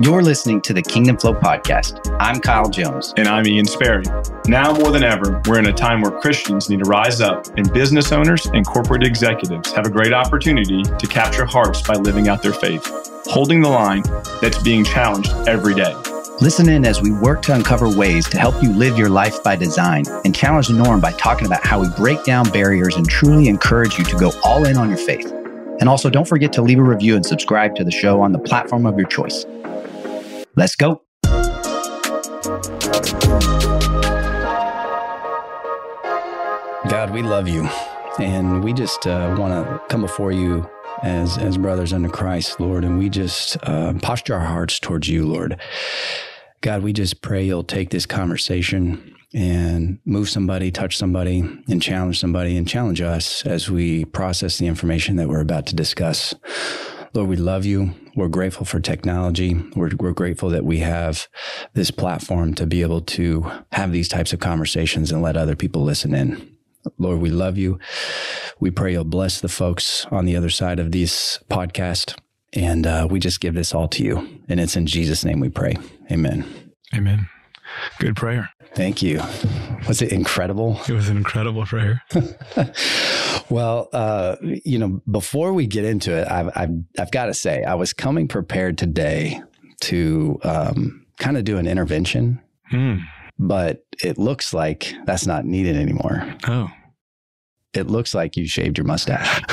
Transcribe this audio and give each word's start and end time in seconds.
You're 0.00 0.22
listening 0.22 0.62
to 0.62 0.72
the 0.72 0.80
Kingdom 0.80 1.18
Flow 1.18 1.34
podcast. 1.34 2.16
I'm 2.18 2.40
Kyle 2.40 2.70
Jones. 2.70 3.12
And 3.18 3.28
I'm 3.28 3.46
Ian 3.46 3.66
Sperry. 3.66 4.04
Now 4.46 4.72
more 4.72 4.90
than 4.90 5.04
ever, 5.04 5.42
we're 5.46 5.58
in 5.58 5.66
a 5.66 5.72
time 5.72 6.00
where 6.00 6.10
Christians 6.10 6.70
need 6.70 6.82
to 6.82 6.88
rise 6.88 7.20
up, 7.20 7.46
and 7.58 7.70
business 7.74 8.10
owners 8.10 8.46
and 8.46 8.64
corporate 8.64 9.04
executives 9.04 9.70
have 9.72 9.84
a 9.84 9.90
great 9.90 10.14
opportunity 10.14 10.82
to 10.82 11.06
capture 11.06 11.44
hearts 11.44 11.82
by 11.82 11.92
living 11.92 12.28
out 12.28 12.42
their 12.42 12.54
faith, 12.54 12.90
holding 13.26 13.60
the 13.60 13.68
line 13.68 14.02
that's 14.40 14.62
being 14.62 14.82
challenged 14.82 15.30
every 15.46 15.74
day. 15.74 15.94
Listen 16.40 16.70
in 16.70 16.86
as 16.86 17.02
we 17.02 17.10
work 17.10 17.42
to 17.42 17.54
uncover 17.54 17.94
ways 17.94 18.26
to 18.30 18.38
help 18.38 18.62
you 18.62 18.72
live 18.72 18.96
your 18.96 19.10
life 19.10 19.44
by 19.44 19.56
design 19.56 20.04
and 20.24 20.34
challenge 20.34 20.68
the 20.68 20.74
norm 20.74 21.02
by 21.02 21.12
talking 21.12 21.46
about 21.46 21.66
how 21.66 21.78
we 21.78 21.88
break 21.98 22.24
down 22.24 22.48
barriers 22.48 22.96
and 22.96 23.06
truly 23.10 23.46
encourage 23.46 23.98
you 23.98 24.04
to 24.04 24.16
go 24.16 24.32
all 24.42 24.64
in 24.64 24.78
on 24.78 24.88
your 24.88 24.96
faith. 24.96 25.30
And 25.80 25.88
also, 25.88 26.08
don't 26.08 26.28
forget 26.28 26.52
to 26.54 26.62
leave 26.62 26.78
a 26.78 26.82
review 26.82 27.14
and 27.14 27.26
subscribe 27.26 27.74
to 27.74 27.84
the 27.84 27.90
show 27.90 28.22
on 28.22 28.32
the 28.32 28.38
platform 28.38 28.86
of 28.86 28.96
your 28.96 29.08
choice. 29.08 29.44
Let's 30.54 30.76
go. 30.76 31.02
God, 36.88 37.10
we 37.10 37.22
love 37.22 37.48
you. 37.48 37.68
And 38.18 38.62
we 38.62 38.74
just 38.74 39.06
uh, 39.06 39.34
want 39.38 39.52
to 39.54 39.80
come 39.88 40.02
before 40.02 40.32
you 40.32 40.68
as, 41.02 41.38
as 41.38 41.56
brothers 41.56 41.94
under 41.94 42.10
Christ, 42.10 42.60
Lord. 42.60 42.84
And 42.84 42.98
we 42.98 43.08
just 43.08 43.56
uh, 43.62 43.94
posture 44.02 44.34
our 44.34 44.44
hearts 44.44 44.78
towards 44.78 45.08
you, 45.08 45.26
Lord. 45.26 45.58
God, 46.60 46.82
we 46.82 46.92
just 46.92 47.22
pray 47.22 47.44
you'll 47.44 47.64
take 47.64 47.88
this 47.88 48.04
conversation 48.04 49.16
and 49.34 49.98
move 50.04 50.28
somebody, 50.28 50.70
touch 50.70 50.98
somebody, 50.98 51.40
and 51.68 51.80
challenge 51.80 52.20
somebody, 52.20 52.58
and 52.58 52.68
challenge 52.68 53.00
us 53.00 53.46
as 53.46 53.70
we 53.70 54.04
process 54.04 54.58
the 54.58 54.66
information 54.66 55.16
that 55.16 55.28
we're 55.28 55.40
about 55.40 55.66
to 55.68 55.74
discuss. 55.74 56.34
Lord, 57.14 57.28
we 57.28 57.36
love 57.36 57.66
you. 57.66 57.94
We're 58.16 58.28
grateful 58.28 58.64
for 58.64 58.80
technology. 58.80 59.54
We're, 59.76 59.90
we're 59.98 60.12
grateful 60.12 60.48
that 60.50 60.64
we 60.64 60.78
have 60.78 61.28
this 61.74 61.90
platform 61.90 62.54
to 62.54 62.66
be 62.66 62.80
able 62.80 63.02
to 63.02 63.50
have 63.72 63.92
these 63.92 64.08
types 64.08 64.32
of 64.32 64.40
conversations 64.40 65.12
and 65.12 65.20
let 65.20 65.36
other 65.36 65.54
people 65.54 65.82
listen 65.82 66.14
in. 66.14 66.56
Lord, 66.98 67.20
we 67.20 67.30
love 67.30 67.58
you. 67.58 67.78
We 68.60 68.70
pray 68.70 68.92
you'll 68.92 69.04
bless 69.04 69.40
the 69.40 69.48
folks 69.48 70.06
on 70.06 70.24
the 70.24 70.36
other 70.36 70.50
side 70.50 70.78
of 70.78 70.90
this 70.92 71.38
podcast. 71.50 72.18
And 72.54 72.86
uh, 72.86 73.06
we 73.10 73.20
just 73.20 73.40
give 73.40 73.54
this 73.54 73.74
all 73.74 73.88
to 73.88 74.02
you. 74.02 74.40
And 74.48 74.58
it's 74.58 74.76
in 74.76 74.86
Jesus' 74.86 75.24
name 75.24 75.40
we 75.40 75.48
pray. 75.48 75.76
Amen. 76.10 76.44
Amen. 76.94 77.28
Good 77.98 78.16
prayer. 78.16 78.50
Thank 78.74 79.02
you. 79.02 79.22
Was 79.86 80.02
it 80.02 80.12
incredible? 80.12 80.80
It 80.88 80.92
was 80.92 81.08
an 81.08 81.16
incredible 81.16 81.66
prayer. 81.66 82.02
well, 83.52 83.88
uh, 83.92 84.36
you 84.42 84.78
know, 84.78 85.00
before 85.10 85.52
we 85.52 85.66
get 85.66 85.84
into 85.84 86.12
it, 86.16 86.26
I've, 86.28 86.50
I've, 86.56 86.70
I've 86.98 87.10
got 87.10 87.26
to 87.26 87.34
say, 87.34 87.62
I 87.64 87.74
was 87.74 87.92
coming 87.92 88.26
prepared 88.28 88.78
today 88.78 89.40
to 89.82 90.38
um, 90.42 91.06
kind 91.18 91.36
of 91.36 91.44
do 91.44 91.58
an 91.58 91.66
intervention, 91.66 92.40
Hmm. 92.70 92.96
but 93.38 93.84
it 94.02 94.16
looks 94.18 94.54
like 94.54 94.94
that's 95.04 95.26
not 95.26 95.44
needed 95.44 95.76
anymore. 95.76 96.34
Oh. 96.48 96.70
It 97.74 97.88
looks 97.88 98.14
like 98.14 98.36
you 98.36 98.46
shaved 98.46 98.78
your 98.78 98.86
mustache. 98.86 99.42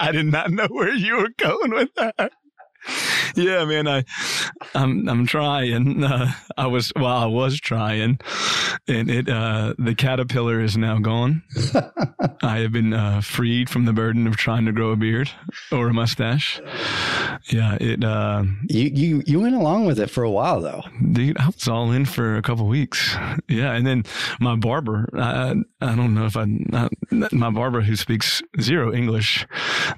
I 0.00 0.10
did 0.12 0.26
not 0.26 0.50
know 0.50 0.66
where 0.68 0.92
you 0.92 1.16
were 1.16 1.30
going 1.38 1.70
with 1.72 1.90
that. 1.96 2.32
Yeah, 3.34 3.64
man, 3.64 3.88
I, 3.88 4.04
I'm, 4.74 5.08
I'm 5.08 5.26
trying. 5.26 6.02
Uh, 6.12 6.32
I 6.58 6.66
was, 6.66 6.92
well, 6.96 7.06
I 7.06 7.26
was 7.26 7.58
trying, 7.58 8.18
and 8.88 9.08
it, 9.08 9.28
uh, 9.28 9.74
the 9.78 9.94
caterpillar 9.94 10.60
is 10.60 10.76
now 10.76 10.98
gone. 10.98 11.42
I 12.42 12.58
have 12.58 12.72
been 12.72 12.92
uh, 12.92 13.20
freed 13.20 13.70
from 13.70 13.84
the 13.84 13.92
burden 13.92 14.26
of 14.26 14.36
trying 14.36 14.66
to 14.66 14.72
grow 14.72 14.90
a 14.90 14.96
beard 14.96 15.30
or 15.70 15.88
a 15.88 15.94
mustache. 15.94 16.60
Yeah, 17.50 17.76
it, 17.80 18.04
uh, 18.04 18.44
you, 18.68 18.90
you, 18.92 19.22
you 19.26 19.40
went 19.40 19.54
along 19.54 19.86
with 19.86 19.98
it 20.00 20.10
for 20.10 20.22
a 20.24 20.30
while 20.30 20.60
though. 20.60 20.82
dude, 21.12 21.38
I 21.38 21.46
was 21.46 21.68
all 21.68 21.90
in 21.92 22.04
for 22.04 22.36
a 22.36 22.42
couple 22.42 22.66
weeks. 22.66 23.14
Yeah, 23.48 23.72
and 23.72 23.86
then 23.86 24.04
my 24.40 24.56
barber, 24.56 25.08
I, 25.14 25.54
I 25.80 25.94
don't 25.94 26.14
know 26.14 26.26
if 26.26 26.36
I, 26.36 26.46
I, 26.72 26.88
my 27.32 27.50
barber 27.50 27.80
who 27.80 27.96
speaks 27.96 28.42
zero 28.60 28.92
English, 28.92 29.46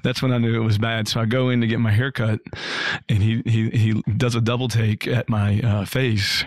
that's 0.03 0.21
when 0.21 0.31
I 0.31 0.37
knew 0.37 0.55
it 0.55 0.65
was 0.65 0.77
bad. 0.77 1.07
So 1.07 1.19
I 1.19 1.25
go 1.25 1.49
in 1.49 1.61
to 1.61 1.67
get 1.67 1.79
my 1.79 1.91
hair 1.91 2.11
cut, 2.11 2.39
and 3.09 3.21
he 3.25 3.41
he 3.45 3.69
he 3.69 4.01
does 4.17 4.35
a 4.35 4.41
double 4.41 4.67
take 4.67 5.07
at 5.07 5.29
my 5.29 5.59
uh, 5.61 5.85
face, 5.85 6.45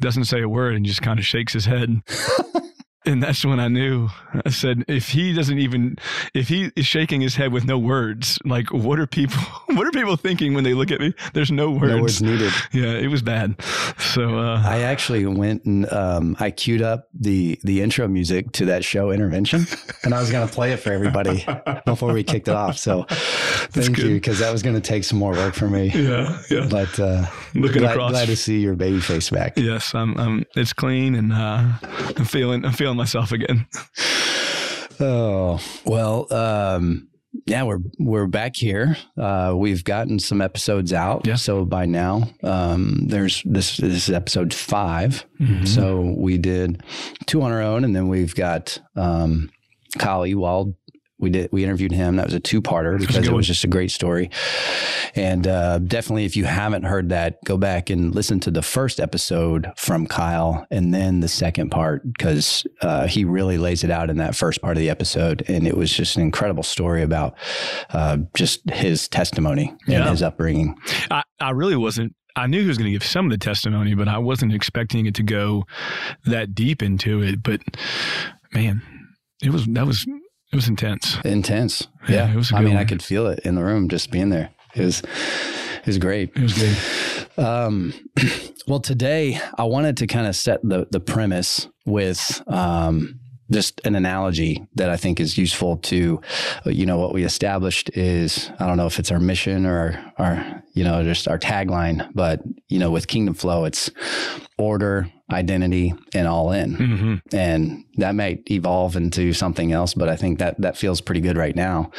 doesn't 0.00 0.24
say 0.24 0.42
a 0.42 0.48
word, 0.48 0.74
and 0.74 0.84
just 0.84 1.02
kind 1.02 1.18
of 1.18 1.24
shakes 1.24 1.52
his 1.52 1.66
head. 1.66 2.02
And 3.06 3.22
that's 3.22 3.44
when 3.44 3.60
I 3.60 3.68
knew. 3.68 4.08
I 4.44 4.50
said, 4.50 4.84
if 4.88 5.08
he 5.10 5.32
doesn't 5.32 5.58
even, 5.58 5.96
if 6.34 6.48
he 6.48 6.72
is 6.76 6.86
shaking 6.86 7.20
his 7.20 7.36
head 7.36 7.52
with 7.52 7.64
no 7.64 7.78
words, 7.78 8.38
like 8.44 8.72
what 8.72 8.98
are 8.98 9.06
people, 9.06 9.38
what 9.66 9.86
are 9.86 9.92
people 9.92 10.16
thinking 10.16 10.54
when 10.54 10.64
they 10.64 10.74
look 10.74 10.90
at 10.90 11.00
me? 11.00 11.14
There's 11.32 11.50
no 11.52 11.70
words. 11.70 11.92
No 11.92 12.00
words 12.00 12.22
needed. 12.22 12.52
Yeah, 12.72 12.92
it 12.92 13.06
was 13.08 13.22
bad. 13.22 13.54
So 13.98 14.38
uh, 14.38 14.60
I 14.64 14.80
actually 14.80 15.24
went 15.24 15.64
and 15.64 15.90
um, 15.92 16.36
I 16.40 16.50
queued 16.50 16.82
up 16.82 17.08
the 17.14 17.58
the 17.62 17.80
intro 17.80 18.06
music 18.08 18.52
to 18.52 18.66
that 18.66 18.84
show 18.84 19.10
Intervention, 19.12 19.66
and 20.02 20.12
I 20.12 20.20
was 20.20 20.30
going 20.30 20.46
to 20.46 20.52
play 20.52 20.72
it 20.72 20.78
for 20.78 20.92
everybody 20.92 21.46
before 21.86 22.12
we 22.12 22.22
kicked 22.24 22.48
it 22.48 22.54
off. 22.54 22.76
So 22.76 23.04
thank 23.08 23.96
you 23.98 24.14
because 24.14 24.40
that 24.40 24.52
was 24.52 24.62
going 24.62 24.74
to 24.74 24.80
take 24.82 25.04
some 25.04 25.18
more 25.18 25.32
work 25.32 25.54
for 25.54 25.68
me. 25.68 25.90
yeah, 25.94 26.42
yeah. 26.50 26.66
But 26.68 26.98
uh, 27.00 27.26
Looking 27.54 27.82
glad, 27.82 27.92
across. 27.92 28.10
glad 28.10 28.26
to 28.26 28.36
see 28.36 28.58
your 28.60 28.74
baby 28.74 29.00
face 29.00 29.30
back. 29.30 29.54
Yes, 29.56 29.94
I'm. 29.94 30.18
I'm. 30.18 30.44
It's 30.56 30.72
clean, 30.72 31.14
and 31.14 31.32
uh, 31.32 31.68
I'm 32.16 32.24
feeling. 32.24 32.64
I'm 32.64 32.72
feeling 32.72 32.95
myself 32.96 33.32
again. 33.32 33.66
Oh 34.98 35.60
well, 35.84 36.26
um, 36.32 37.08
yeah, 37.44 37.64
we're 37.64 37.80
we're 37.98 38.26
back 38.26 38.56
here. 38.56 38.96
Uh, 39.18 39.52
we've 39.54 39.84
gotten 39.84 40.18
some 40.18 40.40
episodes 40.40 40.90
out. 40.92 41.26
Yeah. 41.26 41.34
So 41.34 41.66
by 41.66 41.84
now, 41.84 42.30
um, 42.42 43.00
there's 43.06 43.42
this, 43.44 43.76
this 43.76 44.08
is 44.08 44.10
episode 44.10 44.54
5 44.54 45.26
Mhm. 45.38 45.68
So 45.68 46.00
we 46.16 46.38
did 46.38 46.82
two 47.26 47.42
on 47.42 47.52
our 47.52 47.60
own, 47.60 47.84
and 47.84 47.94
then 47.94 48.08
we've 48.08 48.34
got 48.34 48.78
um, 48.96 49.50
Kyle 49.98 50.26
Ewald. 50.26 50.74
We 51.18 51.30
did 51.30 51.50
we 51.50 51.64
interviewed 51.64 51.92
him. 51.92 52.16
That 52.16 52.26
was 52.26 52.34
a 52.34 52.40
two 52.40 52.60
parter 52.60 52.98
because 52.98 53.26
it 53.26 53.32
was 53.32 53.46
just 53.46 53.64
a 53.64 53.68
great 53.68 53.90
story. 53.90 54.30
And 55.14 55.46
uh, 55.46 55.78
definitely, 55.78 56.26
if 56.26 56.36
you 56.36 56.44
haven't 56.44 56.82
heard 56.82 57.08
that, 57.08 57.42
go 57.44 57.56
back 57.56 57.88
and 57.88 58.14
listen 58.14 58.38
to 58.40 58.50
the 58.50 58.60
first 58.60 59.00
episode 59.00 59.72
from 59.76 60.06
Kyle, 60.06 60.66
and 60.70 60.92
then 60.92 61.20
the 61.20 61.28
second 61.28 61.70
part 61.70 62.02
because 62.12 62.66
uh, 62.82 63.06
he 63.06 63.24
really 63.24 63.56
lays 63.56 63.82
it 63.82 63.90
out 63.90 64.10
in 64.10 64.18
that 64.18 64.34
first 64.34 64.60
part 64.60 64.76
of 64.76 64.80
the 64.80 64.90
episode, 64.90 65.42
and 65.48 65.66
it 65.66 65.76
was 65.76 65.90
just 65.90 66.16
an 66.16 66.22
incredible 66.22 66.62
story 66.62 67.02
about 67.02 67.34
uh, 67.90 68.18
just 68.34 68.68
his 68.70 69.08
testimony 69.08 69.74
and 69.86 70.04
his 70.04 70.22
upbringing. 70.22 70.76
I, 71.10 71.22
I 71.40 71.50
really 71.50 71.76
wasn't. 71.76 72.14
I 72.36 72.46
knew 72.46 72.60
he 72.60 72.68
was 72.68 72.76
going 72.76 72.88
to 72.88 72.92
give 72.92 73.04
some 73.04 73.24
of 73.24 73.30
the 73.30 73.38
testimony, 73.38 73.94
but 73.94 74.08
I 74.08 74.18
wasn't 74.18 74.52
expecting 74.52 75.06
it 75.06 75.14
to 75.14 75.22
go 75.22 75.64
that 76.26 76.54
deep 76.54 76.82
into 76.82 77.22
it. 77.22 77.42
But 77.42 77.62
man, 78.52 78.82
it 79.42 79.50
was 79.50 79.64
that 79.66 79.86
was 79.86 80.06
it 80.52 80.56
was 80.56 80.68
intense. 80.68 81.16
Intense, 81.24 81.88
Yeah, 82.08 82.14
yeah. 82.26 82.32
it 82.32 82.36
was 82.36 82.52
I 82.52 82.60
mean, 82.60 82.76
I 82.76 82.84
could 82.84 83.02
feel 83.02 83.26
it 83.26 83.40
in 83.40 83.54
the 83.54 83.64
room 83.64 83.88
just 83.88 84.10
being 84.10 84.30
there. 84.30 84.50
It 84.74 84.84
was, 84.84 85.00
it 85.00 85.86
was 85.86 85.98
great. 85.98 86.30
It 86.36 86.42
was 86.42 86.52
good. 86.54 87.38
Um, 87.38 87.92
well, 88.66 88.80
today 88.80 89.40
I 89.58 89.64
wanted 89.64 89.96
to 89.98 90.06
kind 90.06 90.26
of 90.26 90.36
set 90.36 90.60
the 90.62 90.86
the 90.90 91.00
premise 91.00 91.68
with 91.84 92.42
um, 92.46 93.20
just 93.50 93.80
an 93.84 93.94
analogy 93.94 94.66
that 94.74 94.90
I 94.90 94.96
think 94.96 95.20
is 95.20 95.38
useful 95.38 95.76
to, 95.78 96.20
you 96.64 96.86
know, 96.86 96.98
what 96.98 97.14
we 97.14 97.24
established 97.24 97.90
is 97.96 98.50
I 98.58 98.66
don't 98.66 98.76
know 98.76 98.86
if 98.86 98.98
it's 98.98 99.10
our 99.10 99.20
mission 99.20 99.66
or 99.66 100.12
our, 100.18 100.26
our 100.26 100.62
you 100.74 100.84
know 100.84 101.02
just 101.02 101.28
our 101.28 101.38
tagline, 101.38 102.10
but 102.14 102.42
you 102.68 102.78
know, 102.78 102.90
with 102.90 103.06
Kingdom 103.06 103.34
Flow, 103.34 103.64
it's 103.64 103.90
order, 104.58 105.10
identity, 105.30 105.94
and 106.14 106.26
all 106.26 106.52
in. 106.52 106.74
Hmm 106.74 107.06
and 107.32 107.84
that 107.96 108.14
might 108.14 108.50
evolve 108.50 108.96
into 108.96 109.32
something 109.32 109.72
else 109.72 109.94
but 109.94 110.08
i 110.08 110.16
think 110.16 110.38
that 110.38 110.60
that 110.60 110.76
feels 110.76 111.00
pretty 111.00 111.20
good 111.20 111.36
right 111.36 111.56
now. 111.56 111.90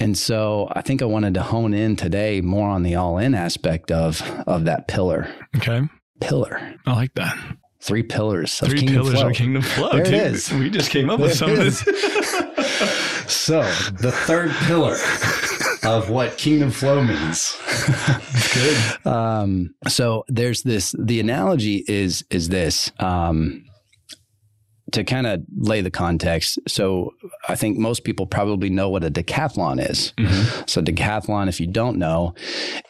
And 0.00 0.16
so 0.16 0.68
i 0.72 0.82
think 0.82 1.02
i 1.02 1.04
wanted 1.04 1.34
to 1.34 1.42
hone 1.42 1.74
in 1.74 1.96
today 1.96 2.40
more 2.40 2.68
on 2.68 2.82
the 2.82 2.94
all 2.96 3.18
in 3.18 3.34
aspect 3.34 3.90
of 3.90 4.22
of 4.46 4.64
that 4.64 4.88
pillar. 4.88 5.32
Okay, 5.56 5.82
pillar. 6.20 6.76
I 6.86 6.94
like 6.94 7.14
that. 7.14 7.36
Three 7.82 8.02
pillars 8.02 8.62
of 8.62 8.68
Three 8.68 8.78
Kingdom 8.78 9.02
pillars 9.02 9.18
Flow. 9.18 9.28
of 9.28 9.34
Kingdom 9.34 9.62
Flow. 9.62 9.90
There 9.90 10.02
it 10.02 10.04
dude. 10.04 10.14
is. 10.14 10.52
We 10.52 10.70
just 10.70 10.90
came 10.90 11.10
up 11.10 11.18
with 11.18 11.30
There 11.30 11.36
some 11.36 11.50
of 11.50 11.56
this. 11.58 11.80
so 13.26 13.62
the 14.00 14.12
third 14.12 14.52
pillar 14.66 14.96
of 15.84 16.08
what 16.10 16.38
kingdom 16.38 16.70
flow 16.70 17.02
means 17.02 17.56
Good. 18.54 19.06
um, 19.06 19.74
so 19.88 20.24
there's 20.28 20.62
this 20.62 20.94
the 20.96 21.18
analogy 21.18 21.84
is 21.88 22.24
is 22.30 22.48
this 22.48 22.92
um, 23.00 23.64
to 24.92 25.04
kind 25.04 25.26
of 25.26 25.40
lay 25.56 25.80
the 25.80 25.90
context 25.90 26.58
so 26.68 27.12
i 27.48 27.54
think 27.54 27.78
most 27.78 28.04
people 28.04 28.26
probably 28.26 28.70
know 28.70 28.88
what 28.88 29.04
a 29.04 29.10
decathlon 29.10 29.80
is 29.90 30.12
Mhm. 30.18 30.68
so 30.68 30.80
decathlon 30.82 31.48
if 31.48 31.60
you 31.60 31.66
don't 31.66 31.98
know 31.98 32.34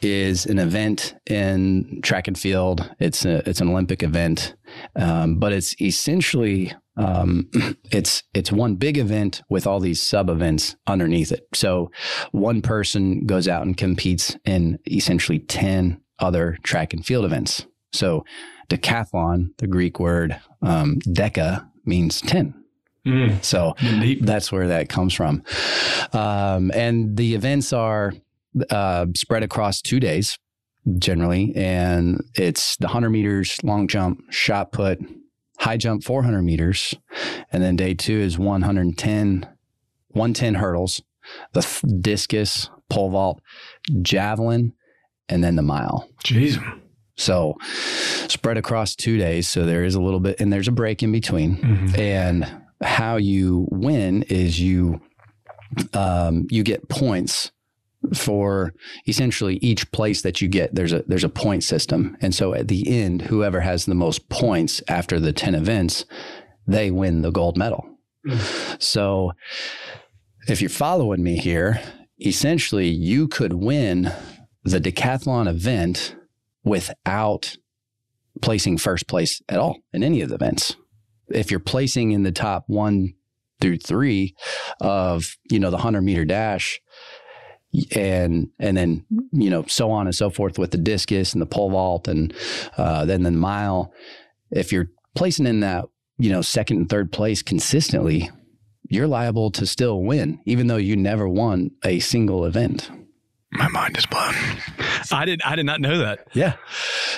is 0.02 0.46
an 0.46 0.58
event 0.58 1.14
in 1.26 2.00
track 2.02 2.28
and 2.28 2.38
field 2.38 2.90
it's 2.98 3.24
a, 3.24 3.48
it's 3.48 3.60
an 3.60 3.68
olympic 3.68 4.02
event 4.02 4.54
um, 4.96 5.38
but 5.38 5.52
it's 5.52 5.80
essentially 5.80 6.72
um, 6.96 7.48
it's 7.90 8.22
it's 8.34 8.52
one 8.52 8.74
big 8.76 8.98
event 8.98 9.42
with 9.48 9.66
all 9.66 9.80
these 9.80 10.00
sub 10.02 10.28
events 10.28 10.76
underneath 10.86 11.32
it. 11.32 11.46
So 11.54 11.90
one 12.32 12.60
person 12.60 13.24
goes 13.26 13.48
out 13.48 13.62
and 13.64 13.74
competes 13.76 14.36
in 14.44 14.78
essentially 14.86 15.38
ten 15.38 16.00
other 16.18 16.58
track 16.62 16.92
and 16.92 17.04
field 17.04 17.24
events. 17.24 17.66
So 17.92 18.24
decathlon, 18.68 19.50
the 19.58 19.66
Greek 19.66 19.98
word 20.00 20.38
um, 20.62 20.98
deca 21.06 21.66
means 21.84 22.20
10. 22.20 22.54
Mm. 23.06 23.44
So 23.44 23.74
Indeed. 23.80 24.26
that's 24.26 24.52
where 24.52 24.68
that 24.68 24.88
comes 24.88 25.12
from. 25.12 25.42
Um, 26.12 26.70
and 26.72 27.16
the 27.16 27.34
events 27.34 27.72
are 27.72 28.12
uh, 28.70 29.06
spread 29.16 29.42
across 29.42 29.82
two 29.82 29.98
days 29.98 30.38
generally. 30.98 31.52
And 31.56 32.22
it's 32.34 32.76
the 32.76 32.86
100 32.86 33.10
meters 33.10 33.58
long 33.62 33.88
jump, 33.88 34.20
shot 34.30 34.72
put, 34.72 35.00
high 35.58 35.76
jump 35.76 36.04
400 36.04 36.42
meters. 36.42 36.94
And 37.52 37.62
then 37.62 37.76
day 37.76 37.94
two 37.94 38.18
is 38.18 38.38
110, 38.38 39.48
110 40.08 40.54
hurdles, 40.54 41.02
the 41.52 41.98
discus, 42.00 42.68
pole 42.90 43.10
vault, 43.10 43.40
javelin, 44.02 44.74
and 45.28 45.42
then 45.42 45.56
the 45.56 45.62
mile. 45.62 46.08
Jeez. 46.24 46.60
So 47.16 47.56
spread 48.28 48.56
across 48.56 48.94
two 48.96 49.18
days. 49.18 49.48
So 49.48 49.66
there 49.66 49.84
is 49.84 49.94
a 49.94 50.00
little 50.00 50.20
bit, 50.20 50.40
and 50.40 50.52
there's 50.52 50.68
a 50.68 50.72
break 50.72 51.02
in 51.02 51.12
between. 51.12 51.56
Mhm. 51.56 51.98
And 51.98 52.62
how 52.82 53.16
you 53.16 53.68
win 53.70 54.22
is 54.24 54.60
you 54.60 55.00
um, 55.94 56.46
you 56.50 56.62
get 56.62 56.88
points 56.88 57.50
for 58.14 58.74
essentially 59.06 59.56
each 59.62 59.90
place 59.92 60.22
that 60.22 60.40
you 60.42 60.48
get. 60.48 60.74
There's 60.74 60.92
a 60.92 61.02
there's 61.06 61.24
a 61.24 61.28
point 61.28 61.64
system, 61.64 62.16
and 62.20 62.34
so 62.34 62.54
at 62.54 62.68
the 62.68 62.84
end, 62.88 63.22
whoever 63.22 63.60
has 63.60 63.86
the 63.86 63.94
most 63.94 64.28
points 64.28 64.82
after 64.88 65.20
the 65.20 65.32
ten 65.32 65.54
events, 65.54 66.04
they 66.66 66.90
win 66.90 67.22
the 67.22 67.30
gold 67.30 67.56
medal. 67.56 67.84
So 68.78 69.32
if 70.48 70.60
you're 70.60 70.70
following 70.70 71.22
me 71.22 71.36
here, 71.38 71.80
essentially 72.24 72.88
you 72.88 73.28
could 73.28 73.52
win 73.52 74.12
the 74.64 74.80
decathlon 74.80 75.48
event 75.48 76.14
without 76.64 77.56
placing 78.40 78.78
first 78.78 79.08
place 79.08 79.40
at 79.48 79.58
all 79.58 79.78
in 79.92 80.02
any 80.02 80.20
of 80.20 80.28
the 80.28 80.34
events. 80.34 80.76
If 81.28 81.50
you're 81.50 81.60
placing 81.60 82.12
in 82.12 82.22
the 82.22 82.32
top 82.32 82.64
one 82.66 83.14
through 83.60 83.78
three 83.78 84.34
of, 84.80 85.36
you 85.50 85.58
know, 85.58 85.70
the 85.70 85.76
100 85.76 86.02
meter 86.02 86.24
dash, 86.24 86.80
and 87.94 88.50
and 88.58 88.76
then 88.76 89.04
you 89.32 89.48
know 89.48 89.64
so 89.66 89.90
on 89.90 90.06
and 90.06 90.14
so 90.14 90.30
forth 90.30 90.58
with 90.58 90.72
the 90.72 90.78
discus 90.78 91.32
and 91.32 91.40
the 91.40 91.46
pole 91.46 91.70
vault 91.70 92.06
and 92.06 92.34
uh, 92.76 93.04
then 93.04 93.22
the 93.22 93.30
mile. 93.30 93.92
If 94.50 94.72
you're 94.72 94.88
placing 95.14 95.46
in 95.46 95.60
that 95.60 95.86
you 96.18 96.30
know 96.30 96.42
second 96.42 96.76
and 96.78 96.88
third 96.88 97.12
place 97.12 97.42
consistently, 97.42 98.30
you're 98.88 99.06
liable 99.06 99.50
to 99.52 99.66
still 99.66 100.02
win, 100.02 100.40
even 100.44 100.66
though 100.66 100.76
you 100.76 100.96
never 100.96 101.28
won 101.28 101.70
a 101.84 101.98
single 102.00 102.44
event. 102.44 102.90
My 103.52 103.68
mind 103.68 103.96
is 103.98 104.06
blown. 104.06 104.34
I 105.12 105.24
did. 105.26 105.42
I 105.44 105.56
did 105.56 105.66
not 105.66 105.80
know 105.80 105.98
that. 105.98 106.26
Yeah. 106.32 106.54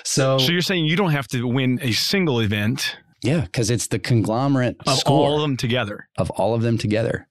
So, 0.04 0.38
So 0.38 0.50
you're 0.52 0.62
saying 0.62 0.86
you 0.86 0.96
don't 0.96 1.12
have 1.12 1.28
to 1.28 1.46
win 1.46 1.78
a 1.82 1.92
single 1.92 2.40
event 2.40 2.96
yeah, 3.22 3.42
because 3.42 3.70
it's 3.70 3.86
the 3.86 3.98
conglomerate 3.98 4.76
of 4.86 5.00
all 5.06 5.36
of 5.36 5.40
them 5.42 5.56
together. 5.56 6.08
of 6.19 6.31
all 6.31 6.54
of 6.54 6.62
them 6.62 6.76
together. 6.76 7.26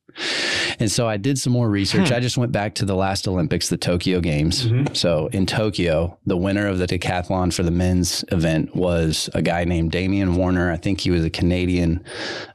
And 0.79 0.91
so 0.91 1.07
I 1.07 1.17
did 1.17 1.37
some 1.39 1.53
more 1.53 1.69
research. 1.69 2.09
Hmm. 2.09 2.15
I 2.15 2.19
just 2.19 2.37
went 2.37 2.51
back 2.51 2.75
to 2.75 2.85
the 2.85 2.95
last 2.95 3.27
Olympics, 3.27 3.69
the 3.69 3.77
Tokyo 3.77 4.19
Games. 4.21 4.67
Mhm. 4.67 4.95
So 4.95 5.27
in 5.33 5.45
Tokyo, 5.47 6.17
the 6.25 6.37
winner 6.37 6.67
of 6.67 6.77
the 6.77 6.85
decathlon 6.87 7.51
for 7.53 7.63
the 7.63 7.71
men's 7.71 8.23
event 8.31 8.75
was 8.75 9.29
a 9.33 9.41
guy 9.41 9.65
named 9.65 9.91
Damian 9.91 10.35
Warner. 10.35 10.71
I 10.71 10.77
think 10.77 11.01
he 11.01 11.09
was 11.11 11.23
a 11.25 11.29
Canadian 11.31 12.03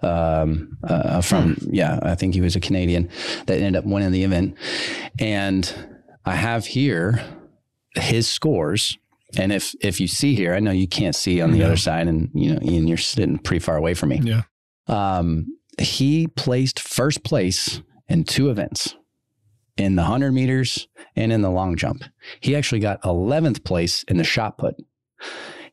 um, 0.02 0.76
uh, 0.84 1.20
from, 1.20 1.58
yeah, 1.70 1.98
I 2.02 2.14
think 2.14 2.34
he 2.34 2.40
was 2.40 2.54
a 2.56 2.60
Canadian 2.60 3.08
that 3.46 3.56
ended 3.58 3.76
up 3.76 3.84
winning 3.84 4.12
the 4.12 4.24
event. 4.24 4.54
And 5.18 5.72
I 6.28 6.34
have 6.36 6.66
here 6.66 7.24
his 7.94 8.28
scores. 8.28 8.98
And 9.36 9.52
if 9.52 9.74
if 9.80 10.00
you 10.00 10.08
see 10.08 10.34
here, 10.34 10.54
I 10.54 10.60
know 10.60 10.70
you 10.70 10.88
can't 10.88 11.14
see 11.14 11.40
on 11.40 11.50
the 11.52 11.58
No. 11.58 11.66
other 11.66 11.76
side, 11.76 12.06
and 12.08 12.30
you 12.34 12.54
know, 12.54 12.60
Ian, 12.62 12.88
you're 12.88 12.96
sitting 12.96 13.38
pretty 13.38 13.60
far 13.60 13.76
away 13.76 13.94
from 13.94 14.08
me 14.10 14.20
Yeah. 14.22 14.42
um, 14.86 15.46
he 15.78 16.26
placed 16.28 16.80
first 16.80 17.22
place 17.24 17.82
in 18.08 18.24
two 18.24 18.48
events 18.50 18.94
in 19.76 19.96
the 19.96 20.02
100 20.02 20.32
meters 20.32 20.88
and 21.14 21.32
in 21.32 21.42
the 21.42 21.50
long 21.50 21.76
jump. 21.76 22.02
He 22.40 22.56
actually 22.56 22.80
got 22.80 23.00
11th 23.02 23.62
place 23.64 24.02
in 24.04 24.16
the 24.16 24.24
shot 24.24 24.58
put. 24.58 24.74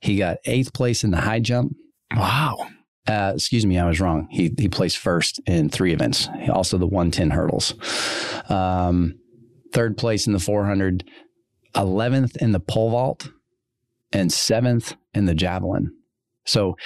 He 0.01 0.17
got 0.17 0.37
eighth 0.45 0.73
place 0.73 1.03
in 1.03 1.11
the 1.11 1.21
high 1.21 1.39
jump. 1.39 1.75
Wow. 2.15 2.67
Uh, 3.07 3.31
excuse 3.35 3.65
me, 3.65 3.79
I 3.79 3.87
was 3.87 3.99
wrong. 4.01 4.27
He, 4.29 4.53
he 4.57 4.67
placed 4.67 4.97
first 4.97 5.39
in 5.47 5.69
three 5.69 5.93
events, 5.93 6.27
also 6.49 6.77
the 6.77 6.85
110 6.87 7.29
hurdles. 7.31 7.73
Um, 8.49 9.15
third 9.75 9.97
place 9.97 10.25
in 10.25 10.33
the 10.33 10.39
400, 10.39 11.03
11th 11.75 12.37
in 12.37 12.51
the 12.53 12.59
pole 12.59 12.91
vault, 12.91 13.29
and 14.11 14.31
seventh 14.31 14.95
in 15.13 15.25
the 15.25 15.35
javelin. 15.35 15.93
So 16.45 16.77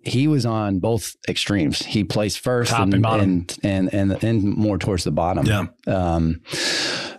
he 0.00 0.28
was 0.28 0.46
on 0.46 0.78
both 0.78 1.16
extremes. 1.28 1.84
He 1.84 2.04
placed 2.04 2.38
first 2.38 2.70
Top 2.70 2.82
and, 2.82 2.94
and 2.94 3.02
bottom. 3.02 3.20
and, 3.20 3.58
and, 3.62 3.94
and, 3.94 4.24
and 4.24 4.44
more 4.44 4.78
towards 4.78 5.04
the 5.04 5.10
bottom. 5.10 5.46
Yeah. 5.46 5.66
Um, 5.86 6.42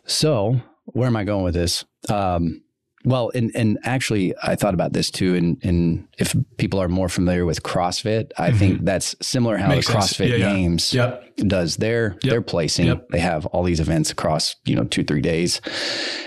so 0.06 0.62
where 0.86 1.08
am 1.08 1.18
I 1.18 1.26
going 1.26 1.44
with 1.44 1.54
this? 1.54 1.84
Um, 2.10 2.64
well, 3.08 3.32
and, 3.34 3.52
and 3.56 3.80
actually, 3.84 4.34
I 4.44 4.56
thought 4.56 4.74
about 4.74 4.92
this 4.94 5.10
too. 5.10 5.34
And, 5.36 5.58
and 5.64 6.08
if 6.18 6.36
people 6.58 6.80
are 6.82 6.90
more 6.90 7.08
familiar 7.10 7.46
with 7.46 7.64
CrossFit, 7.64 8.32
I 8.38 8.52
think 8.52 8.84
that's 8.84 9.16
similar 9.22 9.56
how 9.58 9.68
Mm-hmm. 9.68 9.76
Makes 9.76 9.88
the. 9.88 9.94
CrossFit 9.94 10.30
Yeah, 10.30 10.36
yeah. 10.36 10.54
Games 10.54 10.94
Yep. 10.94 11.38
does 11.48 11.78
their 11.78 12.18
their 12.22 12.42
placing. 12.42 12.88
Yep. 12.88 13.10
They 13.10 13.20
have 13.20 13.46
all 13.48 13.64
these 13.64 13.80
events 13.80 14.12
across 14.12 14.56
you 14.66 14.76
know 14.76 14.84
two 14.84 15.04
three 15.04 15.22
days, 15.22 15.62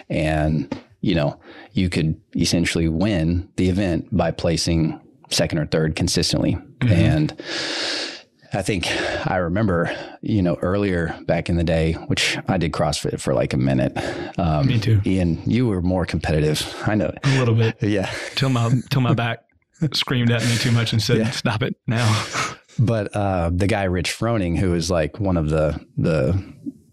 and 0.09 0.75
you 1.00 1.15
know 1.15 1.38
you 1.73 1.88
could 1.88 2.21
essentially 2.35 2.88
win 2.88 3.49
the 3.56 3.69
event 3.69 4.09
by 4.17 4.31
placing 4.31 4.99
second 5.31 5.59
or 5.59 5.67
third 5.67 5.97
consistently. 5.97 6.56
Mm-hmm. 6.81 6.93
And 6.93 7.43
I 8.52 8.62
think 8.62 8.87
I 9.31 9.37
remember 9.37 9.94
you 10.23 10.43
know 10.43 10.56
earlier 10.62 11.17
back 11.26 11.49
in 11.49 11.56
the 11.56 11.64
day, 11.64 11.93
which 12.08 12.37
I 12.49 12.58
did 12.58 12.73
CrossFit 12.73 13.20
for 13.20 13.32
like 13.35 13.52
a 13.52 13.56
minute. 13.56 13.93
Um, 14.38 14.67
Me 14.67 14.79
too. 14.81 15.00
Ian, 15.06 15.41
you 15.47 15.67
were 15.69 15.81
more 15.82 16.05
competitive. 16.06 16.62
I 16.87 16.94
know. 16.97 17.12
A 17.25 17.38
little 17.38 17.55
bit 17.55 17.76
Yeah. 17.82 18.11
till 18.35 18.50
my 18.50 18.73
till 18.91 19.02
my 19.02 19.14
back 19.14 19.41
screamed 19.94 20.31
at 20.31 20.43
me 20.43 20.56
too 20.56 20.73
much 20.73 20.93
and 20.93 21.00
said, 21.02 21.19
Yeah. 21.19 21.31
"Stop 21.31 21.62
it 21.62 21.75
now." 21.87 22.06
But 22.79 23.14
uh, 23.14 23.50
the 23.52 23.67
guy 23.67 23.82
Rich 23.85 24.17
Froning, 24.17 24.56
who 24.56 24.73
is 24.75 24.91
like 24.91 25.20
one 25.20 25.37
of 25.37 25.50
the 25.50 25.79
the 25.99 26.31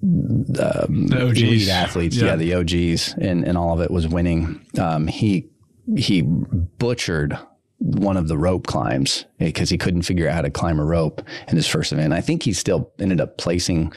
um, 0.02 1.08
The 1.08 1.28
OGs. 1.28 1.42
elite 1.42 1.70
athletes, 1.70 2.18
yeah. 2.18 2.26
Yeah. 2.26 2.36
the 2.36 2.54
OGs, 2.56 3.14
and 3.20 3.46
and 3.48 3.58
all 3.58 3.74
of 3.74 3.82
it 3.82 3.92
was 3.92 4.08
winning. 4.08 4.66
Um, 4.78 5.08
he 5.08 5.50
he 5.96 6.24
butchered 6.24 7.38
one 7.80 8.18
of 8.18 8.28
the 8.28 8.38
rope 8.38 8.66
climbs 8.68 9.26
because 9.38 9.70
he 9.70 9.78
couldn't 9.78 10.02
figure 10.02 10.28
out 10.28 10.34
how 10.36 10.42
to 10.42 10.50
climb 10.50 10.80
a 10.80 10.86
rope 10.86 11.22
in 11.48 11.56
his 11.56 11.68
first 11.68 11.92
event. 11.94 12.12
I 12.14 12.22
think 12.22 12.44
he 12.44 12.54
still 12.54 12.92
ended 13.00 13.22
up 13.22 13.38
placing 13.38 13.94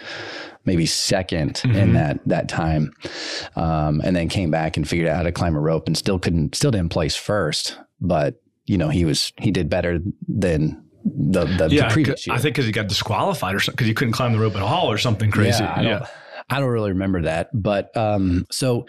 maybe 0.66 0.84
2nd 0.84 1.64
in 1.64 1.70
Mhm. 1.90 1.92
that 1.94 2.20
that 2.26 2.48
time, 2.48 2.92
um, 3.56 4.00
and 4.04 4.14
then 4.14 4.28
came 4.28 4.50
back 4.50 4.76
and 4.76 4.86
figured 4.86 5.08
out 5.08 5.16
how 5.16 5.22
to 5.22 5.32
climb 5.32 5.56
a 5.56 5.60
rope 5.60 5.86
and 5.86 5.96
still 5.96 6.18
couldn't 6.18 6.54
still 6.54 6.70
didn't 6.70 6.90
place 6.90 7.16
first, 7.16 7.78
but 8.00 8.40
you 8.66 8.76
know 8.76 8.88
he 8.90 9.04
was 9.06 9.32
he 9.40 9.50
did 9.50 9.70
better 9.70 10.00
than 10.28 10.82
the 11.04 11.46
the, 11.46 11.68
the 11.68 11.86
previous 11.90 12.26
year. 12.26 12.36
I 12.36 12.38
think 12.38 12.54
because 12.54 12.66
he 12.66 12.72
got 12.72 12.86
disqualified 12.88 13.54
or 13.54 13.60
something 13.60 13.76
because 13.76 13.86
he 13.88 13.94
couldn't 13.94 14.12
climb 14.12 14.32
the 14.32 14.38
rope 14.38 14.54
at 14.56 14.62
all 14.62 14.90
or 14.92 14.98
something 14.98 15.30
crazy. 15.30 15.64
Yeah, 15.64 15.72
I 15.74 15.82
don't, 15.82 16.04
I 16.50 16.60
don't 16.60 16.68
really 16.68 16.90
remember 16.90 17.22
that. 17.22 17.48
But 17.54 17.96
um, 17.96 18.46
so, 18.50 18.86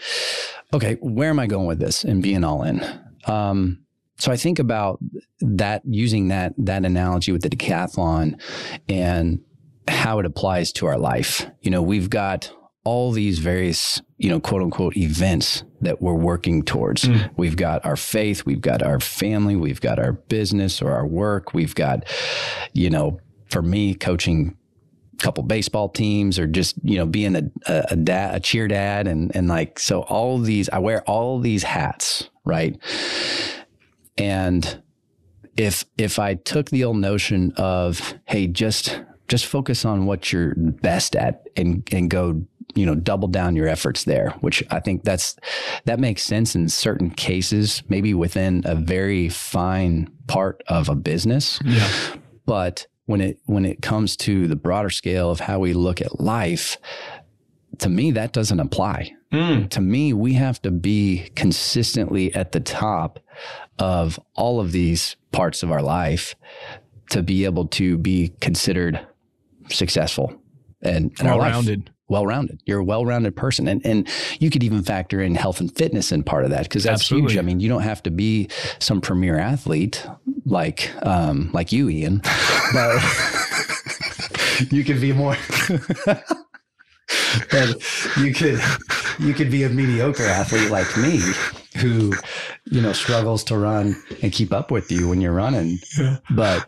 okay, 0.73 0.95
where 1.01 1.29
am 1.29 1.39
I 1.39 1.47
going 1.47 1.67
with 1.67 1.79
this 1.79 2.03
and 2.03 2.21
being 2.21 2.43
all 2.43 2.63
in? 2.63 2.83
Um, 3.25 3.85
so 4.21 4.31
I 4.31 4.37
think 4.37 4.59
about 4.59 4.99
that 5.39 5.81
using 5.85 6.27
that 6.27 6.53
that 6.59 6.85
analogy 6.85 7.31
with 7.31 7.41
the 7.41 7.49
decathlon 7.49 8.39
and 8.87 9.39
how 9.87 10.19
it 10.19 10.25
applies 10.25 10.71
to 10.73 10.85
our 10.85 10.97
life. 10.97 11.47
You 11.61 11.71
know, 11.71 11.81
we've 11.81 12.09
got 12.09 12.51
all 12.83 13.11
these 13.11 13.39
various, 13.39 14.01
you 14.17 14.29
know, 14.29 14.39
quote 14.39 14.61
unquote 14.61 14.95
events 14.97 15.63
that 15.81 16.01
we're 16.01 16.13
working 16.13 16.63
towards. 16.63 17.03
Mm. 17.03 17.31
We've 17.37 17.55
got 17.55 17.85
our 17.85 17.95
faith, 17.95 18.45
we've 18.45 18.61
got 18.61 18.83
our 18.83 18.99
family, 18.99 19.55
we've 19.55 19.81
got 19.81 19.99
our 19.99 20.13
business 20.13 20.81
or 20.81 20.91
our 20.91 21.05
work, 21.05 21.53
we've 21.53 21.75
got, 21.75 22.05
you 22.73 22.89
know, 22.89 23.19
for 23.49 23.61
me, 23.61 23.93
coaching 23.95 24.55
a 25.13 25.17
couple 25.17 25.43
baseball 25.43 25.89
teams 25.89 26.39
or 26.39 26.47
just, 26.47 26.75
you 26.83 26.97
know, 26.97 27.05
being 27.05 27.35
a, 27.35 27.43
a, 27.67 27.85
a 27.91 27.95
dad, 27.95 28.35
a 28.35 28.39
cheer 28.39 28.67
dad. 28.67 29.07
And, 29.07 29.35
and 29.35 29.47
like, 29.47 29.77
so 29.79 30.01
all 30.03 30.37
these, 30.39 30.69
I 30.69 30.79
wear 30.79 31.03
all 31.03 31.39
these 31.39 31.63
hats, 31.63 32.29
right? 32.45 32.79
And 34.17 34.81
if, 35.57 35.85
if 35.97 36.19
I 36.19 36.35
took 36.35 36.69
the 36.69 36.83
old 36.83 36.97
notion 36.97 37.53
of, 37.57 38.15
Hey, 38.25 38.47
just, 38.47 39.01
just 39.27 39.45
focus 39.45 39.85
on 39.85 40.05
what 40.05 40.31
you're 40.31 40.53
best 40.55 41.15
at 41.15 41.47
and, 41.55 41.87
and 41.91 42.09
go, 42.09 42.43
you 42.73 42.85
know, 42.85 42.95
double 42.95 43.27
down 43.27 43.55
your 43.55 43.67
efforts 43.67 44.05
there, 44.05 44.31
which 44.41 44.63
I 44.71 44.79
think 44.79 45.03
that's, 45.03 45.35
that 45.85 45.99
makes 45.99 46.23
sense 46.23 46.55
in 46.55 46.69
certain 46.69 47.09
cases, 47.09 47.83
maybe 47.89 48.13
within 48.13 48.61
a 48.65 48.75
very 48.75 49.29
fine 49.29 50.11
part 50.27 50.63
of 50.67 50.87
a 50.87 50.95
business. 50.95 51.59
Yeah. 51.65 51.89
But 52.45 52.87
when 53.05 53.21
it 53.21 53.39
when 53.45 53.65
it 53.65 53.81
comes 53.81 54.15
to 54.15 54.47
the 54.47 54.55
broader 54.55 54.89
scale 54.89 55.29
of 55.29 55.41
how 55.41 55.59
we 55.59 55.73
look 55.73 56.01
at 56.01 56.19
life, 56.19 56.77
to 57.79 57.89
me, 57.89 58.11
that 58.11 58.31
doesn't 58.31 58.59
apply. 58.59 59.11
Mm. 59.31 59.69
To 59.69 59.81
me, 59.81 60.13
we 60.13 60.33
have 60.33 60.61
to 60.63 60.71
be 60.71 61.29
consistently 61.35 62.33
at 62.33 62.51
the 62.51 62.59
top 62.59 63.19
of 63.81 64.19
all 64.35 64.59
of 64.59 64.71
these 64.71 65.15
parts 65.31 65.63
of 65.63 65.71
our 65.71 65.81
life 65.81 66.35
to 67.09 67.21
be 67.23 67.43
able 67.45 67.67
to 67.67 67.97
be 67.97 68.31
considered 68.39 68.99
successful 69.69 70.33
and, 70.81 71.11
and 71.19 71.27
Well 71.27 71.39
rounded. 71.39 71.91
well 72.07 72.25
rounded. 72.25 72.61
You're 72.65 72.79
a 72.79 72.83
well 72.83 73.05
rounded 73.05 73.35
person. 73.35 73.67
And 73.67 73.85
and 73.85 74.07
you 74.39 74.49
could 74.49 74.63
even 74.63 74.83
factor 74.83 75.21
in 75.21 75.35
health 75.35 75.59
and 75.59 75.75
fitness 75.75 76.11
in 76.11 76.23
part 76.23 76.43
of 76.45 76.49
that 76.51 76.63
because 76.63 76.83
that's 76.83 77.01
Absolutely. 77.01 77.33
huge. 77.33 77.39
I 77.39 77.41
mean, 77.41 77.59
you 77.59 77.69
don't 77.69 77.81
have 77.83 78.01
to 78.03 78.11
be 78.11 78.49
some 78.79 79.01
premier 79.01 79.37
athlete 79.37 80.05
like 80.45 80.91
um 81.05 81.49
like 81.53 81.71
you, 81.71 81.89
Ian. 81.89 82.21
but 82.73 83.01
you 84.71 84.83
could 84.83 85.01
be 85.01 85.11
more 85.13 85.35
but 87.51 87.81
you 88.17 88.33
could 88.33 88.59
you 89.19 89.33
could 89.33 89.51
be 89.51 89.63
a 89.63 89.69
mediocre 89.69 90.23
athlete 90.23 90.69
like 90.71 90.95
me 90.97 91.21
who 91.77 92.13
you 92.65 92.81
know 92.81 92.93
struggles 92.93 93.43
to 93.45 93.57
run 93.57 93.95
and 94.21 94.31
keep 94.31 94.51
up 94.53 94.71
with 94.71 94.91
you 94.91 95.07
when 95.07 95.21
you're 95.21 95.33
running. 95.33 95.77
But 96.29 96.67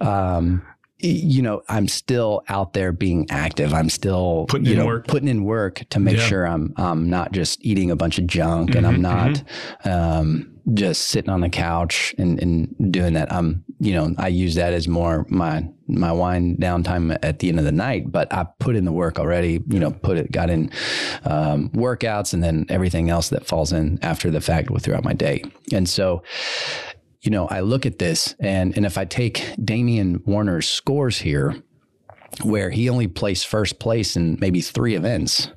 um 0.00 0.62
you 0.98 1.42
know 1.42 1.60
i'm 1.68 1.86
still 1.88 2.42
out 2.48 2.72
there 2.72 2.92
being 2.92 3.26
active. 3.30 3.74
I'm 3.74 3.90
still 3.90 4.46
Putting 4.48 4.66
you 4.66 4.72
in 4.72 4.78
know 4.78 4.86
work. 4.86 5.06
putting 5.06 5.28
in 5.28 5.44
work 5.44 5.82
to 5.90 6.00
make 6.00 6.16
Yeah. 6.16 6.26
sure 6.26 6.46
i'm 6.46 6.72
i'm 6.76 7.10
not 7.10 7.32
just 7.32 7.62
eating 7.64 7.90
a 7.90 7.96
bunch 7.96 8.18
of 8.18 8.26
junk 8.26 8.74
and 8.74 8.86
i'm 8.86 8.98
Mhm, 8.98 9.00
not 9.00 9.42
um 9.84 10.50
just 10.72 11.08
sitting 11.08 11.28
on 11.30 11.42
the 11.42 11.50
couch 11.50 12.14
and, 12.16 12.40
and 12.40 12.92
doing 12.92 13.12
that. 13.14 13.30
I'm 13.30 13.64
you 13.80 13.92
know 13.92 14.14
i 14.18 14.28
use 14.28 14.54
that 14.54 14.72
as 14.72 14.88
more 14.88 15.26
my 15.28 15.68
my 15.86 16.12
wind 16.12 16.58
down 16.58 16.82
time 16.82 17.10
at 17.22 17.38
the 17.40 17.48
end 17.48 17.58
of 17.58 17.64
the 17.64 17.72
night 17.72 18.10
but 18.10 18.32
i 18.32 18.44
put 18.58 18.74
in 18.74 18.84
the 18.84 18.92
work 18.92 19.18
already 19.18 19.62
you 19.68 19.78
know 19.78 19.90
put 19.90 20.16
it 20.16 20.32
got 20.32 20.48
in 20.48 20.70
um, 21.24 21.68
workouts 21.70 22.32
and 22.32 22.42
then 22.42 22.64
everything 22.68 23.10
else 23.10 23.28
that 23.28 23.46
falls 23.46 23.72
in 23.72 23.98
after 24.02 24.30
the 24.30 24.40
fact 24.40 24.64
throughout 24.80 25.04
my 25.04 25.12
day. 25.12 25.44
And 25.72 25.88
so 25.88 26.22
you 27.22 27.30
know 27.30 27.46
i 27.48 27.60
look 27.60 27.86
at 27.86 27.98
this 27.98 28.34
and 28.38 28.76
and 28.76 28.84
if 28.84 28.98
i 28.98 29.04
take 29.04 29.54
damian 29.64 30.22
warner's 30.26 30.68
scores 30.68 31.18
here 31.18 31.56
where 32.42 32.70
he 32.70 32.90
only 32.90 33.08
placed 33.08 33.46
first 33.46 33.78
place 33.78 34.14
in 34.14 34.36
maybe 34.40 34.60
three 34.60 34.94
events 34.94 35.48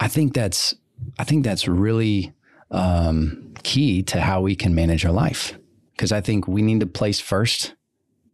i 0.00 0.08
think 0.08 0.34
that's 0.34 0.74
i 1.18 1.24
think 1.24 1.44
that's 1.44 1.68
really 1.68 2.32
um, 2.72 3.54
key 3.62 4.02
to 4.02 4.20
how 4.20 4.40
we 4.40 4.56
can 4.56 4.74
manage 4.74 5.06
our 5.06 5.12
life. 5.12 5.56
Because 5.92 6.10
i 6.10 6.20
think 6.20 6.48
we 6.48 6.60
need 6.60 6.80
to 6.80 6.86
place 6.86 7.20
first 7.20 7.74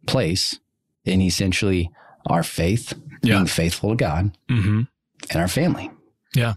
place 0.07 0.59
in 1.05 1.21
essentially 1.21 1.89
our 2.27 2.43
faith 2.43 2.93
Yeah. 3.21 3.35
being 3.35 3.47
faithful 3.47 3.89
to 3.91 3.95
god 3.95 4.37
hmm 4.49 4.81
and 5.29 5.39
our 5.41 5.47
family. 5.47 5.89
Yeah. 6.35 6.55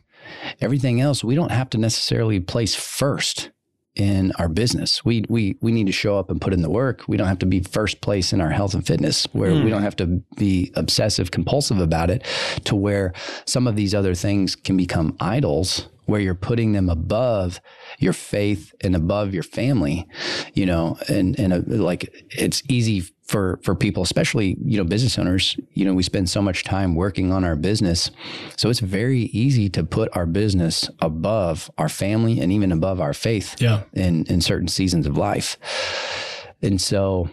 everything 0.61 1.01
else 1.01 1.23
we 1.23 1.35
don't 1.35 1.53
have 1.53 1.71
to 1.71 1.79
necessarily 1.79 2.41
place 2.41 2.75
first 2.75 3.51
in 3.95 4.31
our 4.39 4.49
business. 4.49 5.03
We 5.07 5.25
we 5.29 5.57
we 5.63 5.73
need 5.73 5.87
to 5.87 5.93
show 5.93 6.19
up 6.19 6.31
and 6.31 6.39
put 6.39 6.53
in 6.53 6.61
the 6.61 6.69
work. 6.69 7.05
We 7.09 7.17
don't 7.17 7.29
have 7.29 7.39
to 7.39 7.47
be 7.47 7.61
first 7.61 8.03
place 8.03 8.31
in 8.35 8.43
our 8.43 8.51
health 8.51 8.75
and 8.75 8.87
fitness 8.87 9.27
where 9.33 9.55
we 9.65 9.71
don't 9.71 9.83
have 9.83 9.97
to 9.97 10.07
be 10.37 10.71
obsessive 10.75 11.31
compulsive 11.31 11.79
about 11.81 12.11
it 12.11 12.23
to 12.65 12.77
where 12.77 13.15
some 13.47 13.67
of 13.67 13.75
these 13.77 13.95
other 13.95 14.15
things 14.15 14.55
can 14.55 14.77
become 14.77 15.17
idols 15.21 15.89
where 16.05 16.21
you're 16.21 16.35
putting 16.35 16.73
them 16.73 16.91
above 16.91 17.59
your 17.99 18.13
faith 18.13 18.75
and 18.83 18.95
above 18.95 19.33
your 19.33 19.43
family 19.43 20.07
you 20.55 20.67
know 20.67 20.99
and 21.09 21.39
and 21.41 21.53
uh 21.55 21.61
like 21.67 22.03
it's 22.31 22.63
easy 22.69 23.03
for 23.27 23.59
for 23.63 23.75
people 23.75 24.03
especially 24.03 24.57
you 24.65 24.79
know 24.79 24.85
business 24.85 25.19
owners 25.19 25.57
you 25.73 25.85
know 25.85 25.93
we 25.95 26.03
spend 26.03 26.31
so 26.31 26.41
much 26.41 26.63
time 26.63 26.95
working 26.95 27.33
on 27.33 27.43
our 27.45 27.57
business 27.57 28.11
so 28.57 28.71
it's 28.71 28.79
very 28.81 29.23
easy 29.33 29.69
to 29.69 29.83
put 29.83 30.09
our 30.17 30.27
business 30.27 30.89
above 31.01 31.69
our 31.77 31.89
family 31.89 32.41
and 32.41 32.53
even 32.53 32.71
above 32.73 33.01
our 33.01 33.13
faith 33.13 33.57
Yeah. 33.61 33.83
in 33.93 34.25
in 34.27 34.41
certain 34.41 34.69
seasons 34.69 35.07
of 35.07 35.17
life 35.17 35.59
and 36.63 36.81
so 36.81 37.29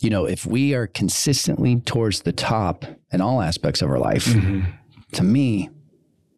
you 0.00 0.08
know 0.10 0.24
if 0.24 0.46
we 0.46 0.72
are 0.74 0.86
consistently 0.86 1.80
towards 1.80 2.20
the 2.22 2.32
top 2.32 2.84
in 3.12 3.20
all 3.20 3.42
aspects 3.42 3.82
of 3.82 3.90
our 3.90 3.98
life 3.98 4.26
Mm-hmm. 4.26 4.60
to 5.12 5.22
me 5.24 5.70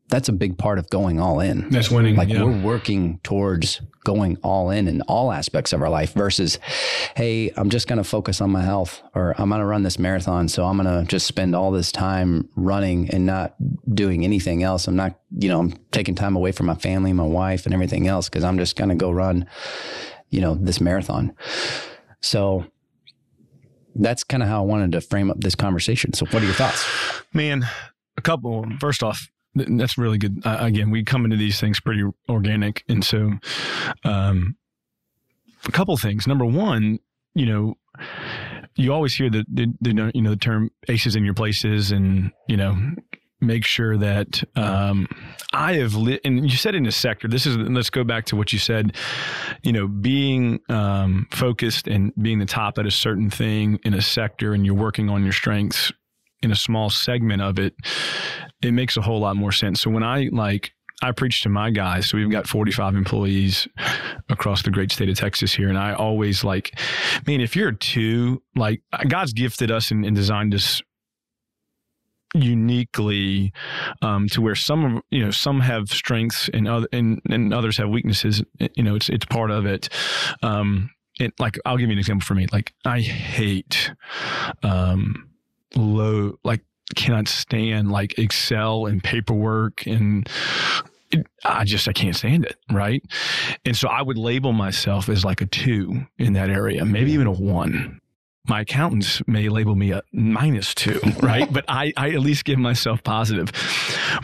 that's 0.09 0.29
a 0.29 0.33
big 0.33 0.57
part 0.57 0.79
of 0.79 0.89
going 0.89 1.19
all 1.21 1.41
in 1.41 1.69
That's 1.71 1.91
winning. 1.91 2.15
like 2.15 2.29
yeah. 2.29 2.43
we're 2.45 2.63
working 2.63 3.19
towards 3.25 3.81
going 4.05 4.37
all 4.43 4.71
in 4.71 4.87
in 4.87 5.03
all 5.03 5.33
aspects 5.33 5.73
of 5.73 5.83
our 5.83 5.89
life 5.91 6.13
versus 6.15 6.61
hey 7.17 7.51
i'm 7.57 7.71
just 7.71 7.89
going 7.89 7.97
to 7.99 8.05
focus 8.05 8.41
on 8.41 8.51
my 8.51 8.63
health 8.63 9.03
or 9.15 9.35
i'm 9.37 9.49
going 9.49 9.61
to 9.61 9.67
run 9.67 9.83
this 9.83 9.99
marathon 9.99 10.47
so 10.49 10.65
i'm 10.65 10.77
going 10.81 10.87
to 10.87 11.05
just 11.11 11.27
spend 11.27 11.57
all 11.57 11.73
this 11.73 11.91
time 11.91 12.49
running 12.55 13.11
and 13.11 13.27
not 13.27 13.57
doing 13.95 14.25
anything 14.25 14.63
else 14.63 14.87
i'm 14.87 14.95
not 14.95 15.19
you 15.39 15.49
know 15.49 15.59
i'm 15.59 15.73
taking 15.91 16.15
time 16.15 16.37
away 16.37 16.53
from 16.53 16.67
my 16.67 16.75
family 16.77 17.13
my 17.13 17.25
wife 17.25 17.65
and 17.67 17.75
everything 17.75 18.07
else 18.07 18.29
because 18.29 18.45
i'm 18.45 18.59
just 18.59 18.77
going 18.77 18.89
to 18.91 18.95
go 18.95 19.11
run 19.11 19.45
you 20.31 20.41
know 20.41 20.55
this 20.55 20.81
marathon 20.81 21.35
so 22.21 22.65
that's 23.97 24.23
kind 24.23 24.43
of 24.43 24.49
how 24.49 24.63
i 24.63 24.65
wanted 24.65 24.93
to 24.93 25.01
frame 25.01 25.31
up 25.33 25.41
this 25.41 25.57
conversation 25.57 26.13
so 26.13 26.25
what 26.27 26.43
are 26.43 26.47
your 26.47 26.55
thoughts 26.55 26.85
Man, 27.33 27.67
a 28.17 28.23
couple. 28.23 28.65
First 28.81 29.03
off, 29.03 29.29
that's 29.57 29.97
really 29.97 30.19
good. 30.19 30.43
Uh, 30.45 30.59
again, 30.61 30.91
we 30.91 31.05
come 31.05 31.25
into 31.25 31.37
these 31.37 31.59
things 31.61 31.81
pretty 31.81 32.05
organic, 32.29 32.85
and 32.89 33.05
so 33.05 33.33
um, 34.05 34.57
a 35.67 35.73
couple 35.73 35.97
things. 35.97 36.27
Number 36.27 36.45
one, 36.45 36.99
you 37.35 37.47
know, 37.47 37.75
you 38.75 38.93
always 38.93 39.15
hear 39.15 39.31
the, 39.31 39.45
the, 39.49 39.73
the 39.81 40.11
you 40.15 40.23
know 40.23 40.31
the 40.31 40.37
term 40.37 40.71
aces 40.89 41.17
in 41.17 41.25
your 41.25 41.35
places, 41.35 41.91
and 41.91 42.33
you 42.49 42.57
know. 42.57 42.77
Make 43.39 43.67
sure 43.67 43.99
that 43.99 44.43
um, 44.57 45.07
I 45.53 45.75
have 45.75 45.95
lit, 45.95 46.23
and 46.25 46.51
you 46.51 46.57
said 46.57 46.75
in 46.75 46.87
a 46.87 46.91
sector. 46.91 47.29
This 47.29 47.45
is 47.45 47.55
let's 47.59 47.91
go 47.91 48.03
back 48.03 48.25
to 48.27 48.37
what 48.37 48.51
you 48.51 48.59
said. 48.59 48.97
You 49.63 49.73
know, 49.73 49.87
being 49.87 50.59
um, 50.71 51.29
focused 51.31 51.87
and 51.87 52.15
being 52.17 52.39
the 52.39 52.47
top 52.47 52.79
at 52.79 52.87
a 52.87 52.91
certain 52.91 53.29
thing 53.29 53.79
in 53.85 53.93
a 53.93 54.01
sector, 54.01 54.55
and 54.55 54.65
you're 54.65 54.75
working 54.75 55.11
on 55.11 55.23
your 55.23 55.35
strengths 55.35 55.93
in 56.43 56.51
a 56.51 56.57
small 56.57 56.91
segment 56.91 57.43
of 57.43 57.59
it, 57.59 57.75
it 58.63 58.73
makes 58.73 58.97
a 58.97 59.03
whole 59.03 59.21
lot 59.21 59.37
more 59.37 59.53
sense. 59.53 59.81
So 59.81 59.91
when 59.91 60.03
I 60.03 60.29
like, 60.33 60.73
I 61.03 61.13
preach 61.13 61.43
to 61.43 61.49
my 61.49 61.71
guys. 61.71 62.09
So 62.09 62.17
we've 62.17 62.31
got 62.31 62.47
45 62.47 62.95
employees 62.95 63.69
across 64.31 64.63
the 64.63 64.71
great 64.71 64.91
state 64.91 65.09
of 65.11 65.17
Texas 65.17 65.55
here. 65.55 65.69
And 65.69 65.77
I 65.77 65.93
always 65.93 66.43
like, 66.43 66.79
man, 67.27 67.41
if 67.41 67.55
you're 67.55 67.73
two, 67.73 68.43
like 68.55 68.83
God's 69.09 69.33
gifted 69.35 69.71
us 69.71 69.91
and, 69.91 70.07
and 70.07 70.17
designed 70.17 70.55
us 70.55 70.81
uniquely 72.35 73.53
um, 74.03 74.29
to 74.29 74.41
where 74.41 74.55
some 74.55 74.85
of 74.85 75.03
you 75.11 75.25
know 75.25 75.31
some 75.31 75.61
have 75.61 75.89
strengths 75.89 76.49
and 76.53 76.69
other 76.69 76.89
and, 76.93 77.21
and 77.31 77.55
others 77.55 77.77
have 77.79 77.89
weaknesses 77.89 78.43
you 78.75 78.83
know 78.83 78.95
it's 78.95 79.09
it's 79.09 79.25
part 79.27 79.51
of 79.51 79.65
it 79.65 79.89
um 80.43 80.91
it 81.19 81.33
like 81.39 81.59
i'll 81.65 81.79
give 81.79 81.89
you 81.89 81.95
an 81.95 81.99
example 81.99 82.25
for 82.25 82.35
me 82.35 82.47
like 82.53 82.75
i 82.85 83.01
hate 83.01 83.93
um 84.63 85.29
low 85.77 86.39
like 86.45 86.63
cannot 86.95 87.29
stand 87.29 87.91
like 87.91 88.19
excel 88.19 88.87
and 88.87 89.03
paperwork 89.03 89.87
and 89.87 90.29
it, 91.11 91.27
i 91.45 91.65
just 91.65 91.89
i 91.89 91.93
can't 91.93 92.17
stand 92.17 92.45
it 92.45 92.57
right? 92.71 93.03
And 93.65 93.77
so 93.77 93.89
i 93.89 94.03
would 94.03 94.19
label 94.19 94.53
myself 94.53 95.09
as 95.09 95.25
like 95.25 95.41
a 95.41 95.47
two 95.47 96.07
in 96.19 96.35
that 96.35 96.51
area 96.51 96.85
maybe 96.85 97.13
even 97.13 97.27
a 97.27 97.33
one. 97.33 98.01
My 98.49 98.61
accountants 98.61 99.21
may 99.27 99.49
label 99.49 99.75
me 99.75 99.91
a 99.91 100.03
minus 100.13 100.73
two 100.73 101.01
right? 101.21 101.53
But 101.53 101.65
i 101.69 101.93
i 101.97 102.11
at 102.11 102.21
least 102.21 102.45
give 102.45 102.59
myself 102.59 103.03
positive. 103.03 103.51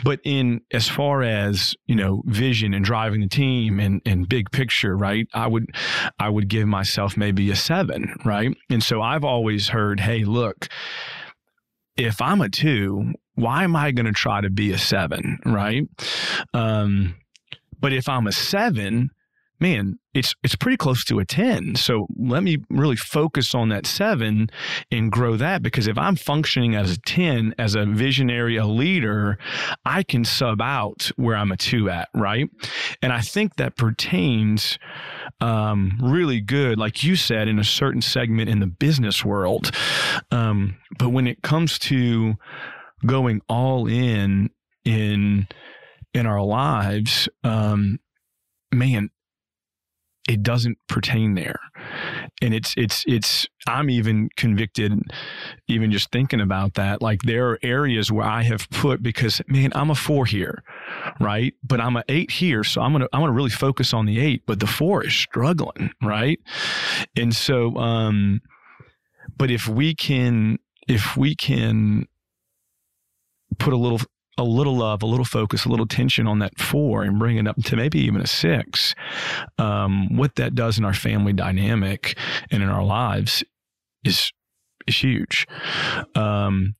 But 0.03 0.21
in 0.23 0.61
as 0.71 0.87
far 0.87 1.23
as 1.23 1.75
you 1.85 1.95
know 1.95 2.23
vision 2.25 2.73
and 2.73 2.85
driving 2.85 3.19
the 3.21 3.27
team 3.27 3.79
and 3.81 4.01
and 4.05 4.27
big 4.27 4.51
picture 4.51 4.95
right 4.95 5.27
i 5.33 5.47
would 5.47 5.75
i 6.19 6.29
would 6.29 6.47
give 6.47 6.67
myself 6.67 7.17
maybe 7.17 7.51
a 7.51 7.55
seven 7.55 8.15
right? 8.23 8.55
And 8.69 8.81
so 8.81 9.01
i've 9.01 9.25
always 9.25 9.67
heard 9.69 9.99
hey 9.99 10.23
look 10.23 10.69
if 11.97 12.21
I'm 12.21 12.41
a 12.41 12.49
two, 12.49 13.13
why 13.35 13.63
am 13.63 13.75
I 13.75 13.91
going 13.91 14.05
to 14.05 14.11
try 14.11 14.41
to 14.41 14.49
be 14.49 14.71
a 14.71 14.77
seven? 14.77 15.39
Right. 15.45 15.87
Um, 16.53 17.15
but 17.79 17.93
if 17.93 18.07
I'm 18.07 18.27
a 18.27 18.31
seven, 18.31 19.09
man, 19.63 19.97
it's 20.13 20.35
it's 20.43 20.57
pretty 20.57 20.75
close 20.75 21.05
to 21.05 21.19
a 21.19 21.25
10. 21.25 21.75
So 21.75 22.05
let 22.17 22.43
me 22.43 22.57
really 22.69 22.97
focus 22.97 23.55
on 23.55 23.69
that 23.69 23.87
seven 23.87 24.49
and 24.91 25.09
grow 25.09 25.37
that 25.37 25.63
because 25.63 25.87
if 25.87 25.97
I'm 25.97 26.17
functioning 26.17 26.75
as 26.75 26.91
a 26.91 26.99
10, 26.99 27.55
as 27.57 27.73
a 27.73 27.85
visionary, 27.85 28.57
a 28.57 28.65
leader, 28.65 29.37
I 29.85 30.03
can 30.03 30.25
sub 30.25 30.61
out 30.61 31.11
where 31.15 31.37
I'm 31.37 31.53
a 31.53 31.55
two 31.55 31.89
at, 31.89 32.09
right? 32.13 32.49
And 33.01 33.13
I 33.13 33.21
think 33.21 33.55
that 33.55 33.77
pertains 33.77 34.77
um, 35.39 35.97
really 36.01 36.41
good, 36.41 36.77
like 36.77 37.01
you 37.01 37.15
said, 37.15 37.47
in 37.47 37.57
a 37.57 37.63
certain 37.63 38.01
segment 38.01 38.49
in 38.49 38.59
the 38.59 38.67
business 38.67 39.23
world. 39.23 39.71
Um, 40.29 40.75
but 40.99 41.09
when 41.09 41.25
it 41.25 41.41
comes 41.41 41.79
to 41.79 42.35
going 43.05 43.39
all 43.47 43.87
in 43.87 44.49
in 44.83 45.47
in 46.13 46.25
our 46.27 46.43
lives, 46.43 47.29
um, 47.45 47.99
man, 48.73 49.09
it 50.27 50.41
doesn't 50.41 50.77
pertain 50.87 51.35
there. 51.35 51.59
And 52.41 52.53
it's, 52.53 52.73
it's, 52.77 53.03
it's, 53.07 53.45
I'm 53.67 53.89
even 53.89 54.29
convicted, 54.37 54.93
even 55.67 55.91
just 55.91 56.11
thinking 56.11 56.39
about 56.39 56.75
that. 56.75 57.01
Like 57.01 57.21
there 57.23 57.49
are 57.49 57.59
areas 57.61 58.11
where 58.11 58.25
I 58.25 58.43
have 58.43 58.69
put 58.69 59.03
because, 59.03 59.41
man, 59.47 59.71
I'm 59.75 59.89
a 59.89 59.95
four 59.95 60.25
here, 60.25 60.63
right? 61.19 61.53
But 61.63 61.81
I'm 61.81 61.97
an 61.97 62.03
eight 62.07 62.31
here. 62.31 62.63
So 62.63 62.81
I'm 62.81 62.93
to, 62.93 63.09
I'm 63.11 63.21
to 63.21 63.31
really 63.31 63.49
focus 63.49 63.93
on 63.93 64.05
the 64.05 64.19
eight, 64.19 64.43
but 64.45 64.59
the 64.59 64.67
four 64.67 65.05
is 65.05 65.13
struggling, 65.13 65.91
right? 66.01 66.39
And 67.17 67.35
so, 67.35 67.75
um, 67.75 68.41
but 69.37 69.51
if 69.51 69.67
we 69.67 69.93
can, 69.93 70.59
if 70.87 71.17
we 71.17 71.35
can 71.35 72.07
put 73.59 73.73
a 73.73 73.77
little 73.77 74.01
a 74.37 74.43
little 74.43 74.75
love, 74.75 75.03
a 75.03 75.05
little 75.05 75.25
focus, 75.25 75.65
a 75.65 75.69
little 75.69 75.85
tension 75.85 76.27
on 76.27 76.39
that 76.39 76.57
four 76.59 77.03
and 77.03 77.19
bring 77.19 77.37
it 77.37 77.47
up 77.47 77.55
to 77.63 77.75
maybe 77.75 77.99
even 77.99 78.21
a 78.21 78.27
six, 78.27 78.95
um, 79.57 80.15
what 80.17 80.35
that 80.35 80.55
does 80.55 80.77
in 80.77 80.85
our 80.85 80.93
family 80.93 81.33
dynamic 81.33 82.17
and 82.51 82.63
in 82.63 82.69
our 82.69 82.83
lives 82.83 83.43
is 84.03 84.31
is 84.87 84.97
huge. 84.97 85.45
Um, 86.15 86.73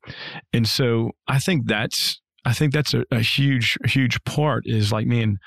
and 0.52 0.68
so 0.68 1.12
I 1.28 1.40
think 1.40 1.68
that's 1.68 2.20
I 2.46 2.54
think 2.54 2.74
that's 2.74 2.94
a, 2.94 3.06
a 3.12 3.20
huge 3.20 3.78
huge 3.86 4.24
part 4.24 4.64
is 4.66 4.92
like 4.92 5.08
man, 5.08 5.38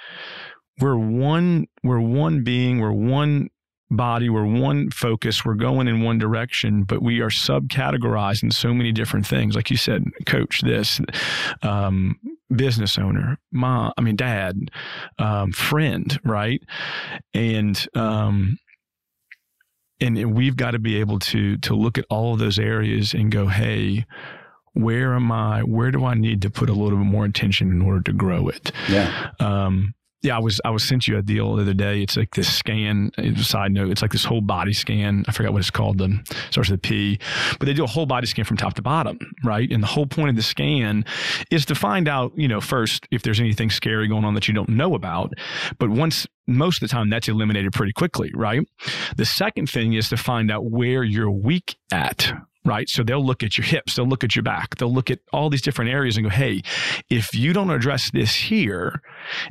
we're 0.80 0.96
one 0.96 1.66
we're 1.82 2.00
one 2.00 2.44
being, 2.44 2.80
we're 2.80 2.92
one 2.92 3.48
body. 3.90 4.28
We're 4.28 4.44
one 4.44 4.90
focus. 4.90 5.44
We're 5.44 5.54
going 5.54 5.88
in 5.88 6.02
one 6.02 6.18
direction, 6.18 6.84
but 6.84 7.02
we 7.02 7.20
are 7.20 7.28
subcategorized 7.28 8.42
in 8.42 8.50
so 8.50 8.74
many 8.74 8.92
different 8.92 9.26
things. 9.26 9.54
Like 9.54 9.70
you 9.70 9.76
said, 9.76 10.04
coach 10.26 10.62
this, 10.62 11.00
um, 11.62 12.18
business 12.54 12.98
owner, 12.98 13.38
mom, 13.52 13.92
I 13.96 14.00
mean, 14.00 14.16
dad, 14.16 14.70
um, 15.18 15.52
friend, 15.52 16.18
right? 16.24 16.62
And, 17.34 17.86
um, 17.94 18.58
and 20.00 20.34
we've 20.34 20.56
got 20.56 20.72
to 20.72 20.78
be 20.78 21.00
able 21.00 21.18
to 21.18 21.56
to 21.58 21.74
look 21.74 21.96
at 21.98 22.04
all 22.10 22.34
of 22.34 22.38
those 22.38 22.58
areas 22.58 23.14
and 23.14 23.32
go, 23.32 23.46
hey, 23.46 24.04
where 24.74 25.14
am 25.14 25.32
I? 25.32 25.62
Where 25.62 25.90
do 25.90 26.04
I 26.04 26.14
need 26.14 26.42
to 26.42 26.50
put 26.50 26.68
a 26.68 26.74
little 26.74 26.98
bit 26.98 27.06
more 27.06 27.24
attention 27.24 27.70
in 27.70 27.80
order 27.80 28.02
to 28.02 28.12
grow 28.12 28.48
it? 28.48 28.72
Yeah. 28.90 29.30
Um, 29.40 29.94
yeah, 30.26 30.36
I 30.36 30.40
was 30.40 30.60
I 30.64 30.70
was 30.70 30.82
sent 30.82 31.06
you 31.06 31.16
a 31.16 31.22
deal 31.22 31.54
the 31.54 31.62
other 31.62 31.72
day. 31.72 32.02
It's 32.02 32.16
like 32.16 32.34
this 32.34 32.52
scan. 32.52 33.12
Side 33.36 33.72
note, 33.72 33.90
it's 33.90 34.02
like 34.02 34.12
this 34.12 34.24
whole 34.24 34.40
body 34.40 34.72
scan. 34.72 35.24
I 35.28 35.32
forgot 35.32 35.52
what 35.52 35.60
it's 35.60 35.70
called. 35.70 35.98
The 35.98 36.20
starts 36.50 36.68
with 36.68 36.78
a 36.78 36.82
P, 36.82 37.18
but 37.58 37.66
they 37.66 37.72
do 37.72 37.84
a 37.84 37.86
whole 37.86 38.06
body 38.06 38.26
scan 38.26 38.44
from 38.44 38.56
top 38.56 38.74
to 38.74 38.82
bottom, 38.82 39.18
right? 39.44 39.70
And 39.70 39.82
the 39.82 39.86
whole 39.86 40.06
point 40.06 40.30
of 40.30 40.36
the 40.36 40.42
scan 40.42 41.04
is 41.50 41.64
to 41.66 41.74
find 41.76 42.08
out, 42.08 42.32
you 42.36 42.48
know, 42.48 42.60
first 42.60 43.06
if 43.12 43.22
there's 43.22 43.38
anything 43.38 43.70
scary 43.70 44.08
going 44.08 44.24
on 44.24 44.34
that 44.34 44.48
you 44.48 44.54
don't 44.54 44.68
know 44.68 44.94
about. 44.94 45.32
But 45.78 45.90
once 45.90 46.26
most 46.48 46.82
of 46.82 46.88
the 46.88 46.92
time 46.92 47.10
that's 47.10 47.28
eliminated 47.28 47.72
pretty 47.72 47.92
quickly, 47.92 48.30
right? 48.34 48.66
The 49.16 49.24
second 49.24 49.70
thing 49.70 49.92
is 49.92 50.08
to 50.08 50.16
find 50.16 50.50
out 50.50 50.64
where 50.64 51.04
you're 51.04 51.30
weak 51.30 51.76
at, 51.92 52.32
right? 52.66 52.88
So 52.88 53.02
they'll 53.02 53.24
look 53.24 53.42
at 53.42 53.56
your 53.56 53.64
hips, 53.64 53.96
they'll 53.96 54.08
look 54.08 54.24
at 54.24 54.36
your 54.36 54.42
back, 54.42 54.76
they'll 54.76 54.92
look 54.92 55.10
at 55.10 55.20
all 55.32 55.48
these 55.48 55.62
different 55.62 55.90
areas 55.90 56.16
and 56.16 56.26
go, 56.26 56.30
hey, 56.30 56.62
if 57.08 57.34
you 57.34 57.52
don't 57.52 57.70
address 57.70 58.10
this 58.12 58.34
here, 58.34 59.00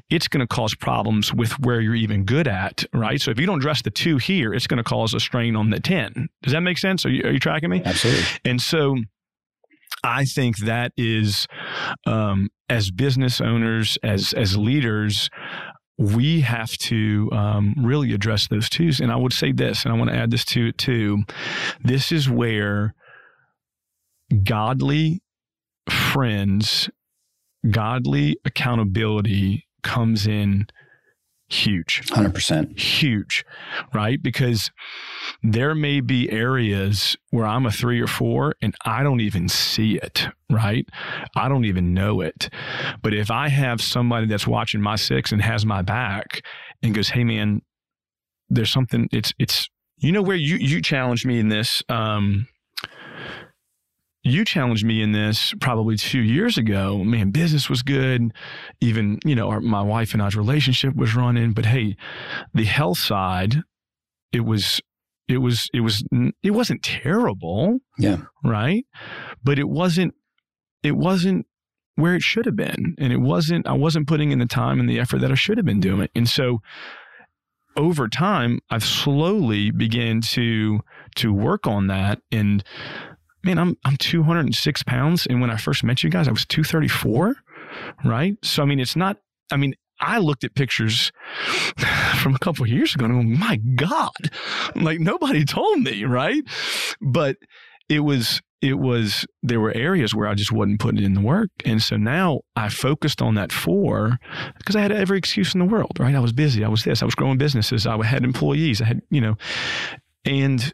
it's 0.10 0.28
going 0.28 0.42
to 0.42 0.48
cause 0.48 0.76
problems 0.76 1.34
with 1.34 1.60
where 1.60 1.82
you're 1.82 1.96
even 1.96 2.26
good 2.26 2.48
at, 2.48 2.84
right? 2.94 3.20
So 3.20 3.32
if 3.32 3.40
you 3.40 3.46
don't 3.46 3.58
address 3.58 3.82
the 3.82 3.92
two 3.92 4.18
here, 4.18 4.54
it's 4.54 4.68
going 4.68 4.78
to 4.78 4.84
cause 4.84 5.14
a 5.14 5.20
strain 5.20 5.56
on 5.56 5.70
the 5.70 5.80
10. 5.80 6.30
Does 6.44 6.54
that 6.54 6.62
make 6.62 6.78
sense? 6.78 7.06
Are 7.06 7.10
you, 7.10 7.24
are 7.24 7.32
you 7.32 7.40
tracking 7.40 7.70
me? 7.70 7.82
Absolutely. 7.84 8.24
And 8.44 8.62
so, 8.62 8.98
I 10.04 10.26
think 10.26 10.58
that 10.60 10.92
is, 10.98 11.48
um, 12.06 12.50
as 12.70 12.92
business 12.92 13.42
owners, 13.42 13.98
as 14.04 14.34
as 14.34 14.56
leaders, 14.56 15.30
we 15.98 16.42
have 16.42 16.72
to 16.78 17.30
um, 17.32 17.74
really 17.78 18.14
address 18.14 18.48
those 18.48 18.70
twos. 18.70 19.00
And 19.00 19.12
I 19.12 19.16
would 19.16 19.34
say 19.34 19.52
this, 19.52 19.84
and 19.84 19.94
I 19.94 19.98
want 19.98 20.10
to 20.10 20.16
add 20.16 20.32
this 20.32 20.46
to 20.46 20.68
it 20.68 20.78
too. 20.78 21.24
This 21.84 22.12
is 22.12 22.30
where 22.30 22.94
godly 24.44 25.22
friends, 25.90 26.90
godly 27.70 28.38
accountability 28.46 29.68
comes 29.84 30.26
in 30.26 30.68
huge. 31.48 32.02
100% 32.08 32.80
huge 32.80 33.46
right? 33.94 34.22
Because 34.22 34.72
there 35.44 35.76
may 35.76 36.00
be 36.02 36.30
areas 36.32 37.16
where 37.30 37.46
i'm 37.46 37.66
a 37.66 37.72
three 37.72 38.02
or 38.02 38.08
four 38.08 38.56
and 38.62 38.76
i 38.86 39.04
don't 39.04 39.22
even 39.22 39.48
see 39.48 39.96
it 39.96 40.28
right? 40.50 40.88
I 41.36 41.50
don't 41.50 41.66
even 41.66 41.94
know 41.94 42.22
it. 42.22 42.50
But 43.02 43.14
if 43.14 43.30
i 43.32 43.50
have 43.50 43.82
somebody 43.82 44.28
that's 44.28 44.48
watching 44.48 44.82
my 44.82 44.96
six 44.96 45.32
and 45.32 45.42
has 45.42 45.66
my 45.66 45.82
back 45.82 46.42
and 46.82 46.94
goes 46.94 47.10
hey 47.10 47.24
man 47.24 47.62
there's 48.50 48.72
something 48.72 49.08
it's 49.12 49.34
it's 49.40 49.70
you 49.98 50.12
know 50.12 50.22
where 50.22 50.36
you 50.36 50.56
you 50.58 50.82
challenged 50.82 51.26
me 51.26 51.40
in 51.40 51.50
this 51.50 51.84
um 51.90 52.48
you 54.26 54.44
challenged 54.44 54.84
me 54.84 55.04
in 55.04 55.12
this 55.12 55.54
probably 55.62 55.96
two 55.96 56.20
years 56.20 56.58
ago. 56.58 57.04
Man, 57.04 57.30
business 57.30 57.70
was 57.70 57.84
good. 57.84 58.34
Even, 58.82 59.20
you 59.24 59.36
know, 59.36 59.50
our, 59.50 59.62
my 59.62 59.84
wife 59.84 60.14
and 60.14 60.22
I's 60.22 60.36
relationship 60.36 60.96
was 60.96 61.16
running. 61.16 61.54
But 61.54 61.68
hey, 61.68 61.96
the 62.52 62.64
health 62.64 62.98
side, 62.98 63.58
it 64.32 64.40
was, 64.40 64.82
it 65.28 65.38
was, 65.38 65.70
it 65.76 65.82
was, 65.82 66.04
it 66.42 66.52
wasn't 66.52 66.82
terrible. 66.82 67.78
Yeah. 68.00 68.18
Right. 68.44 68.86
But 69.44 69.60
it 69.60 69.70
wasn't, 69.70 70.16
it 70.82 70.98
wasn't 70.98 71.46
where 71.94 72.16
it 72.16 72.24
should 72.24 72.48
have 72.48 72.56
been. 72.56 72.96
And 72.98 73.14
it 73.14 73.22
wasn't, 73.22 73.68
I 73.68 73.74
wasn't 73.74 74.08
putting 74.08 74.32
in 74.32 74.40
the 74.40 74.48
time 74.48 74.80
and 74.80 74.90
the 74.90 75.00
effort 75.00 75.20
that 75.20 75.32
I 75.32 75.36
should 75.36 75.58
have 75.58 75.68
been 75.68 75.80
doing. 75.80 76.10
And 76.16 76.28
so, 76.28 76.62
over 77.78 78.08
time, 78.08 78.60
I've 78.70 78.86
slowly 78.86 79.70
began 79.70 80.22
to 80.22 80.80
to 81.16 81.34
work 81.34 81.68
on 81.68 81.88
that 81.88 82.22
and 82.32 82.64
man, 83.46 83.60
I'm 83.60 83.78
I'm 83.86 83.98
206 83.98 84.84
pounds, 84.84 85.26
and 85.28 85.40
when 85.40 85.50
I 85.50 85.58
first 85.58 85.84
met 85.84 86.04
you 86.04 86.10
guys, 86.10 86.28
I 86.28 86.32
was 86.32 86.46
234, 86.46 87.36
right? 88.04 88.36
So 88.44 88.64
I 88.64 88.66
mean, 88.66 88.80
it's 88.80 88.96
not. 88.96 89.18
I 89.52 89.58
mean, 89.58 89.76
I 90.00 90.18
looked 90.18 90.44
at 90.44 90.56
pictures 90.56 91.12
from 92.22 92.36
a 92.36 92.40
couple 92.40 92.68
years 92.68 92.96
ago 92.96 93.06
and 93.06 93.14
I'm 93.14 93.40
my 93.40 93.58
God, 93.58 94.32
like 94.76 95.00
nobody 95.00 95.46
told 95.46 95.80
me, 95.80 96.04
right? 96.04 96.44
But 97.00 97.38
it 97.88 98.00
was 98.00 98.42
it 98.62 98.80
was 98.80 99.26
there 99.44 99.60
were 99.60 99.74
areas 99.74 100.16
where 100.16 100.28
I 100.28 100.34
just 100.34 100.52
wasn't 100.52 100.80
putting 100.80 101.04
in 101.04 101.14
the 101.14 101.22
work. 101.22 101.50
And 101.66 101.82
so 101.82 101.98
now 101.98 102.42
I 102.56 102.70
focused 102.70 103.22
on 103.22 103.36
that 103.36 103.52
four 103.52 104.18
because 104.58 104.76
I 104.76 104.82
had 104.82 104.92
every 104.92 105.20
excuse 105.20 105.54
in 105.54 105.60
the 105.60 105.66
world, 105.66 105.92
right? 106.00 106.16
I 106.16 106.20
was 106.20 106.34
busy. 106.34 106.66
I 106.66 106.68
was 106.68 106.84
this, 106.84 107.02
I 107.02 107.06
was 107.06 107.16
growing 107.16 107.38
businesses. 107.38 107.86
I 107.86 108.04
had 108.04 108.24
employees. 108.24 108.82
I 108.82 108.86
had, 108.86 109.02
you 109.12 109.22
know, 109.22 109.36
and 110.26 110.74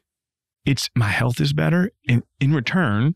it's 0.65 0.89
my 0.95 1.10
health 1.10 1.39
is 1.39 1.54
better. 1.54 1.91
And 2.08 2.24
in 2.39 2.54
return, 2.54 3.15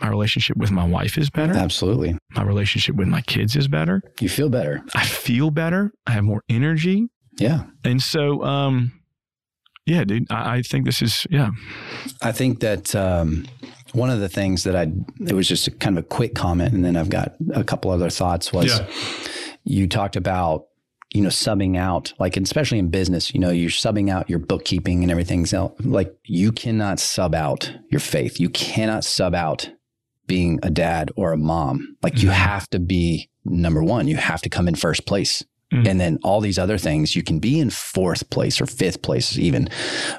my 0.00 0.08
relationship 0.08 0.56
with 0.56 0.70
my 0.70 0.86
wife 0.86 1.18
is 1.18 1.30
better. 1.30 1.52
Absolutely. 1.52 2.16
My 2.30 2.42
relationship 2.42 2.96
with 2.96 3.08
my 3.08 3.20
kids 3.22 3.56
is 3.56 3.68
better. 3.68 4.02
You 4.20 4.28
feel 4.28 4.48
better. 4.48 4.82
I 4.94 5.04
feel 5.04 5.50
better. 5.50 5.92
I 6.06 6.12
have 6.12 6.24
more 6.24 6.42
energy. 6.48 7.08
Yeah. 7.38 7.64
And 7.84 8.00
so, 8.00 8.42
um, 8.42 8.92
yeah, 9.84 10.04
dude, 10.04 10.30
I, 10.30 10.56
I 10.56 10.62
think 10.62 10.86
this 10.86 11.02
is, 11.02 11.26
yeah. 11.30 11.50
I 12.22 12.32
think 12.32 12.60
that, 12.60 12.94
um, 12.94 13.46
one 13.92 14.10
of 14.10 14.20
the 14.20 14.28
things 14.28 14.64
that 14.64 14.76
I, 14.76 14.92
it 15.26 15.32
was 15.32 15.48
just 15.48 15.68
a 15.68 15.70
kind 15.70 15.96
of 15.96 16.04
a 16.04 16.06
quick 16.06 16.34
comment, 16.34 16.74
and 16.74 16.84
then 16.84 16.96
I've 16.96 17.08
got 17.08 17.34
a 17.54 17.64
couple 17.64 17.90
other 17.90 18.10
thoughts 18.10 18.52
was 18.52 18.78
yeah. 18.78 18.86
you 19.64 19.86
talked 19.86 20.16
about 20.16 20.66
you 21.12 21.22
know, 21.22 21.28
subbing 21.28 21.76
out, 21.76 22.12
like 22.18 22.36
especially 22.36 22.78
in 22.78 22.88
business, 22.88 23.32
you 23.32 23.40
know, 23.40 23.50
you're 23.50 23.70
subbing 23.70 24.10
out 24.10 24.28
your 24.28 24.38
bookkeeping 24.38 25.02
and 25.02 25.10
everything. 25.10 25.46
So, 25.46 25.74
like, 25.80 26.14
you 26.24 26.52
cannot 26.52 27.00
sub 27.00 27.34
out 27.34 27.72
your 27.90 28.00
faith. 28.00 28.40
You 28.40 28.50
cannot 28.50 29.04
sub 29.04 29.34
out 29.34 29.70
being 30.26 30.58
a 30.62 30.70
dad 30.70 31.10
or 31.16 31.32
a 31.32 31.36
mom. 31.38 31.96
Like, 32.02 32.14
mm-hmm. 32.14 32.26
you 32.26 32.32
have 32.32 32.68
to 32.70 32.78
be 32.78 33.30
number 33.44 33.82
one. 33.82 34.08
You 34.08 34.16
have 34.16 34.42
to 34.42 34.48
come 34.48 34.68
in 34.68 34.74
first 34.74 35.06
place. 35.06 35.44
Mm-hmm. 35.72 35.86
And 35.88 36.00
then 36.00 36.18
all 36.22 36.40
these 36.40 36.60
other 36.60 36.78
things, 36.78 37.16
you 37.16 37.24
can 37.24 37.40
be 37.40 37.58
in 37.58 37.70
fourth 37.70 38.30
place 38.30 38.60
or 38.60 38.66
fifth 38.66 39.02
place 39.02 39.36
even. 39.36 39.68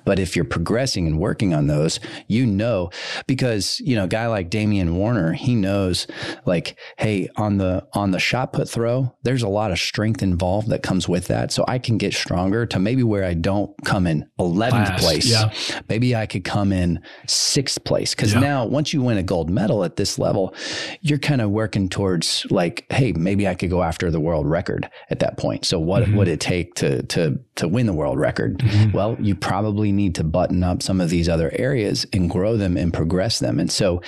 But 0.04 0.20
if 0.20 0.36
you're 0.36 0.44
progressing 0.44 1.08
and 1.08 1.20
working 1.20 1.54
on 1.54 1.68
those, 1.68 2.02
you 2.28 2.46
know, 2.46 2.90
because, 3.28 3.80
you 3.80 3.96
know, 3.96 4.04
a 4.04 4.10
guy 4.10 4.28
like 4.28 4.50
Damian 4.50 4.96
Warner, 4.98 5.32
he 5.32 5.56
knows 5.56 6.06
like, 6.46 6.78
hey, 6.98 7.30
on 7.38 7.60
the 7.60 7.88
on 7.94 8.12
the 8.12 8.20
shot 8.20 8.52
put 8.52 8.68
throw, 8.68 9.16
there's 9.24 9.42
a 9.42 9.48
lot 9.48 9.72
of 9.72 9.80
strength 9.80 10.22
involved 10.22 10.68
that 10.68 10.84
comes 10.84 11.08
with 11.08 11.28
that. 11.28 11.54
So 11.54 11.64
I 11.66 11.80
can 11.80 11.98
get 11.98 12.14
stronger 12.14 12.66
to 12.66 12.78
maybe 12.78 13.04
where 13.04 13.24
I 13.24 13.34
don't 13.34 13.72
come 13.86 14.06
in 14.06 14.30
11th 14.40 15.00
place. 15.00 15.32
Yeah. 15.32 15.54
Maybe 15.88 16.14
I 16.14 16.26
could 16.26 16.44
come 16.44 16.74
in 16.74 17.02
sixth 17.26 17.86
place. 17.86 18.14
Cause 18.14 18.34
yeah. 18.34 18.42
now 18.42 18.66
once 18.66 18.92
you 18.92 19.02
win 19.02 19.18
a 19.18 19.24
gold 19.24 19.50
medal 19.50 19.86
at 19.86 19.96
this 19.96 20.20
level, 20.20 20.54
you're 21.00 21.20
kind 21.20 21.40
of 21.40 21.52
working 21.52 21.88
towards 21.88 22.46
like, 22.50 22.86
hey, 22.92 23.14
maybe 23.14 23.48
I 23.48 23.56
could 23.56 23.70
go 23.70 23.82
after 23.82 24.12
the 24.12 24.20
world 24.20 24.46
record 24.46 24.90
at 25.10 25.20
that 25.20 25.37
that 25.38 25.41
point. 25.41 25.65
So 25.65 25.80
what 25.80 26.04
mm-hmm. 26.04 26.17
would 26.17 26.28
it 26.28 26.39
take 26.39 26.76
to 26.76 27.04
to 27.04 27.39
to 27.56 27.67
win 27.67 27.86
the 27.86 27.93
world 27.93 28.19
record? 28.19 28.60
Mm-hmm. 28.60 28.91
Well, 28.91 29.17
you 29.19 29.36
probably 29.36 29.91
need 29.91 30.15
to 30.15 30.23
button 30.23 30.63
up 30.63 30.82
some 30.82 31.02
of 31.02 31.10
these 31.10 31.30
other 31.30 31.52
areas 31.54 32.06
and 32.13 32.30
grow 32.30 32.58
them 32.58 32.78
and 32.78 32.93
progress 32.93 33.39
them. 33.39 33.60
And 33.60 33.71
so, 33.71 34.02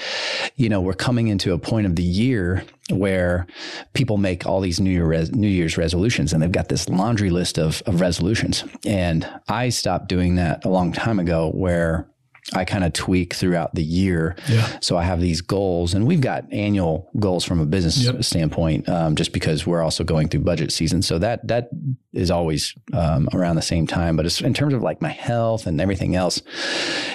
you 0.56 0.70
know, 0.70 0.82
we're 0.82 0.94
coming 0.94 1.28
into 1.28 1.54
a 1.54 1.58
point 1.58 1.86
of 1.86 1.96
the 1.96 2.04
year 2.04 2.64
where 2.90 3.46
people 3.94 4.18
make 4.18 4.48
all 4.48 4.62
these 4.62 4.80
New, 4.80 4.90
Year 4.90 5.06
res- 5.06 5.32
New 5.32 5.48
Year's 5.48 5.78
resolutions 5.78 6.34
and 6.34 6.42
they've 6.42 6.52
got 6.52 6.70
this 6.70 6.90
laundry 6.90 7.30
list 7.30 7.60
of, 7.60 7.84
of 7.86 8.02
resolutions. 8.02 8.64
And 8.86 9.28
I 9.48 9.70
stopped 9.70 10.10
doing 10.10 10.36
that 10.36 10.66
a 10.66 10.70
long 10.70 10.92
time 10.92 11.20
ago 11.20 11.52
where 11.52 12.10
I 12.54 12.66
kind 12.66 12.84
of 12.84 12.94
tweak 12.94 13.34
throughout 13.34 13.76
the 13.76 13.84
year. 13.84 14.36
Yeah. 14.48 14.80
So 14.82 14.98
I 14.98 15.04
have 15.04 15.22
these 15.22 15.42
goals, 15.42 15.94
and 15.94 16.08
we've 16.08 16.22
got 16.22 16.52
annual 16.52 17.10
goals 17.20 17.46
from 17.46 17.60
a 17.60 17.66
business 17.66 18.04
yep. 18.04 18.24
standpoint, 18.24 18.88
um, 18.90 19.16
just 19.16 19.34
because 19.34 19.68
we're 19.68 19.82
also 19.84 20.04
going 20.04 20.30
through 20.30 20.42
budget 20.42 20.72
season. 20.72 21.02
So 21.02 21.20
that 21.20 21.48
that 21.48 21.70
is 22.14 22.32
always 22.32 22.74
um, 22.94 23.30
around 23.34 23.56
the 23.56 23.62
same 23.62 23.88
time. 23.88 24.16
But 24.16 24.42
in 24.42 24.54
terms 24.54 24.74
of 24.74 24.82
like 24.82 25.02
my 25.02 25.10
health 25.10 25.68
and 25.68 25.80
everything 25.80 26.16
else, 26.16 26.42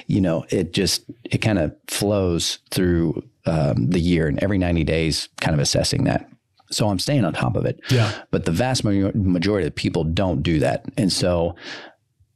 you 0.07 0.21
know, 0.21 0.45
it 0.51 0.73
just 0.73 1.05
it 1.25 1.39
kind 1.39 1.59
of 1.59 1.75
flows 1.89 2.59
through 2.71 3.23
um, 3.47 3.91
the 3.91 4.01
year, 4.01 4.29
and 4.29 4.39
every 4.43 4.59
ninety 4.59 4.85
days, 4.85 5.29
kind 5.41 5.55
of 5.55 5.61
assessing 5.61 6.05
that. 6.05 6.29
So 6.71 6.89
I'm 6.89 6.99
staying 6.99 7.25
on 7.25 7.33
top 7.33 7.57
of 7.57 7.67
it. 7.67 7.81
Yeah. 7.91 8.13
But 8.31 8.47
the 8.47 8.51
vast 8.53 8.85
majority 8.85 9.67
of 9.67 9.75
people 9.75 10.05
don't 10.05 10.43
do 10.43 10.61
that, 10.61 10.85
and 10.97 11.13
so 11.13 11.57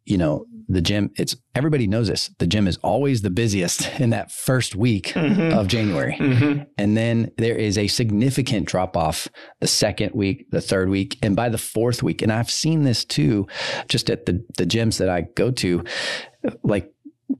you 0.04 0.18
know 0.18 0.46
the 0.68 0.82
gym 0.82 1.10
it's 1.16 1.34
everybody 1.54 1.86
knows 1.86 2.08
this 2.08 2.30
the 2.38 2.46
gym 2.46 2.66
is 2.66 2.76
always 2.78 3.22
the 3.22 3.30
busiest 3.30 3.88
in 4.00 4.10
that 4.10 4.30
first 4.30 4.74
week 4.74 5.08
mm-hmm. 5.08 5.58
of 5.58 5.66
january 5.66 6.16
mm-hmm. 6.18 6.62
and 6.76 6.96
then 6.96 7.30
there 7.38 7.56
is 7.56 7.78
a 7.78 7.86
significant 7.86 8.66
drop 8.66 8.96
off 8.96 9.28
the 9.60 9.66
second 9.66 10.12
week 10.14 10.46
the 10.50 10.60
third 10.60 10.88
week 10.88 11.18
and 11.22 11.34
by 11.34 11.48
the 11.48 11.58
fourth 11.58 12.02
week 12.02 12.22
and 12.22 12.32
i've 12.32 12.50
seen 12.50 12.84
this 12.84 13.04
too 13.04 13.46
just 13.88 14.10
at 14.10 14.26
the 14.26 14.44
the 14.56 14.66
gyms 14.66 14.98
that 14.98 15.08
i 15.08 15.22
go 15.34 15.50
to 15.50 15.82
like 16.62 16.92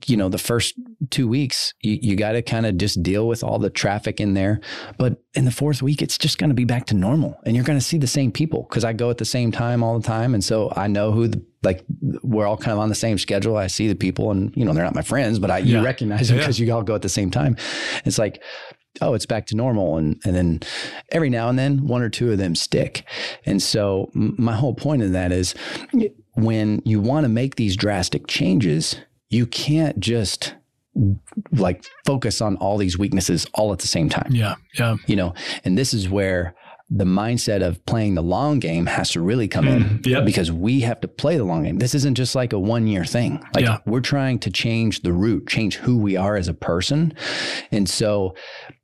you 0.05 0.15
know, 0.15 0.29
the 0.29 0.37
first 0.37 0.75
two 1.09 1.27
weeks, 1.27 1.73
you, 1.81 1.97
you 2.01 2.15
got 2.15 2.33
to 2.33 2.41
kind 2.41 2.65
of 2.65 2.77
just 2.77 3.01
deal 3.01 3.27
with 3.27 3.43
all 3.43 3.57
the 3.57 3.69
traffic 3.69 4.19
in 4.19 4.33
there. 4.35 4.59
But 4.97 5.23
in 5.33 5.45
the 5.45 5.51
fourth 5.51 5.81
week, 5.81 6.01
it's 6.01 6.17
just 6.17 6.37
going 6.37 6.49
to 6.51 6.55
be 6.55 6.65
back 6.65 6.85
to 6.87 6.95
normal 6.95 7.39
and 7.45 7.55
you're 7.55 7.65
going 7.65 7.79
to 7.79 7.83
see 7.83 7.97
the 7.97 8.07
same 8.07 8.31
people 8.31 8.67
because 8.69 8.83
I 8.83 8.93
go 8.93 9.09
at 9.09 9.17
the 9.17 9.25
same 9.25 9.51
time 9.51 9.83
all 9.83 9.97
the 9.97 10.05
time. 10.05 10.33
And 10.33 10.43
so 10.43 10.71
I 10.75 10.87
know 10.87 11.11
who, 11.11 11.27
the, 11.27 11.43
like, 11.63 11.83
we're 12.21 12.45
all 12.45 12.57
kind 12.57 12.73
of 12.73 12.79
on 12.79 12.89
the 12.89 12.95
same 12.95 13.17
schedule. 13.17 13.57
I 13.57 13.67
see 13.67 13.87
the 13.87 13.95
people 13.95 14.31
and, 14.31 14.55
you 14.55 14.63
know, 14.63 14.73
they're 14.73 14.83
not 14.83 14.95
my 14.95 15.01
friends, 15.01 15.39
but 15.39 15.49
I, 15.49 15.57
yeah. 15.59 15.79
you 15.79 15.85
recognize 15.85 16.29
them 16.29 16.37
because 16.37 16.59
yeah. 16.59 16.67
you 16.67 16.73
all 16.73 16.83
go 16.83 16.95
at 16.95 17.01
the 17.01 17.09
same 17.09 17.31
time. 17.31 17.57
It's 18.05 18.19
like, 18.19 18.41
oh, 19.01 19.13
it's 19.15 19.25
back 19.25 19.47
to 19.47 19.55
normal. 19.55 19.97
And, 19.97 20.19
and 20.23 20.35
then 20.35 20.59
every 21.11 21.29
now 21.29 21.49
and 21.49 21.57
then 21.57 21.87
one 21.87 22.01
or 22.01 22.09
two 22.09 22.31
of 22.31 22.37
them 22.37 22.55
stick. 22.55 23.03
And 23.45 23.61
so 23.61 24.11
my 24.13 24.55
whole 24.55 24.73
point 24.73 25.01
in 25.01 25.13
that 25.13 25.31
is 25.31 25.55
when 26.35 26.81
you 26.85 27.01
want 27.01 27.25
to 27.25 27.29
make 27.29 27.55
these 27.55 27.75
drastic 27.75 28.27
changes, 28.27 28.95
you 29.29 29.45
can't 29.45 29.99
just 29.99 30.55
like 31.51 31.85
focus 32.05 32.41
on 32.41 32.57
all 32.57 32.77
these 32.77 32.97
weaknesses 32.97 33.45
all 33.53 33.71
at 33.71 33.79
the 33.79 33.87
same 33.87 34.09
time. 34.09 34.29
Yeah. 34.31 34.55
Yeah. 34.77 34.97
You 35.07 35.15
know, 35.15 35.33
and 35.63 35.77
this 35.77 35.93
is 35.93 36.09
where 36.09 36.55
the 36.91 37.05
mindset 37.05 37.61
of 37.61 37.85
playing 37.85 38.15
the 38.15 38.23
long 38.23 38.59
game 38.59 38.87
has 38.87 39.11
to 39.11 39.21
really 39.21 39.47
come 39.47 39.67
in 39.67 39.83
mm, 39.83 40.05
yep. 40.07 40.25
because 40.25 40.51
we 40.51 40.79
have 40.79 40.99
to 41.01 41.07
play 41.07 41.37
the 41.37 41.43
long 41.43 41.63
game. 41.63 41.77
This 41.77 41.93
isn't 41.93 42.15
just 42.15 42.33
like 42.33 42.51
a 42.51 42.59
one 42.59 42.87
year 42.87 43.05
thing. 43.05 43.43
Like 43.53 43.65
yeah. 43.65 43.77
we're 43.85 44.01
trying 44.01 44.39
to 44.39 44.49
change 44.49 45.01
the 45.01 45.13
root, 45.13 45.47
change 45.47 45.75
who 45.75 45.99
we 45.99 46.17
are 46.17 46.35
as 46.35 46.47
a 46.47 46.53
person. 46.53 47.13
And 47.71 47.87
so, 47.87 48.35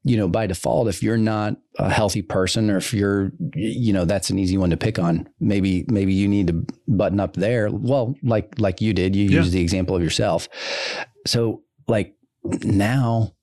you 0.05 0.17
know, 0.17 0.27
by 0.27 0.45
default, 0.45 0.87
if 0.87 1.01
you're 1.01 1.17
not 1.17 1.57
a 1.79 1.89
healthy 1.89 2.21
person 2.21 2.69
or 2.69 2.77
if 2.77 2.93
you're, 2.93 3.31
you 3.55 3.91
know, 3.91 4.05
that's 4.05 4.29
an 4.29 4.37
easy 4.37 4.55
one 4.55 4.69
to 4.69 4.77
pick 4.77 4.99
on. 4.99 5.27
Maybe, 5.39 5.83
maybe 5.89 6.13
you 6.13 6.27
need 6.27 6.45
to 6.47 6.65
button 6.87 7.19
up 7.19 7.33
there. 7.33 7.71
Well, 7.71 8.13
like, 8.21 8.53
like 8.59 8.81
you 8.81 8.93
did, 8.93 9.15
you 9.15 9.27
yeah. 9.27 9.39
use 9.39 9.51
the 9.51 9.61
example 9.61 9.95
of 9.95 10.03
yourself. 10.03 10.47
So 11.25 11.63
like 11.87 12.15
now 12.43 13.35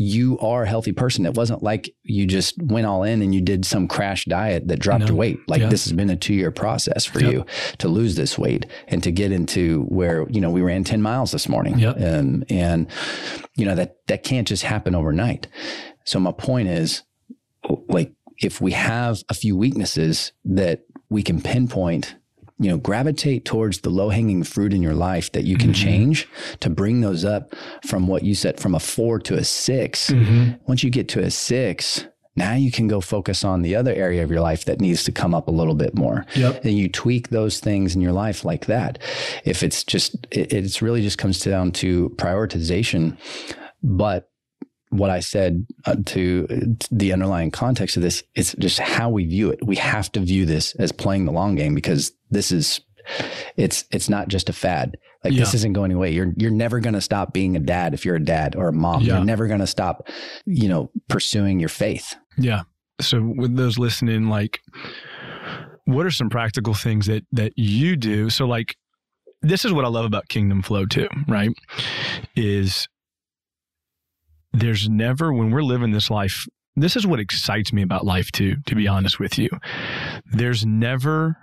you 0.00 0.38
are 0.38 0.62
a 0.62 0.68
healthy 0.68 0.92
person. 0.92 1.26
It 1.26 1.34
wasn't 1.34 1.62
like 1.62 1.94
you 2.02 2.26
just 2.26 2.60
went 2.62 2.86
all 2.86 3.02
in 3.02 3.20
and 3.20 3.34
you 3.34 3.42
did 3.42 3.66
some 3.66 3.86
crash 3.86 4.24
diet 4.24 4.68
that 4.68 4.78
dropped 4.78 5.08
your 5.08 5.16
weight. 5.16 5.38
Like 5.46 5.60
yeah. 5.60 5.68
this 5.68 5.84
has 5.84 5.92
been 5.92 6.08
a 6.08 6.16
two 6.16 6.32
year 6.32 6.50
process 6.50 7.04
for 7.04 7.20
yep. 7.20 7.32
you 7.32 7.46
to 7.78 7.88
lose 7.88 8.16
this 8.16 8.38
weight 8.38 8.64
and 8.88 9.02
to 9.02 9.12
get 9.12 9.30
into 9.30 9.82
where, 9.84 10.26
you 10.30 10.40
know, 10.40 10.50
we 10.50 10.62
ran 10.62 10.84
10 10.84 11.02
miles 11.02 11.32
this 11.32 11.48
morning. 11.48 11.78
Yep. 11.78 11.96
Um, 12.00 12.44
and, 12.48 12.90
you 13.56 13.66
know, 13.66 13.74
that, 13.74 13.96
that 14.06 14.22
can't 14.22 14.48
just 14.48 14.62
happen 14.62 14.94
overnight. 14.94 15.48
So 16.04 16.20
my 16.20 16.32
point 16.32 16.68
is 16.68 17.02
like, 17.88 18.12
if 18.38 18.60
we 18.60 18.72
have 18.72 19.22
a 19.28 19.34
few 19.34 19.56
weaknesses 19.56 20.32
that 20.44 20.84
we 21.10 21.22
can 21.22 21.40
pinpoint 21.42 22.16
you 22.60 22.68
know, 22.68 22.76
gravitate 22.76 23.46
towards 23.46 23.80
the 23.80 23.88
low 23.88 24.10
hanging 24.10 24.44
fruit 24.44 24.74
in 24.74 24.82
your 24.82 24.94
life 24.94 25.32
that 25.32 25.44
you 25.44 25.56
can 25.56 25.70
mm-hmm. 25.70 25.82
change 25.82 26.28
to 26.60 26.68
bring 26.68 27.00
those 27.00 27.24
up 27.24 27.54
from 27.86 28.06
what 28.06 28.22
you 28.22 28.34
said 28.34 28.60
from 28.60 28.74
a 28.74 28.78
four 28.78 29.18
to 29.18 29.34
a 29.34 29.42
6 29.42 30.10
mm-hmm. 30.10 30.50
Once 30.66 30.84
you 30.84 30.90
get 30.90 31.08
to 31.08 31.20
a 31.20 31.30
six, 31.30 32.06
now 32.36 32.54
you 32.54 32.70
can 32.70 32.86
go 32.86 33.00
focus 33.00 33.44
on 33.44 33.62
the 33.62 33.74
other 33.74 33.94
area 33.94 34.22
of 34.22 34.30
your 34.30 34.42
life 34.42 34.66
that 34.66 34.80
needs 34.80 35.04
to 35.04 35.12
come 35.12 35.34
up 35.34 35.48
a 35.48 35.50
little 35.50 35.74
bit 35.74 35.94
more. 35.94 36.26
Yep. 36.36 36.64
And 36.64 36.74
you 36.74 36.88
tweak 36.88 37.30
those 37.30 37.60
things 37.60 37.94
in 37.94 38.02
your 38.02 38.12
life 38.12 38.44
like 38.44 38.66
that. 38.66 38.98
If 39.44 39.62
it's 39.62 39.82
just, 39.82 40.26
it, 40.30 40.52
it's 40.52 40.82
really 40.82 41.02
just 41.02 41.18
comes 41.18 41.40
down 41.40 41.72
to 41.72 42.10
prioritization. 42.10 43.16
But 43.82 44.29
what 44.90 45.10
I 45.10 45.20
said 45.20 45.66
uh, 45.86 45.96
to, 46.06 46.46
to 46.46 46.88
the 46.90 47.12
underlying 47.12 47.50
context 47.50 47.96
of 47.96 48.02
this 48.02 48.22
is 48.34 48.54
just 48.58 48.78
how 48.78 49.08
we 49.08 49.24
view 49.24 49.50
it. 49.50 49.64
We 49.64 49.76
have 49.76 50.10
to 50.12 50.20
view 50.20 50.44
this 50.44 50.74
as 50.74 50.92
playing 50.92 51.24
the 51.24 51.32
long 51.32 51.54
game 51.54 51.74
because 51.74 52.12
this 52.30 52.52
is 52.52 52.80
it's 53.56 53.84
it's 53.90 54.08
not 54.08 54.28
just 54.28 54.48
a 54.48 54.52
fad. 54.52 54.96
Like 55.24 55.32
yeah. 55.32 55.40
this 55.40 55.54
isn't 55.54 55.74
going 55.74 55.92
away. 55.92 56.12
You're 56.12 56.32
you're 56.36 56.50
never 56.50 56.80
going 56.80 56.94
to 56.94 57.00
stop 57.00 57.32
being 57.32 57.56
a 57.56 57.60
dad 57.60 57.94
if 57.94 58.04
you're 58.04 58.16
a 58.16 58.24
dad 58.24 58.56
or 58.56 58.68
a 58.68 58.72
mom. 58.72 59.02
Yeah. 59.02 59.16
You're 59.16 59.24
never 59.24 59.46
going 59.46 59.60
to 59.60 59.66
stop, 59.66 60.08
you 60.44 60.68
know, 60.68 60.90
pursuing 61.08 61.60
your 61.60 61.68
faith. 61.68 62.14
Yeah. 62.36 62.62
So 63.00 63.20
with 63.36 63.56
those 63.56 63.78
listening, 63.78 64.28
like, 64.28 64.60
what 65.84 66.04
are 66.04 66.10
some 66.10 66.30
practical 66.30 66.74
things 66.74 67.06
that 67.06 67.24
that 67.32 67.52
you 67.56 67.96
do? 67.96 68.30
So 68.30 68.46
like, 68.46 68.76
this 69.42 69.64
is 69.64 69.72
what 69.72 69.84
I 69.84 69.88
love 69.88 70.04
about 70.04 70.28
Kingdom 70.28 70.62
Flow 70.62 70.86
too. 70.86 71.08
Right? 71.28 71.50
Is 72.34 72.88
there's 74.52 74.88
never 74.88 75.32
when 75.32 75.50
we're 75.50 75.62
living 75.62 75.92
this 75.92 76.10
life 76.10 76.46
this 76.76 76.96
is 76.96 77.06
what 77.06 77.20
excites 77.20 77.72
me 77.72 77.82
about 77.82 78.06
life 78.06 78.30
too 78.32 78.56
to 78.66 78.74
be 78.74 78.88
honest 78.88 79.18
with 79.18 79.38
you. 79.38 79.48
There's 80.32 80.64
never 80.64 81.36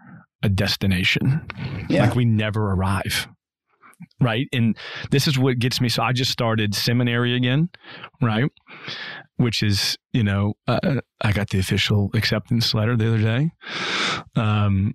a 0.44 0.50
destination. 0.50 1.46
Yeah. 1.90 2.06
like 2.06 2.16
we 2.16 2.26
never 2.26 2.72
arrive. 2.72 3.28
Right? 4.22 4.48
And 4.54 4.78
this 5.10 5.28
is 5.28 5.40
what 5.40 5.60
gets 5.60 5.82
me. 5.82 5.90
So 5.90 6.04
i 6.04 6.12
just 6.14 6.32
started 6.32 6.76
seminary 6.76 7.36
again 7.36 7.70
right? 8.22 8.50
Which 9.38 9.62
is 9.62 9.98
you 10.12 10.24
know 10.24 10.54
uh, 10.68 11.02
i 11.22 11.32
got 11.32 11.50
the 11.50 11.60
official 11.60 12.10
acceptance 12.14 12.74
letter 12.74 12.96
the 12.96 13.08
other 13.08 13.22
day 13.22 13.52
um 14.36 14.94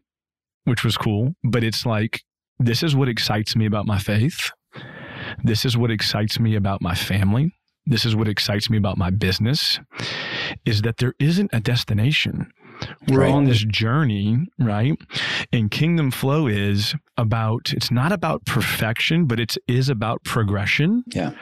which 0.65 0.85
was 0.85 0.97
cool. 0.97 1.35
But 1.45 1.65
it's 1.65 1.85
like 1.85 2.23
this 2.59 2.83
is 2.83 2.95
what 2.95 3.09
excites 3.09 3.57
me 3.57 3.67
about 3.67 3.87
my 3.87 3.99
faith. 3.99 4.51
This 5.43 5.65
is 5.65 5.77
what 5.77 5.91
excites 5.91 6.39
me 6.39 6.55
about 6.55 6.81
my 6.81 6.95
family 6.95 7.53
this 7.87 8.05
is 8.05 8.15
what 8.15 8.29
excites 8.29 8.71
me 8.71 8.79
about 8.79 8.97
my 8.97 9.11
business 9.11 9.81
is 10.65 10.83
that 10.83 10.99
there 10.99 11.15
isn't 11.19 11.51
a 11.53 11.61
destination. 11.61 12.53
We're 13.09 13.21
right. 13.21 13.33
on 13.33 13.45
this 13.45 13.65
journey, 13.65 14.47
right? 14.59 14.97
And 15.53 15.71
kingdom 15.71 16.11
flow 16.11 16.47
is 16.47 16.95
about 17.17 17.73
it's 17.73 17.91
not 17.91 18.13
about 18.13 18.45
perfection, 18.45 19.27
but 19.27 19.39
it 19.39 19.57
is 19.69 19.89
about 19.89 20.25
progression. 20.25 21.05
Yeah. 21.15 21.33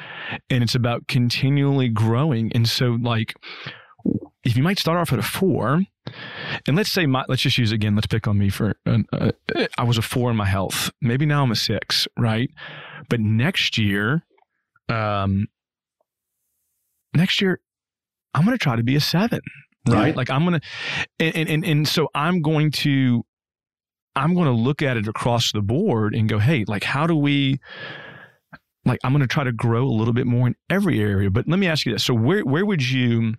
And 0.49 0.63
it's 0.63 0.75
about 0.75 1.09
continually 1.09 1.89
growing. 1.89 2.53
And 2.55 2.69
so 2.69 2.99
like 3.01 3.35
if 4.45 4.57
you 4.57 4.63
might 4.63 4.79
start 4.79 4.99
off 4.99 5.13
at 5.13 5.19
a 5.19 5.23
4, 5.23 5.83
and 6.67 6.77
let's 6.77 6.91
say 6.91 7.07
my 7.07 7.25
let's 7.29 7.43
just 7.43 7.59
use 7.59 7.73
again, 7.73 7.95
let's 7.95 8.07
pick 8.07 8.27
on 8.27 8.39
me 8.39 8.49
for 8.49 8.75
uh, 8.87 8.99
uh, 9.13 9.33
I 9.79 9.85
was 9.85 9.99
a 9.99 10.03
4 10.03 10.31
in 10.31 10.37
my 10.37 10.47
health. 10.47 10.91
Maybe 11.01 11.27
now 11.27 11.43
I'm 11.43 11.53
a 11.53 11.57
6, 11.57 12.09
right? 12.19 12.51
But 13.09 13.21
next 13.21 13.79
year 13.79 14.25
um 14.89 15.47
next 17.15 17.41
year 17.41 17.61
I'm 18.35 18.45
going 18.45 18.57
to 18.57 18.63
try 18.63 18.77
to 18.77 18.83
be 18.83 18.97
a 18.97 19.01
seven, 19.01 19.41
right? 19.89 20.09
Yeah. 20.09 20.15
Like 20.15 20.31
I'm 20.31 20.47
going 20.47 20.61
to, 20.61 20.67
and, 21.19 21.49
and, 21.49 21.65
and 21.65 21.89
so 21.89 22.09
I'm 22.15 22.43
going 22.43 22.71
to, 22.73 23.25
I'm 24.17 24.35
going 24.35 24.47
to 24.47 24.53
look 24.53 24.83
at 24.83 24.97
it 24.97 25.09
across 25.09 25.53
the 25.53 25.63
board 25.63 26.15
and 26.15 26.29
go, 26.29 26.39
Hey, 26.39 26.65
like, 26.67 26.85
how 26.85 27.07
do 27.07 27.17
we, 27.17 27.61
like, 28.85 28.99
I'm 29.05 29.13
going 29.13 29.21
to 29.21 29.29
try 29.29 29.45
to 29.45 29.53
grow 29.53 29.85
a 29.85 29.91
little 29.93 30.15
bit 30.15 30.27
more 30.27 30.47
in 30.49 30.57
every 30.69 31.01
area. 31.01 31.31
But 31.31 31.49
let 31.49 31.59
me 31.59 31.67
ask 31.67 31.87
you 31.87 31.93
this. 31.93 32.05
So 32.05 32.15
where, 32.15 32.45
where 32.45 32.65
would 32.65 32.89
you, 32.89 33.35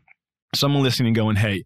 someone 0.53 0.83
listening 0.83 1.13
going, 1.13 1.37
Hey, 1.37 1.63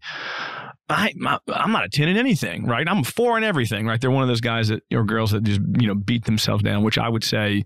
I, 0.88 1.12
I'm 1.48 1.72
not 1.72 1.84
a 1.84 1.88
10 1.88 2.08
in 2.08 2.16
anything, 2.16 2.64
right? 2.64 2.88
I'm 2.88 2.98
a 3.00 3.04
four 3.04 3.36
in 3.36 3.42
everything, 3.42 3.86
right? 3.86 4.00
They're 4.00 4.10
one 4.10 4.22
of 4.22 4.28
those 4.28 4.40
guys 4.40 4.68
that 4.68 4.84
or 4.92 5.02
girls 5.02 5.32
that 5.32 5.42
just 5.42 5.60
you 5.80 5.88
know 5.88 5.96
beat 5.96 6.24
themselves 6.26 6.62
down. 6.62 6.84
Which 6.84 6.96
I 6.96 7.08
would 7.08 7.24
say, 7.24 7.64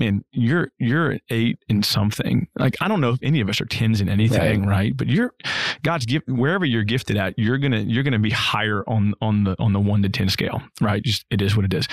man, 0.00 0.24
you're 0.32 0.72
you're 0.78 1.12
an 1.12 1.20
eight 1.30 1.58
in 1.68 1.84
something. 1.84 2.48
Like 2.58 2.76
I 2.80 2.88
don't 2.88 3.00
know 3.00 3.10
if 3.10 3.20
any 3.22 3.40
of 3.40 3.48
us 3.48 3.60
are 3.60 3.66
tens 3.66 4.00
in 4.00 4.08
anything, 4.08 4.62
right? 4.62 4.68
right? 4.68 4.96
But 4.96 5.06
you're 5.06 5.32
God's 5.84 6.06
gift 6.06 6.28
wherever 6.28 6.64
you're 6.64 6.82
gifted 6.82 7.16
at, 7.16 7.38
you're 7.38 7.58
gonna 7.58 7.80
you're 7.80 8.02
gonna 8.02 8.18
be 8.18 8.30
higher 8.30 8.82
on 8.88 9.14
on 9.20 9.44
the 9.44 9.54
on 9.60 9.72
the 9.72 9.80
one 9.80 10.02
to 10.02 10.08
ten 10.08 10.28
scale, 10.28 10.60
right? 10.80 11.02
Just 11.02 11.24
it 11.30 11.40
is 11.40 11.54
what 11.54 11.64
it 11.64 11.72
is. 11.72 11.86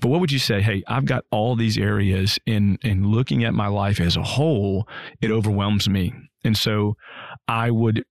But 0.00 0.08
what 0.08 0.20
would 0.20 0.32
you 0.32 0.38
say? 0.38 0.60
Hey, 0.60 0.82
I've 0.86 1.06
got 1.06 1.24
all 1.30 1.56
these 1.56 1.78
areas 1.78 2.38
in 2.44 2.78
in 2.82 3.10
looking 3.10 3.44
at 3.44 3.54
my 3.54 3.68
life 3.68 4.00
as 4.00 4.16
a 4.16 4.22
whole, 4.22 4.86
it 5.22 5.30
overwhelms 5.30 5.88
me, 5.88 6.12
and 6.44 6.58
so 6.58 6.96
I 7.48 7.70
would 7.70 8.04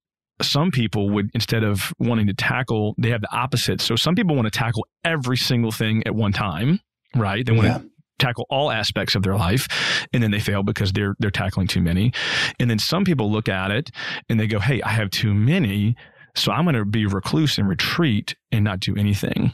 some 0.44 0.72
people 0.72 1.10
would 1.10 1.30
instead 1.34 1.64
of 1.64 1.94
wanting 2.00 2.28
to 2.28 2.34
tackle 2.34 2.96
they 2.98 3.10
have 3.10 3.22
the 3.22 3.36
opposite. 3.36 3.82
So 3.82 3.96
some 3.96 4.16
people 4.16 4.36
want 4.36 4.46
to 4.46 4.58
tackle 4.58 4.86
every 5.04 5.38
single 5.38 5.72
thing 5.72 6.04
at 6.06 6.16
one 6.16 6.32
time 6.32 6.80
right? 7.16 7.46
They 7.46 7.52
want 7.52 7.68
yeah. 7.68 7.78
to 7.80 7.90
tackle 8.20 8.46
all 8.50 8.72
aspects 8.72 9.16
of 9.16 9.24
their 9.24 9.36
life 9.36 9.68
and 10.14 10.22
then 10.22 10.32
they 10.32 10.40
fail 10.40 10.64
because 10.64 10.94
they're 10.94 11.16
they're 11.20 11.32
tackling 11.32 11.68
too 11.68 11.82
many. 11.82 12.14
And 12.60 12.70
then 12.70 12.80
some 12.80 13.04
people 13.04 13.32
look 13.32 13.50
at 13.50 13.72
it 13.72 13.90
and 14.30 14.40
they 14.40 14.48
go 14.48 14.60
hey 14.60 14.82
i 14.82 14.90
have 14.90 15.10
too 15.10 15.34
many 15.34 15.96
so 16.36 16.52
i'm 16.52 16.64
going 16.66 16.76
to 16.76 16.86
be 16.86 17.06
recluse 17.06 17.58
and 17.58 17.68
retreat 17.68 18.36
and 18.52 18.64
not 18.64 18.80
do 18.80 18.96
anything. 18.96 19.54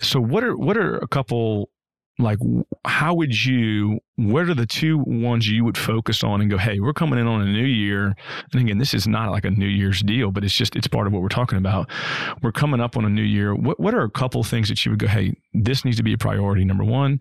So 0.00 0.20
what 0.20 0.44
are 0.44 0.56
what 0.56 0.76
are 0.76 0.96
a 0.98 1.08
couple 1.08 1.70
like 2.22 2.38
how 2.84 3.14
would 3.14 3.44
you 3.44 3.98
what 4.16 4.48
are 4.48 4.54
the 4.54 4.66
two 4.66 4.98
ones 5.06 5.48
you 5.48 5.64
would 5.64 5.78
focus 5.78 6.22
on 6.22 6.40
and 6.40 6.50
go 6.50 6.58
hey 6.58 6.80
we're 6.80 6.92
coming 6.92 7.18
in 7.18 7.26
on 7.26 7.40
a 7.40 7.44
new 7.44 7.64
year 7.64 8.14
and 8.52 8.62
again 8.62 8.78
this 8.78 8.94
is 8.94 9.06
not 9.06 9.30
like 9.30 9.44
a 9.44 9.50
new 9.50 9.66
year's 9.66 10.02
deal 10.02 10.30
but 10.30 10.44
it's 10.44 10.54
just 10.54 10.76
it's 10.76 10.86
part 10.86 11.06
of 11.06 11.12
what 11.12 11.22
we're 11.22 11.28
talking 11.28 11.58
about. 11.58 11.88
We're 12.42 12.52
coming 12.52 12.80
up 12.80 12.96
on 12.96 13.04
a 13.04 13.08
new 13.08 13.22
year. 13.22 13.54
What, 13.54 13.80
what 13.80 13.94
are 13.94 14.02
a 14.02 14.10
couple 14.10 14.42
things 14.42 14.68
that 14.68 14.84
you 14.84 14.92
would 14.92 14.98
go 14.98 15.06
hey 15.06 15.34
this 15.52 15.84
needs 15.84 15.96
to 15.96 16.02
be 16.02 16.12
a 16.12 16.18
priority 16.18 16.64
number 16.64 16.84
one. 16.84 17.20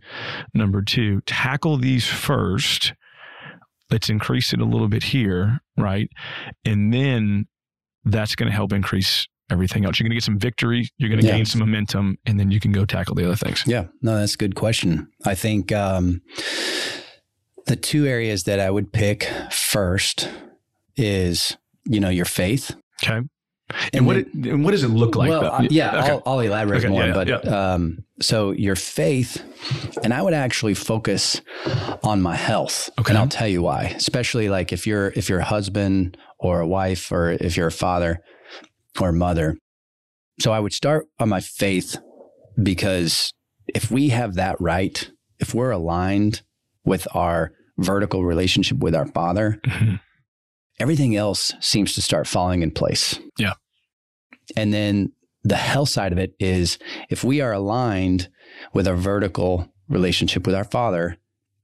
Number 0.54 0.82
two 0.82 1.22
tackle 1.22 1.78
these 1.78 2.08
first. 2.08 2.94
Let's 3.90 4.10
increase 4.10 4.54
it 4.54 4.62
a 4.62 4.66
little 4.66 4.88
bit 4.88 5.04
here 5.04 5.62
right? 5.78 6.10
And 6.66 6.94
then 6.94 7.48
that's 8.06 8.36
going 8.36 8.50
to 8.50 8.56
help 8.56 8.74
increase 8.74 9.28
everything 9.50 9.86
else. 9.86 10.00
You're 10.00 10.06
going 10.06 10.12
to 10.12 10.16
get 10.16 10.24
some 10.24 10.40
victory, 10.40 10.90
you're 10.98 11.10
going 11.10 11.22
to 11.22 11.28
yeah. 11.28 11.38
gain 11.38 11.46
some 11.46 11.60
momentum, 11.60 12.18
and 12.26 12.40
then 12.40 12.52
you 12.52 12.60
can 12.60 12.72
go 12.72 12.86
tackle 12.86 13.16
the 13.16 13.26
other 13.26 13.36
things. 13.36 13.64
Yeah, 13.66 13.86
no, 14.02 14.18
that's 14.18 14.36
a 14.36 14.38
good 14.38 14.56
question. 14.56 15.10
I 15.26 15.36
think 15.36 15.72
um, 15.72 16.22
the 17.66 17.76
two 17.76 18.06
areas 18.06 18.44
that 18.44 18.60
I 18.60 18.70
would 18.70 18.92
pick 18.92 19.30
first 19.52 20.30
is, 20.96 21.58
you 21.86 22.00
know, 22.00 22.10
your 22.10 22.26
faith. 22.26 22.76
Okay. 23.04 23.22
And, 23.72 23.90
and 23.94 24.08
what 24.08 24.16
then, 24.16 24.46
it, 24.46 24.52
and 24.52 24.66
what 24.66 24.72
does 24.72 24.84
it 24.84 24.88
look 24.88 25.16
like? 25.16 25.30
Well, 25.30 25.46
uh, 25.46 25.68
yeah, 25.70 26.00
okay. 26.00 26.10
I'll, 26.10 26.24
I'll, 26.26 26.40
elaborate 26.40 26.80
okay, 26.80 26.88
more. 26.88 27.06
Yeah, 27.06 27.14
but 27.14 27.28
yeah. 27.28 27.36
Um, 27.36 28.04
so 28.20 28.52
your 28.52 28.76
faith, 28.76 29.44
and 30.04 30.12
I 30.12 30.24
would 30.24 30.34
actually 30.34 30.74
focus 30.74 31.42
on 32.04 32.20
my 32.22 32.36
health, 32.36 32.90
okay. 32.98 33.12
and 33.12 33.18
I'll 33.18 33.28
tell 33.28 33.48
you 33.48 33.62
why. 33.62 33.94
Especially 33.96 34.50
like 34.50 34.74
if 34.74 34.88
you're 34.88 35.10
if 35.16 35.30
you're 35.30 35.40
a 35.40 35.46
husband 35.46 36.18
or 36.40 36.62
a 36.62 36.68
wife, 36.68 37.12
or 37.12 37.32
if 37.32 37.56
you're 37.56 37.68
a 37.68 37.72
father, 37.72 38.24
or 39.02 39.12
mother. 39.12 39.58
So 40.40 40.52
I 40.52 40.60
would 40.60 40.74
start 40.74 41.08
on 41.20 41.30
my 41.30 41.40
faith 41.40 41.98
because 42.62 43.34
if 43.68 43.92
we 43.92 44.10
have 44.10 44.36
that 44.36 44.60
right, 44.60 45.10
if 45.40 45.54
we're 45.54 45.72
aligned 45.72 46.42
with 46.86 47.08
our 47.14 47.52
vertical 47.78 48.26
relationship 48.26 48.80
with 48.80 48.96
our 48.96 49.08
Father, 49.08 49.60
mm-hmm. 49.66 49.96
everything 50.80 51.16
else 51.16 51.54
seems 51.60 51.94
to 51.96 52.02
start 52.02 52.28
falling 52.28 52.62
in 52.62 52.72
place. 52.72 53.20
Yeah. 53.38 53.54
And 54.56 54.74
then 54.74 55.12
the 55.44 55.56
health 55.56 55.90
side 55.90 56.12
of 56.12 56.18
it 56.18 56.34
is 56.40 56.78
if 57.10 57.24
we 57.24 57.42
are 57.42 57.54
aligned 57.54 58.30
with 58.74 58.88
our 58.88 58.96
vertical 58.96 59.72
relationship 59.88 60.46
with 60.46 60.56
our 60.56 60.64
Father, 60.64 61.18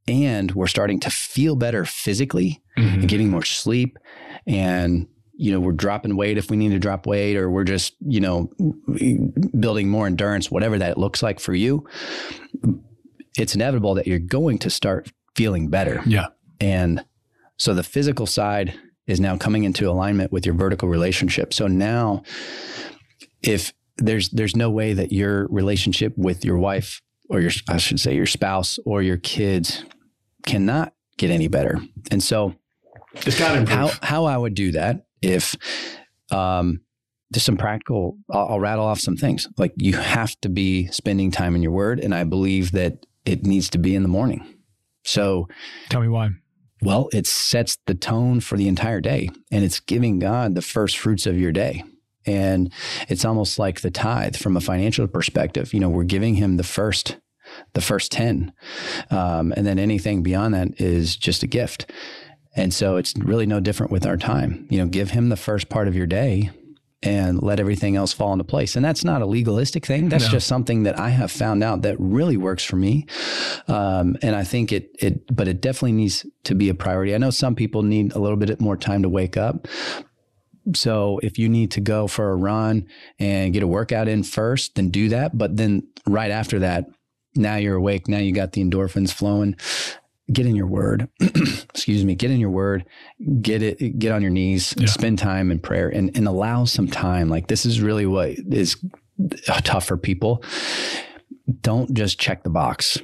and 0.08 0.52
we're 0.52 0.67
starting 0.67 1.00
to 1.00 1.10
feel 1.10 1.56
better 1.56 1.84
physically 1.84 2.62
mm-hmm. 2.78 3.00
and 3.00 3.08
getting 3.08 3.30
more 3.30 3.43
sleep 3.43 3.98
and 4.45 5.08
you 5.38 5.52
know, 5.52 5.60
we're 5.60 5.71
dropping 5.71 6.15
weight 6.15 6.38
if 6.38 6.50
we 6.50 6.58
need 6.58 6.69
to 6.69 6.80
drop 6.80 7.06
weight, 7.06 7.36
or 7.36 7.50
we're 7.50 7.63
just, 7.63 7.95
you 8.00 8.19
know, 8.19 8.50
building 9.60 9.89
more 9.89 10.08
endurance, 10.08 10.50
whatever 10.50 10.78
that 10.80 10.98
looks 10.98 11.21
like 11.21 11.39
for 11.39 11.54
you, 11.54 11.86
it's 13.38 13.56
inevitable 13.56 13.95
that 13.95 14.08
you're 14.08 14.19
going 14.19 14.58
to 14.60 14.69
start 14.69 15.12
feeling 15.36 15.69
better. 15.69 16.02
Yeah. 16.06 16.28
And 16.60 17.04
so 17.58 17.74
the 17.74 17.84
physical 17.84 18.26
side 18.26 18.74
is 19.08 19.19
now 19.19 19.38
coming 19.38 19.63
into 19.65 19.89
alignment 19.89 20.32
with 20.32 20.45
your 20.45 20.56
vertical 20.56 20.89
relationship. 20.89 21.54
So 21.54 21.67
now 21.67 22.24
if 23.41 23.74
there's 23.98 24.30
there's 24.30 24.56
no 24.56 24.69
way 24.69 24.93
that 24.93 25.12
your 25.12 25.48
relationship 25.48 26.13
with 26.17 26.43
your 26.43 26.58
wife 26.58 27.02
or 27.30 27.39
your 27.39 27.52
I 27.69 27.78
should 27.78 28.00
say 28.00 28.15
your 28.15 28.26
spouse 28.26 28.80
or 28.86 29.02
your 29.02 29.17
kids 29.17 29.84
cannot 30.45 30.93
get 31.17 31.30
any 31.30 31.48
better. 31.48 31.80
And 32.12 32.21
so 32.21 32.56
it's 33.13 33.38
got 33.39 33.54
to 33.54 33.60
improve. 33.60 33.78
How 33.78 33.91
how 34.02 34.26
I 34.26 34.38
would 34.38 34.54
do 34.54 34.71
that 34.74 35.04
if 35.21 35.56
um, 36.32 36.82
just 37.34 37.45
some 37.45 37.58
practical, 37.58 38.17
I'll, 38.32 38.47
I'll 38.49 38.60
rattle 38.60 38.86
off 38.86 38.99
some 38.99 39.17
things. 39.17 39.47
Like 39.58 39.73
you 39.78 39.93
have 39.93 40.39
to 40.41 40.49
be 40.49 40.88
spending 40.88 41.32
time 41.32 41.56
in 41.56 41.62
your 41.62 41.71
word. 41.71 41.99
And 41.99 42.13
I 42.13 42.23
believe 42.23 42.71
that 42.71 43.06
it 43.25 43.45
needs 43.45 43.69
to 43.71 43.78
be 43.78 43.95
in 43.95 44.04
the 44.04 44.10
morning. 44.10 44.45
So 45.04 45.47
tell 45.89 46.01
me 46.01 46.08
why. 46.08 46.30
Well, 46.82 47.10
it 47.13 47.25
sets 47.25 47.78
the 47.86 47.95
tone 47.95 48.41
for 48.41 48.58
the 48.58 48.67
entire 48.67 49.01
day 49.01 49.30
and 49.51 49.63
it's 49.63 49.80
giving 49.80 50.19
God 50.19 50.56
the 50.56 50.62
first 50.62 50.97
fruits 50.97 51.25
of 51.25 51.39
your 51.39 51.51
day. 51.51 51.84
And 52.25 52.71
it's 53.08 53.25
almost 53.25 53.60
like 53.60 53.82
the 53.82 53.91
tithe 53.91 54.36
from 54.36 54.58
a 54.58 54.62
financial 54.62 55.08
perspective. 55.08 55.73
You 55.73 55.80
know, 55.80 55.89
we're 55.89 56.04
giving 56.04 56.36
him 56.36 56.58
the 56.58 56.63
first, 56.63 57.17
the 57.73 57.82
first 57.82 58.12
10. 58.12 58.51
Um, 59.12 59.54
and 59.56 59.65
then 59.65 59.78
anything 59.78 60.23
beyond 60.23 60.54
that 60.54 60.80
is 60.82 61.15
just 61.15 61.43
a 61.43 61.47
gift. 61.47 61.91
And 62.55 62.73
so 62.73 62.97
it's 62.97 63.13
really 63.17 63.45
no 63.45 63.59
different 63.59 63.91
with 63.91 64.05
our 64.05 64.17
time. 64.17 64.67
You 64.69 64.79
know, 64.79 64.87
give 64.87 65.11
him 65.11 65.29
the 65.29 65.35
first 65.35 65.69
part 65.69 65.87
of 65.87 65.95
your 65.95 66.07
day 66.07 66.51
and 67.03 67.41
let 67.43 67.59
everything 67.59 67.95
else 67.95 68.13
fall 68.13 68.33
into 68.33 68.43
place. 68.43 68.75
And 68.75 68.83
that's 68.83 69.03
not 69.03 69.21
a 69.21 69.25
legalistic 69.25 69.85
thing. 69.85 70.09
That's 70.09 70.25
no. 70.25 70.31
just 70.31 70.47
something 70.47 70.83
that 70.83 70.99
I 70.99 71.09
have 71.09 71.31
found 71.31 71.63
out 71.63 71.83
that 71.83 71.97
really 71.99 72.37
works 72.37 72.63
for 72.63 72.77
me. 72.77 73.05
Um, 73.67 74.17
and 74.21 74.35
I 74.35 74.43
think 74.43 74.71
it, 74.71 74.89
it, 74.99 75.35
but 75.35 75.47
it 75.47 75.61
definitely 75.61 75.93
needs 75.93 76.25
to 76.45 76.55
be 76.55 76.69
a 76.69 76.73
priority. 76.73 77.13
I 77.13 77.19
know 77.19 77.29
some 77.29 77.55
people 77.55 77.83
need 77.83 78.13
a 78.13 78.19
little 78.19 78.37
bit 78.37 78.59
more 78.59 78.75
time 78.75 79.03
to 79.03 79.09
wake 79.09 79.37
up. 79.37 79.67
So 80.73 81.19
if 81.21 81.37
you 81.37 81.47
need 81.47 81.71
to 81.71 81.81
go 81.81 82.07
for 82.07 82.31
a 82.31 82.35
run 82.35 82.87
and 83.19 83.53
get 83.53 83.61
a 83.61 83.67
workout 83.67 84.07
in 84.07 84.23
first, 84.23 84.75
then 84.75 84.89
do 84.89 85.09
that. 85.09 85.37
But 85.37 85.57
then 85.57 85.87
right 86.07 86.31
after 86.31 86.59
that, 86.59 86.85
now 87.35 87.57
you're 87.57 87.75
awake. 87.75 88.07
Now 88.07 88.17
you 88.17 88.31
got 88.31 88.53
the 88.53 88.63
endorphins 88.63 89.11
flowing 89.11 89.55
get 90.31 90.45
in 90.45 90.55
your 90.55 90.67
word. 90.67 91.07
Excuse 91.19 92.03
me. 92.05 92.15
Get 92.15 92.31
in 92.31 92.39
your 92.39 92.49
word. 92.49 92.85
Get 93.41 93.61
it 93.61 93.99
get 93.99 94.11
on 94.11 94.21
your 94.21 94.31
knees. 94.31 94.73
Yeah. 94.77 94.88
spend 94.88 95.19
time 95.19 95.51
in 95.51 95.59
prayer 95.59 95.89
and, 95.89 96.15
and 96.15 96.27
allow 96.27 96.65
some 96.65 96.88
time. 96.88 97.29
Like 97.29 97.47
this 97.47 97.65
is 97.65 97.81
really 97.81 98.05
what 98.05 98.31
is 98.51 98.77
tough 99.63 99.85
for 99.85 99.97
people. 99.97 100.43
Don't 101.61 101.93
just 101.93 102.19
check 102.19 102.43
the 102.43 102.49
box. 102.49 102.97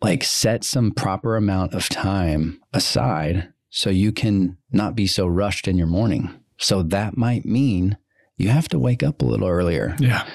Like 0.00 0.24
set 0.24 0.64
some 0.64 0.92
proper 0.92 1.36
amount 1.36 1.74
of 1.74 1.88
time 1.88 2.60
aside 2.72 3.52
so 3.68 3.90
you 3.90 4.12
can 4.12 4.56
not 4.72 4.94
be 4.94 5.06
so 5.06 5.26
rushed 5.26 5.68
in 5.68 5.76
your 5.76 5.86
morning. 5.86 6.30
So 6.56 6.82
that 6.84 7.16
might 7.16 7.44
mean 7.44 7.98
you 8.38 8.48
have 8.48 8.68
to 8.68 8.78
wake 8.78 9.02
up 9.02 9.20
a 9.20 9.26
little 9.26 9.46
earlier. 9.46 9.94
Yeah 9.98 10.26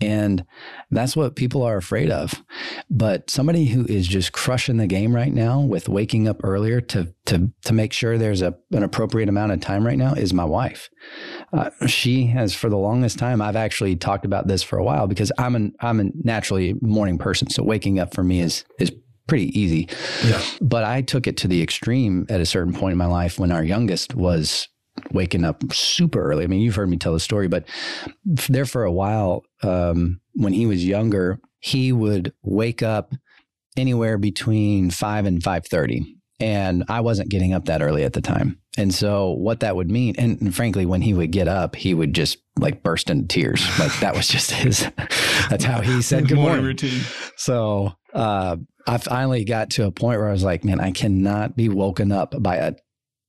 and 0.00 0.44
that's 0.90 1.16
what 1.16 1.36
people 1.36 1.62
are 1.62 1.76
afraid 1.76 2.10
of. 2.10 2.34
But 2.90 3.30
somebody 3.30 3.66
who 3.66 3.84
is 3.86 4.06
just 4.06 4.32
crushing 4.32 4.78
the 4.78 4.86
game 4.86 5.14
right 5.14 5.32
now 5.32 5.60
with 5.60 5.88
waking 5.88 6.28
up 6.28 6.40
earlier 6.42 6.80
to 6.82 7.14
to 7.26 7.52
to 7.64 7.72
make 7.72 7.92
sure 7.92 8.18
there's 8.18 8.42
a 8.42 8.54
an 8.72 8.82
appropriate 8.82 9.28
amount 9.28 9.52
of 9.52 9.60
time 9.60 9.86
right 9.86 9.98
now 9.98 10.14
is 10.14 10.32
my 10.32 10.44
wife. 10.44 10.88
Uh, 11.52 11.70
she 11.86 12.26
has 12.26 12.54
for 12.54 12.68
the 12.68 12.78
longest 12.78 13.18
time. 13.18 13.42
I've 13.42 13.56
actually 13.56 13.96
talked 13.96 14.24
about 14.24 14.46
this 14.46 14.62
for 14.62 14.78
a 14.78 14.84
while 14.84 15.06
because 15.06 15.30
I'm 15.38 15.54
an 15.54 15.74
I'm 15.80 16.00
a 16.00 16.10
naturally 16.24 16.74
morning 16.80 17.18
person. 17.18 17.50
So 17.50 17.62
waking 17.62 17.98
up 17.98 18.14
for 18.14 18.22
me 18.22 18.40
is 18.40 18.64
is 18.78 18.92
pretty 19.26 19.58
easy. 19.58 19.88
Yeah. 20.24 20.42
But 20.60 20.82
I 20.82 21.02
took 21.02 21.28
it 21.28 21.36
to 21.38 21.48
the 21.48 21.62
extreme 21.62 22.26
at 22.28 22.40
a 22.40 22.46
certain 22.46 22.72
point 22.74 22.92
in 22.92 22.98
my 22.98 23.06
life 23.06 23.38
when 23.38 23.52
our 23.52 23.62
youngest 23.62 24.16
was 24.16 24.68
waking 25.12 25.44
up 25.44 25.62
super 25.72 26.22
early. 26.22 26.44
I 26.44 26.46
mean, 26.46 26.60
you've 26.60 26.76
heard 26.76 26.88
me 26.88 26.96
tell 26.96 27.12
the 27.12 27.20
story, 27.20 27.48
but 27.48 27.64
there 28.24 28.66
for 28.66 28.84
a 28.84 28.92
while, 28.92 29.44
um, 29.62 30.20
when 30.34 30.52
he 30.52 30.66
was 30.66 30.84
younger, 30.84 31.40
he 31.58 31.92
would 31.92 32.32
wake 32.42 32.82
up 32.82 33.14
anywhere 33.76 34.18
between 34.18 34.90
five 34.90 35.26
and 35.26 35.42
five 35.42 35.66
thirty, 35.66 36.16
and 36.38 36.84
I 36.88 37.00
wasn't 37.00 37.30
getting 37.30 37.52
up 37.52 37.66
that 37.66 37.82
early 37.82 38.04
at 38.04 38.12
the 38.12 38.20
time. 38.20 38.58
And 38.78 38.94
so, 38.94 39.32
what 39.32 39.60
that 39.60 39.76
would 39.76 39.90
mean, 39.90 40.14
and, 40.16 40.40
and 40.40 40.54
frankly, 40.54 40.86
when 40.86 41.02
he 41.02 41.12
would 41.12 41.32
get 41.32 41.48
up, 41.48 41.74
he 41.74 41.92
would 41.92 42.14
just 42.14 42.38
like 42.58 42.82
burst 42.82 43.10
into 43.10 43.26
tears. 43.26 43.66
Like 43.78 43.98
that 44.00 44.14
was 44.14 44.28
just 44.28 44.52
his. 44.52 44.88
that's 45.50 45.64
how 45.64 45.80
he 45.80 46.02
said 46.02 46.28
good 46.28 46.36
morning. 46.36 46.62
morning. 46.62 46.66
routine. 46.66 47.00
So 47.36 47.92
uh, 48.14 48.56
I 48.86 48.98
finally 48.98 49.44
got 49.44 49.70
to 49.70 49.86
a 49.86 49.90
point 49.90 50.20
where 50.20 50.28
I 50.28 50.32
was 50.32 50.44
like, 50.44 50.64
man, 50.64 50.80
I 50.80 50.92
cannot 50.92 51.56
be 51.56 51.68
woken 51.68 52.12
up 52.12 52.34
by 52.40 52.56
a 52.56 52.74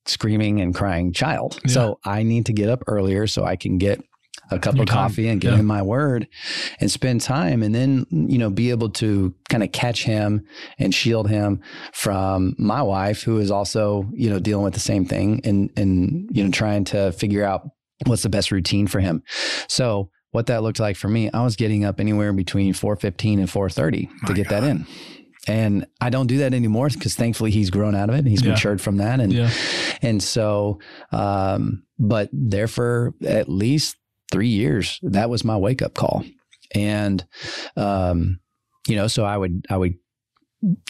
screaming 0.06 0.60
and 0.62 0.74
crying 0.74 1.14
child. 1.14 1.60
Yeah. 1.66 1.72
So 1.74 2.00
I 2.06 2.24
need 2.24 2.46
to 2.48 2.54
get 2.54 2.70
up 2.70 2.84
earlier 2.88 3.28
so 3.28 3.44
I 3.46 3.56
can 3.56 3.78
get 3.78 4.02
a 4.50 4.60
cup 4.60 4.76
Your 4.76 4.84
of 4.84 4.90
time. 4.90 5.10
coffee 5.10 5.28
and 5.30 5.40
give 5.40 5.52
Yeah. 5.54 5.60
him 5.60 5.66
my 5.66 5.82
word 5.82 6.28
and 6.82 6.92
spend 6.92 7.22
time 7.22 7.64
and 7.64 7.74
then, 7.74 8.06
you 8.12 8.38
know, 8.38 8.50
be 8.50 8.70
able 8.70 8.90
to 8.92 9.34
kind 9.50 9.64
of 9.64 9.72
catch 9.72 10.04
him 10.04 10.42
and 10.78 10.94
shield 10.94 11.30
him 11.30 11.62
from 11.94 12.56
my 12.58 12.82
wife, 12.82 13.24
who 13.24 13.38
is 13.40 13.50
also, 13.52 14.10
you 14.14 14.30
know, 14.30 14.40
dealing 14.40 14.64
with 14.66 14.74
the 14.74 14.80
same 14.82 15.06
thing 15.06 15.40
and, 15.46 15.70
and, 15.78 16.30
you 16.32 16.44
know, 16.44 16.52
trying 16.52 16.84
to 16.86 17.12
figure 17.14 17.46
out 17.46 17.70
what's 18.08 18.24
the 18.24 18.30
best 18.30 18.52
routine 18.52 18.88
for 18.88 19.00
him. 19.00 19.24
So 19.68 20.10
what 20.32 20.48
that 20.48 20.64
looked 20.64 20.80
like 20.80 20.96
for 20.98 21.08
me, 21.08 21.30
I 21.32 21.44
was 21.44 21.56
getting 21.56 21.86
up 21.86 22.00
anywhere 22.00 22.34
between 22.34 22.74
415 22.74 23.40
and 23.40 23.50
430 23.50 24.06
to 24.06 24.12
My 24.24 24.34
get 24.34 24.50
that 24.50 24.64
in. 24.64 24.86
And 25.48 25.88
I 26.00 26.10
don't 26.12 26.28
do 26.28 26.38
that 26.40 26.54
anymore 26.54 26.90
because 26.90 27.16
thankfully 27.16 27.50
he's 27.52 27.70
grown 27.72 27.96
out 27.96 28.10
of 28.10 28.16
it 28.16 28.20
and 28.20 28.28
he's 28.28 28.44
Yeah. 28.44 28.52
matured 28.52 28.80
from 28.82 28.98
that. 28.98 29.20
And 29.20 29.34
Yeah. 29.34 29.50
and 30.02 30.22
so, 30.22 30.80
um, 31.12 31.84
but 31.98 32.30
there 32.32 32.68
for 32.68 33.14
at 33.26 33.50
least 33.50 33.96
three 34.32 34.50
years, 34.50 35.00
that 35.04 35.30
was 35.30 35.44
my 35.44 35.58
wake 35.58 35.82
up 35.82 35.94
call. 35.96 36.24
And, 36.76 37.26
um, 37.76 38.40
you 38.88 38.96
know, 38.96 39.08
so 39.08 39.26
I 39.26 39.36
would, 39.36 39.66
I 39.70 39.78
would 39.78 39.96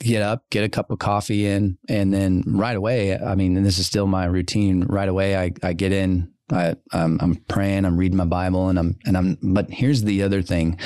get 0.01 0.21
up, 0.21 0.43
get 0.49 0.63
a 0.65 0.69
cup 0.69 0.91
of 0.91 0.99
coffee 0.99 1.45
in, 1.47 1.77
and 1.87 2.13
then 2.13 2.43
right 2.45 2.75
away, 2.75 3.17
I 3.17 3.35
mean, 3.35 3.55
and 3.57 3.65
this 3.65 3.79
is 3.79 3.87
still 3.87 4.05
my 4.05 4.25
routine. 4.25 4.83
Right 4.83 5.07
away, 5.09 5.37
I, 5.37 5.51
I 5.63 5.73
get 5.73 5.91
in, 5.93 6.29
I, 6.51 6.75
I'm, 6.91 7.17
I'm 7.21 7.35
praying, 7.47 7.85
I'm 7.85 7.97
reading 7.97 8.17
my 8.17 8.25
Bible, 8.25 8.69
and 8.69 8.77
I'm, 8.77 8.97
and 9.05 9.17
I'm. 9.17 9.37
But 9.41 9.69
here's 9.69 10.03
the 10.03 10.23
other 10.23 10.41
thing 10.41 10.77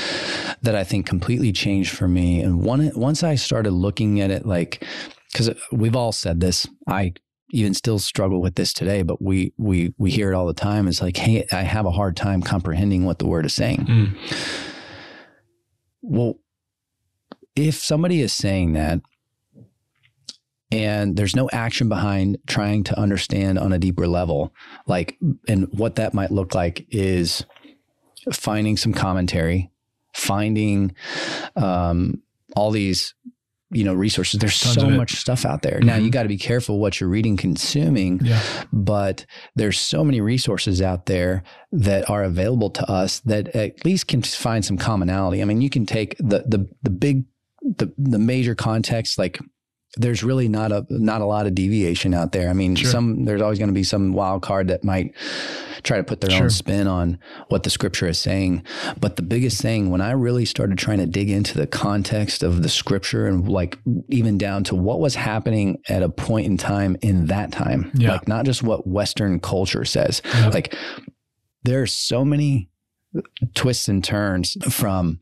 that 0.61 0.75
I 0.75 0.83
think 0.83 1.05
completely 1.05 1.51
changed 1.51 1.95
for 1.95 2.07
me. 2.07 2.41
And 2.41 2.63
one, 2.63 2.91
once 2.95 3.23
I 3.23 3.35
started 3.35 3.71
looking 3.71 4.21
at 4.21 4.31
it, 4.31 4.45
like, 4.45 4.85
because 5.31 5.49
we've 5.71 5.95
all 5.95 6.11
said 6.11 6.39
this, 6.39 6.67
I 6.87 7.13
even 7.51 7.73
still 7.73 7.99
struggle 7.99 8.41
with 8.41 8.55
this 8.55 8.73
today, 8.73 9.01
but 9.03 9.21
we 9.21 9.53
we 9.57 9.93
we 9.97 10.11
hear 10.11 10.31
it 10.31 10.35
all 10.35 10.45
the 10.45 10.53
time. 10.53 10.87
It's 10.87 11.01
like, 11.01 11.17
hey, 11.17 11.45
I 11.51 11.61
have 11.61 11.85
a 11.85 11.91
hard 11.91 12.17
time 12.17 12.41
comprehending 12.41 13.05
what 13.05 13.19
the 13.19 13.27
word 13.27 13.45
is 13.45 13.53
saying. 13.53 13.85
Mm. 13.85 14.17
Well, 16.01 16.39
if 17.55 17.75
somebody 17.75 18.21
is 18.21 18.33
saying 18.33 18.73
that 18.73 19.01
and 20.71 21.15
there's 21.15 21.35
no 21.35 21.49
action 21.51 21.89
behind 21.89 22.37
trying 22.47 22.83
to 22.85 22.99
understand 22.99 23.59
on 23.59 23.71
a 23.73 23.79
deeper 23.79 24.07
level, 24.07 24.53
like, 24.87 25.17
and 25.47 25.67
what 25.71 25.95
that 25.95 26.13
might 26.13 26.31
look 26.31 26.55
like 26.55 26.85
is 26.89 27.45
finding 28.33 28.75
some 28.77 28.93
commentary, 28.93 29.71
finding 30.13 30.93
um, 31.55 32.21
all 32.55 32.71
these, 32.71 33.13
you 33.71 33.83
know, 33.83 33.93
resources. 33.93 34.39
There's 34.39 34.59
Tons 34.59 34.75
so 34.75 34.89
much 34.89 35.15
stuff 35.15 35.45
out 35.45 35.61
there. 35.61 35.79
Now 35.81 35.97
Mhm. 35.97 36.05
you 36.05 36.09
got 36.09 36.23
to 36.23 36.29
be 36.29 36.37
careful 36.37 36.79
what 36.79 36.99
you're 36.99 37.09
reading, 37.09 37.37
consuming, 37.37 38.21
Yeah. 38.23 38.41
but 38.71 39.25
there's 39.55 39.77
so 39.79 40.03
many 40.03 40.21
resources 40.21 40.81
out 40.81 41.05
there 41.05 41.43
that 41.71 42.09
are 42.09 42.23
available 42.23 42.69
to 42.71 42.89
us 42.89 43.19
that 43.21 43.49
at 43.55 43.83
least 43.85 44.07
can 44.07 44.21
find 44.21 44.63
some 44.65 44.77
commonality. 44.77 45.41
I 45.41 45.45
mean, 45.45 45.61
you 45.61 45.69
can 45.69 45.85
take 45.85 46.15
the 46.17 46.43
the 46.47 46.67
the 46.83 46.89
big 46.89 47.25
the 47.61 47.91
the 47.97 48.19
major 48.19 48.55
context 48.55 49.17
like 49.17 49.39
there's 49.97 50.23
really 50.23 50.47
not 50.47 50.71
a 50.71 50.85
not 50.89 51.21
a 51.21 51.25
lot 51.25 51.45
of 51.47 51.55
deviation 51.55 52.13
out 52.13 52.31
there. 52.31 52.49
I 52.49 52.53
mean, 52.53 52.75
Sure. 52.75 52.89
some 52.91 53.25
there's 53.25 53.41
always 53.41 53.59
going 53.59 53.69
to 53.69 53.73
be 53.73 53.83
some 53.83 54.13
wild 54.13 54.41
card 54.41 54.67
that 54.67 54.83
might 54.83 55.13
try 55.83 55.97
to 55.97 56.03
put 56.03 56.19
their 56.21 56.31
Sure. 56.31 56.43
own 56.43 56.49
spin 56.49 56.87
on 56.87 57.19
what 57.49 57.63
the 57.63 57.69
scripture 57.69 58.07
is 58.07 58.19
saying. 58.19 58.63
But 58.99 59.15
the 59.17 59.21
biggest 59.21 59.61
thing 59.61 59.91
when 59.91 60.01
I 60.01 60.11
really 60.11 60.45
started 60.45 60.77
trying 60.77 60.97
to 60.97 61.05
dig 61.05 61.29
into 61.29 61.57
the 61.57 61.67
context 61.67 62.41
of 62.43 62.63
the 62.63 62.69
scripture 62.69 63.27
and 63.27 63.47
like 63.47 63.77
even 64.09 64.37
down 64.37 64.63
to 64.65 64.75
what 64.75 64.99
was 64.99 65.15
happening 65.15 65.77
at 65.87 66.01
a 66.03 66.09
point 66.09 66.47
in 66.47 66.57
time 66.57 66.97
in 67.01 67.27
that 67.27 67.51
time, 67.51 67.91
Yeah. 67.93 68.13
like 68.13 68.27
not 68.27 68.45
just 68.45 68.63
what 68.63 68.87
Western 68.87 69.39
culture 69.39 69.85
says, 69.85 70.21
like 70.53 70.75
there 71.63 71.81
are 71.81 71.87
so 71.87 72.25
many 72.25 72.69
twists 73.53 73.87
and 73.87 74.03
turns 74.03 74.57
from 74.73 75.19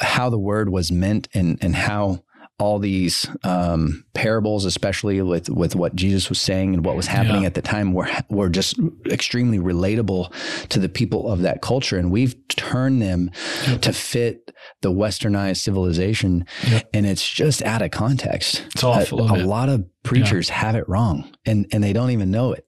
how 0.00 0.30
the 0.30 0.38
word 0.38 0.68
was 0.70 0.92
meant 0.92 1.28
and 1.34 1.58
and 1.60 1.74
how 1.74 2.22
all 2.60 2.78
these 2.78 3.26
um, 3.42 4.04
parables, 4.14 4.64
especially 4.64 5.20
with 5.22 5.50
with 5.50 5.74
what 5.74 5.96
Jesus 5.96 6.28
was 6.28 6.40
saying 6.40 6.72
and 6.74 6.84
what 6.84 6.94
was 6.96 7.08
happening 7.08 7.42
Yeah. 7.42 7.48
at 7.48 7.54
the 7.54 7.62
time, 7.62 7.92
were 7.92 8.08
were 8.30 8.48
just 8.48 8.78
extremely 9.06 9.58
relatable 9.58 10.32
to 10.68 10.78
the 10.78 10.88
people 10.88 11.30
of 11.30 11.42
that 11.42 11.62
culture, 11.62 11.98
and 11.98 12.10
we've 12.12 12.36
turned 12.48 13.02
them 13.02 13.30
Yep. 13.66 13.80
to 13.82 13.92
fit 13.92 14.50
the 14.82 14.92
westernized 14.92 15.58
civilization, 15.58 16.46
Yep. 16.70 16.88
and 16.94 17.06
it's 17.06 17.28
just 17.28 17.60
out 17.62 17.82
of 17.82 17.90
context. 17.90 18.62
It's 18.72 18.84
awful. 18.84 19.28
A, 19.28 19.42
a 19.42 19.44
lot 19.44 19.68
of 19.68 19.84
preachers 20.04 20.48
have 20.50 20.76
it 20.76 20.88
wrong, 20.88 21.34
and 21.44 21.66
and 21.72 21.82
they 21.82 21.92
don't 21.92 22.10
even 22.10 22.30
know 22.30 22.52
it 22.52 22.66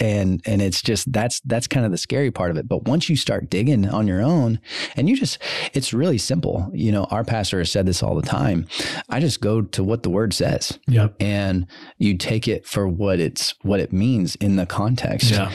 and 0.00 0.40
and 0.46 0.60
it's 0.62 0.82
just 0.82 1.12
that's 1.12 1.40
that's 1.40 1.66
kind 1.66 1.86
of 1.86 1.92
the 1.92 1.98
scary 1.98 2.30
part 2.30 2.50
of 2.50 2.56
it. 2.56 2.68
But 2.68 2.84
once 2.84 3.08
you 3.08 3.16
start 3.16 3.50
digging 3.50 3.88
on 3.88 4.06
your 4.06 4.22
own 4.22 4.60
and 4.96 5.08
you 5.08 5.16
just 5.16 5.38
it's 5.72 5.92
really 5.92 6.18
simple. 6.18 6.70
You 6.72 6.92
know 6.92 7.04
our 7.04 7.24
pastor 7.24 7.58
has 7.58 7.70
said 7.70 7.86
this 7.86 8.02
all 8.02 8.14
the 8.14 8.26
time. 8.26 8.66
I 9.08 9.20
just 9.20 9.40
go 9.40 9.62
to 9.62 9.84
what 9.84 10.02
the 10.02 10.10
word 10.10 10.34
says. 10.34 10.78
Yep. 10.88 11.16
and 11.20 11.66
you 11.98 12.16
take 12.16 12.48
it 12.48 12.66
for 12.66 12.86
what 12.88 13.20
it's 13.20 13.54
what 13.62 13.80
it 13.80 13.92
means 13.92 14.34
in 14.36 14.56
the 14.56 14.66
context. 14.66 15.30
Yeah. 15.30 15.50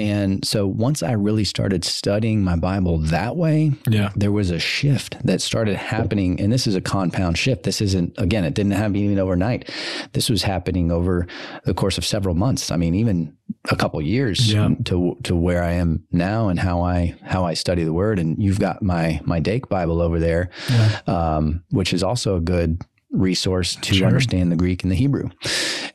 And 0.00 0.44
so 0.44 0.66
once 0.66 1.02
i 1.02 1.12
really 1.12 1.44
started 1.44 1.84
studying 1.84 2.42
my 2.42 2.56
bible 2.56 2.98
that 2.98 3.36
way 3.36 3.70
Yeah. 3.88 4.10
there 4.16 4.32
was 4.32 4.50
a 4.50 4.58
shift 4.58 5.16
that 5.24 5.40
started 5.42 5.76
happening 5.76 6.40
and 6.40 6.50
this 6.52 6.66
is 6.66 6.74
a 6.74 6.80
compound 6.80 7.36
shift 7.38 7.62
this 7.64 7.80
isn't 7.80 8.14
again 8.18 8.44
it 8.44 8.54
didn't 8.54 8.72
happen 8.72 8.96
even 8.96 9.18
overnight 9.18 9.70
this 10.14 10.30
was 10.30 10.42
happening 10.42 10.90
over 10.90 11.26
the 11.64 11.74
course 11.74 11.98
of 11.98 12.04
several 12.04 12.34
months 12.34 12.70
i 12.70 12.76
mean 12.76 12.94
even 12.94 13.36
a 13.70 13.76
couple 13.76 14.00
years 14.00 14.52
Yeah. 14.52 14.70
to 14.86 15.16
to 15.24 15.36
where 15.36 15.62
i 15.62 15.72
am 15.72 16.02
now 16.12 16.48
and 16.48 16.58
how 16.58 16.82
i 16.82 17.14
how 17.22 17.44
i 17.44 17.54
study 17.54 17.84
the 17.84 17.92
word 17.92 18.18
and 18.18 18.42
you've 18.42 18.60
got 18.60 18.82
my 18.82 19.20
my 19.24 19.38
dake 19.40 19.68
bible 19.68 20.00
over 20.00 20.18
there 20.18 20.48
Yeah. 20.70 21.00
um, 21.06 21.62
which 21.70 21.92
is 21.92 22.02
also 22.02 22.36
a 22.36 22.40
good 22.40 22.80
resource 23.10 23.76
to 23.76 23.94
Sure. 23.94 24.06
understand 24.06 24.50
the 24.52 24.56
Greek 24.56 24.82
and 24.82 24.90
the 24.90 24.96
Hebrew. 24.96 25.30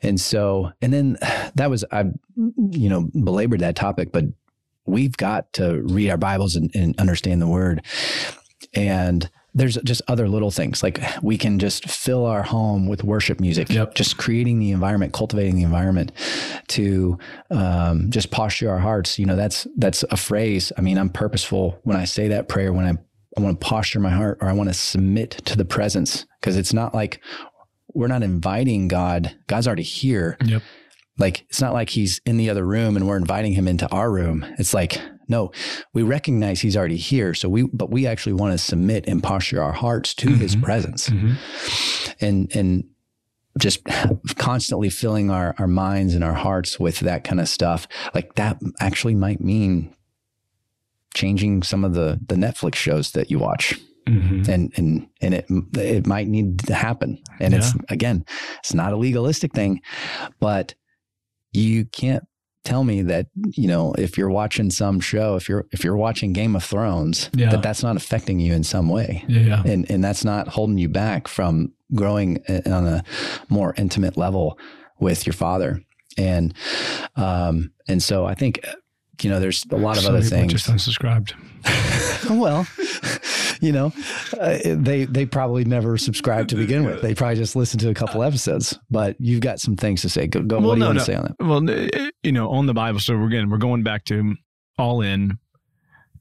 And 0.02 0.20
so, 0.20 0.72
and 0.82 0.92
then 0.92 1.16
that 1.54 1.70
was, 1.70 1.84
I, 1.90 2.04
you 2.36 2.88
know, 2.88 3.08
belabored 3.24 3.60
that 3.60 3.76
topic, 3.76 4.12
but 4.12 4.24
we've 4.86 5.16
got 5.16 5.52
to 5.54 5.82
read 5.82 6.10
our 6.10 6.16
Bibles 6.18 6.56
and, 6.56 6.70
and 6.74 6.98
understand 6.98 7.40
the 7.42 7.46
word. 7.48 7.82
And 8.74 9.28
there's 9.54 9.76
just 9.84 10.02
other 10.06 10.28
little 10.28 10.50
things 10.50 10.82
like 10.82 11.00
we 11.22 11.38
can 11.38 11.58
just 11.58 11.88
fill 11.88 12.26
our 12.26 12.42
home 12.42 12.86
with 12.86 13.02
worship 13.02 13.40
music, 13.40 13.70
Yep. 13.70 13.94
just 13.94 14.18
creating 14.18 14.58
the 14.58 14.70
environment, 14.70 15.14
cultivating 15.14 15.56
the 15.56 15.62
environment 15.62 16.12
to 16.68 17.18
um, 17.50 18.10
just 18.10 18.30
posture 18.30 18.68
our 18.68 18.78
hearts. 18.78 19.18
You 19.18 19.24
know, 19.24 19.34
that's 19.34 19.66
that's 19.78 20.02
a 20.10 20.16
phrase. 20.18 20.72
I 20.76 20.82
mean, 20.82 20.98
I'm 20.98 21.08
purposeful 21.08 21.80
when 21.84 21.96
I 21.96 22.04
say 22.04 22.28
that 22.28 22.48
prayer 22.48 22.70
when 22.74 22.84
I 22.84 22.98
I 23.36 23.40
want 23.40 23.60
to 23.60 23.66
posture 23.66 24.00
my 24.00 24.10
heart 24.10 24.38
or 24.40 24.48
I 24.48 24.52
want 24.52 24.68
to 24.70 24.74
submit 24.74 25.32
to 25.46 25.56
the 25.56 25.64
presence 25.64 26.24
because 26.40 26.56
it's 26.56 26.72
not 26.72 26.94
like 26.94 27.20
we're 27.94 28.08
not 28.08 28.22
inviting 28.22 28.88
God. 28.88 29.36
God's 29.46 29.66
already 29.66 29.82
here. 29.82 30.36
Yep. 30.44 30.62
Like 31.18 31.42
it's 31.48 31.60
not 31.60 31.72
like 31.72 31.90
he's 31.90 32.20
in 32.26 32.36
the 32.36 32.50
other 32.50 32.64
room 32.64 32.96
and 32.96 33.06
we're 33.06 33.16
inviting 33.16 33.52
him 33.52 33.66
into 33.68 33.88
our 33.90 34.10
room. 34.10 34.44
It's 34.58 34.74
like 34.74 35.00
no, 35.28 35.50
we 35.92 36.02
recognize 36.04 36.60
he's 36.60 36.76
already 36.76 36.96
here. 36.98 37.34
So 37.34 37.48
we 37.48 37.64
but 37.72 37.90
we 37.90 38.06
actually 38.06 38.34
want 38.34 38.52
to 38.52 38.58
submit 38.58 39.06
and 39.08 39.22
posture 39.22 39.62
our 39.62 39.72
hearts 39.72 40.14
to 40.14 40.28
his 40.34 40.54
Mhm. 40.56 40.62
presence 40.62 41.06
hmm 41.08 41.32
and 42.20 42.54
and 42.54 42.84
just 43.58 43.80
constantly 44.36 44.90
filling 44.90 45.30
our 45.30 45.54
our 45.58 45.66
minds 45.66 46.14
and 46.14 46.22
our 46.22 46.34
hearts 46.34 46.78
with 46.78 47.00
that 47.00 47.24
kind 47.24 47.40
of 47.40 47.48
stuff. 47.48 47.88
Like 48.14 48.34
that 48.34 48.60
actually 48.80 49.14
might 49.14 49.40
mean 49.40 49.94
changing 51.16 51.62
some 51.64 51.84
of 51.86 51.94
the 51.94 52.20
the 52.28 52.36
Netflix 52.36 52.74
shows 52.76 53.10
that 53.12 53.30
you 53.30 53.38
watch 53.40 53.74
hmm 54.06 54.42
and 54.48 54.72
and 54.78 55.08
and 55.20 55.34
it 55.34 55.46
it 55.74 56.06
might 56.06 56.28
need 56.28 56.60
to 56.70 56.74
happen. 56.74 57.18
And 57.40 57.54
it's 57.54 57.72
again, 57.88 58.24
it's 58.60 58.72
not 58.74 58.92
a 58.92 58.96
legalistic 58.96 59.52
thing, 59.52 59.80
but 60.38 60.74
you 61.52 61.86
can't 61.86 62.24
tell 62.62 62.84
me 62.84 63.02
that 63.02 63.26
you 63.56 63.66
know 63.66 63.94
if 63.98 64.16
you're 64.18 64.30
watching 64.42 64.70
some 64.70 65.00
show, 65.00 65.34
if 65.36 65.48
you're 65.48 65.64
if 65.72 65.82
you're 65.84 65.96
watching 65.96 66.32
Game 66.32 66.54
of 66.56 66.62
Thrones, 66.64 67.30
Yeah. 67.34 67.50
that 67.50 67.62
that's 67.62 67.82
not 67.82 67.96
affecting 67.96 68.38
you 68.40 68.54
in 68.54 68.62
some 68.64 68.88
way, 68.88 69.24
Yeah. 69.28 69.40
Yeah. 69.40 69.62
and 69.72 69.90
and 69.90 70.04
that's 70.04 70.24
not 70.24 70.48
holding 70.48 70.78
you 70.78 70.88
back 70.88 71.26
from 71.28 71.72
growing 71.94 72.38
uh, 72.48 72.60
on 72.66 72.86
a 72.86 73.02
more 73.48 73.74
intimate 73.76 74.16
level 74.16 74.56
with 75.00 75.26
your 75.26 75.34
father. 75.34 75.80
And 76.18 76.54
um 77.16 77.72
and 77.88 78.00
so 78.02 78.24
I 78.32 78.34
think 78.34 78.60
you 79.22 79.30
know 79.30 79.40
there's 79.40 79.64
a 79.70 79.76
lot 79.76 79.98
of 79.98 80.06
other 80.06 80.22
things. 80.22 80.52
just 80.52 80.68
unsubscribed. 80.68 81.32
well, 82.30 82.66
you 83.60 83.72
know, 83.72 83.92
uh, 84.38 84.58
they 84.64 85.04
they 85.04 85.26
probably 85.26 85.64
never 85.64 85.96
subscribed 85.98 86.50
to 86.50 86.56
begin 86.56 86.84
with. 86.84 87.02
They 87.02 87.14
probably 87.14 87.36
just 87.36 87.56
listened 87.56 87.80
to 87.80 87.90
a 87.90 87.94
couple 87.94 88.22
episodes. 88.22 88.78
But 88.90 89.16
you've 89.18 89.40
got 89.40 89.60
some 89.60 89.76
things 89.76 90.02
to 90.02 90.08
say. 90.08 90.26
Go, 90.26 90.42
go 90.42 90.58
Well, 90.58 90.68
what 90.68 90.74
do 90.76 90.80
you 90.80 90.86
want 90.86 90.96
no. 90.96 91.00
to 91.00 91.04
say 91.04 91.14
on 91.14 91.22
that? 91.24 91.36
Well, 91.40 91.70
eh, 91.70 92.10
you 92.22 92.32
know, 92.32 92.50
on 92.50 92.66
the 92.66 92.74
Bible. 92.74 93.00
So 93.00 93.16
we're 93.16 93.26
again, 93.26 93.50
we're 93.50 93.58
going 93.58 93.82
back 93.82 94.04
to 94.06 94.34
all 94.78 95.00
in. 95.00 95.38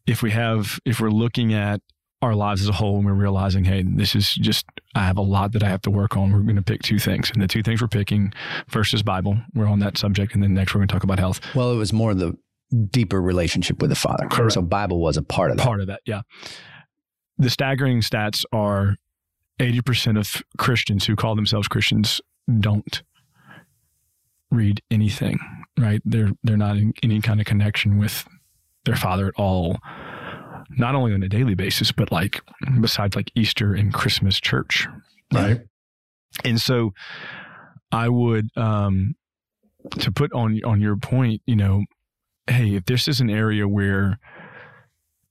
If 0.08 0.22
we 0.22 0.32
have, 0.32 0.80
if 0.86 1.00
we're 1.00 1.10
looking 1.10 1.54
at 1.54 1.82
our 2.22 2.36
lives 2.36 2.62
as 2.62 2.70
a 2.70 2.74
whole 2.74 2.98
and 2.98 3.06
we're 3.06 3.14
realizing, 3.14 3.64
hey, 3.64 3.84
this 3.86 4.16
is 4.16 4.34
just, 4.36 4.66
I 4.96 5.06
have 5.06 5.18
a 5.18 5.22
lot 5.22 5.52
that 5.54 5.64
I 5.64 5.68
have 5.70 5.82
to 5.82 5.92
work 5.92 6.16
on. 6.16 6.32
We're 6.32 6.42
going 6.42 6.56
to 6.56 6.62
pick 6.62 6.82
two 6.82 7.00
things. 7.00 7.32
And 7.32 7.42
the 7.42 7.48
two 7.48 7.64
things 7.64 7.82
we're 7.82 7.88
picking 7.88 8.34
first 8.68 8.94
is 8.94 9.04
Bible. 9.04 9.38
We're 9.54 9.68
on 9.68 9.80
that 9.80 9.98
subject. 9.98 10.34
And 10.34 10.44
then 10.44 10.54
next 10.54 10.74
we're 10.74 10.80
going 10.80 10.88
to 10.88 10.94
talk 10.94 11.04
about 11.04 11.20
health. 11.20 11.40
Well, 11.56 11.72
it 11.72 11.78
was 11.78 11.94
more 11.94 12.14
the 12.14 12.38
deeper 12.90 13.22
relationship 13.22 13.82
with 13.82 13.90
the 13.90 13.96
Father. 13.96 14.28
Correct. 14.28 14.54
So 14.54 14.62
Bible 14.62 15.00
was 15.00 15.18
a 15.18 15.24
part 15.24 15.52
of 15.52 15.58
that. 15.58 15.64
Part 15.64 15.82
of 15.82 15.88
that, 15.88 16.02
yeah. 16.06 16.22
The 17.38 17.50
staggering 17.50 18.02
stats 18.02 18.44
are 18.52 18.96
80% 19.60 20.18
of 20.18 20.44
Christians 20.58 21.06
who 21.06 21.16
call 21.16 21.36
themselves 21.36 21.68
Christians 21.68 22.22
don't 22.60 23.04
read 24.52 24.82
anything, 24.92 25.40
right? 25.78 26.02
They're 26.06 26.32
they're 26.44 26.58
not 26.58 26.78
in 26.78 26.94
any 27.04 27.22
kind 27.22 27.40
of 27.40 27.46
connection 27.46 27.98
with 27.98 28.26
their 28.86 28.96
father 28.96 29.28
at 29.28 29.34
all. 29.38 29.80
Not 30.70 30.96
only 30.96 31.14
on 31.14 31.24
a 31.24 31.30
daily 31.30 31.56
basis, 31.56 31.92
but 31.92 32.12
like 32.12 32.42
besides 32.82 33.16
like 33.16 33.32
Easter 33.36 33.74
and 33.74 33.94
Christmas 33.94 34.40
church, 34.40 34.88
right? 35.34 35.62
And 36.44 36.60
so 36.60 36.94
I 37.92 38.10
would 38.10 38.50
um 38.58 39.16
to 40.00 40.12
put 40.12 40.34
on 40.34 40.60
on 40.64 40.82
your 40.82 40.98
point, 40.98 41.42
you 41.46 41.56
know, 41.56 41.84
hey, 42.48 42.76
if 42.76 42.86
this 42.86 43.08
is 43.08 43.20
an 43.22 43.30
area 43.30 43.68
where 43.68 44.20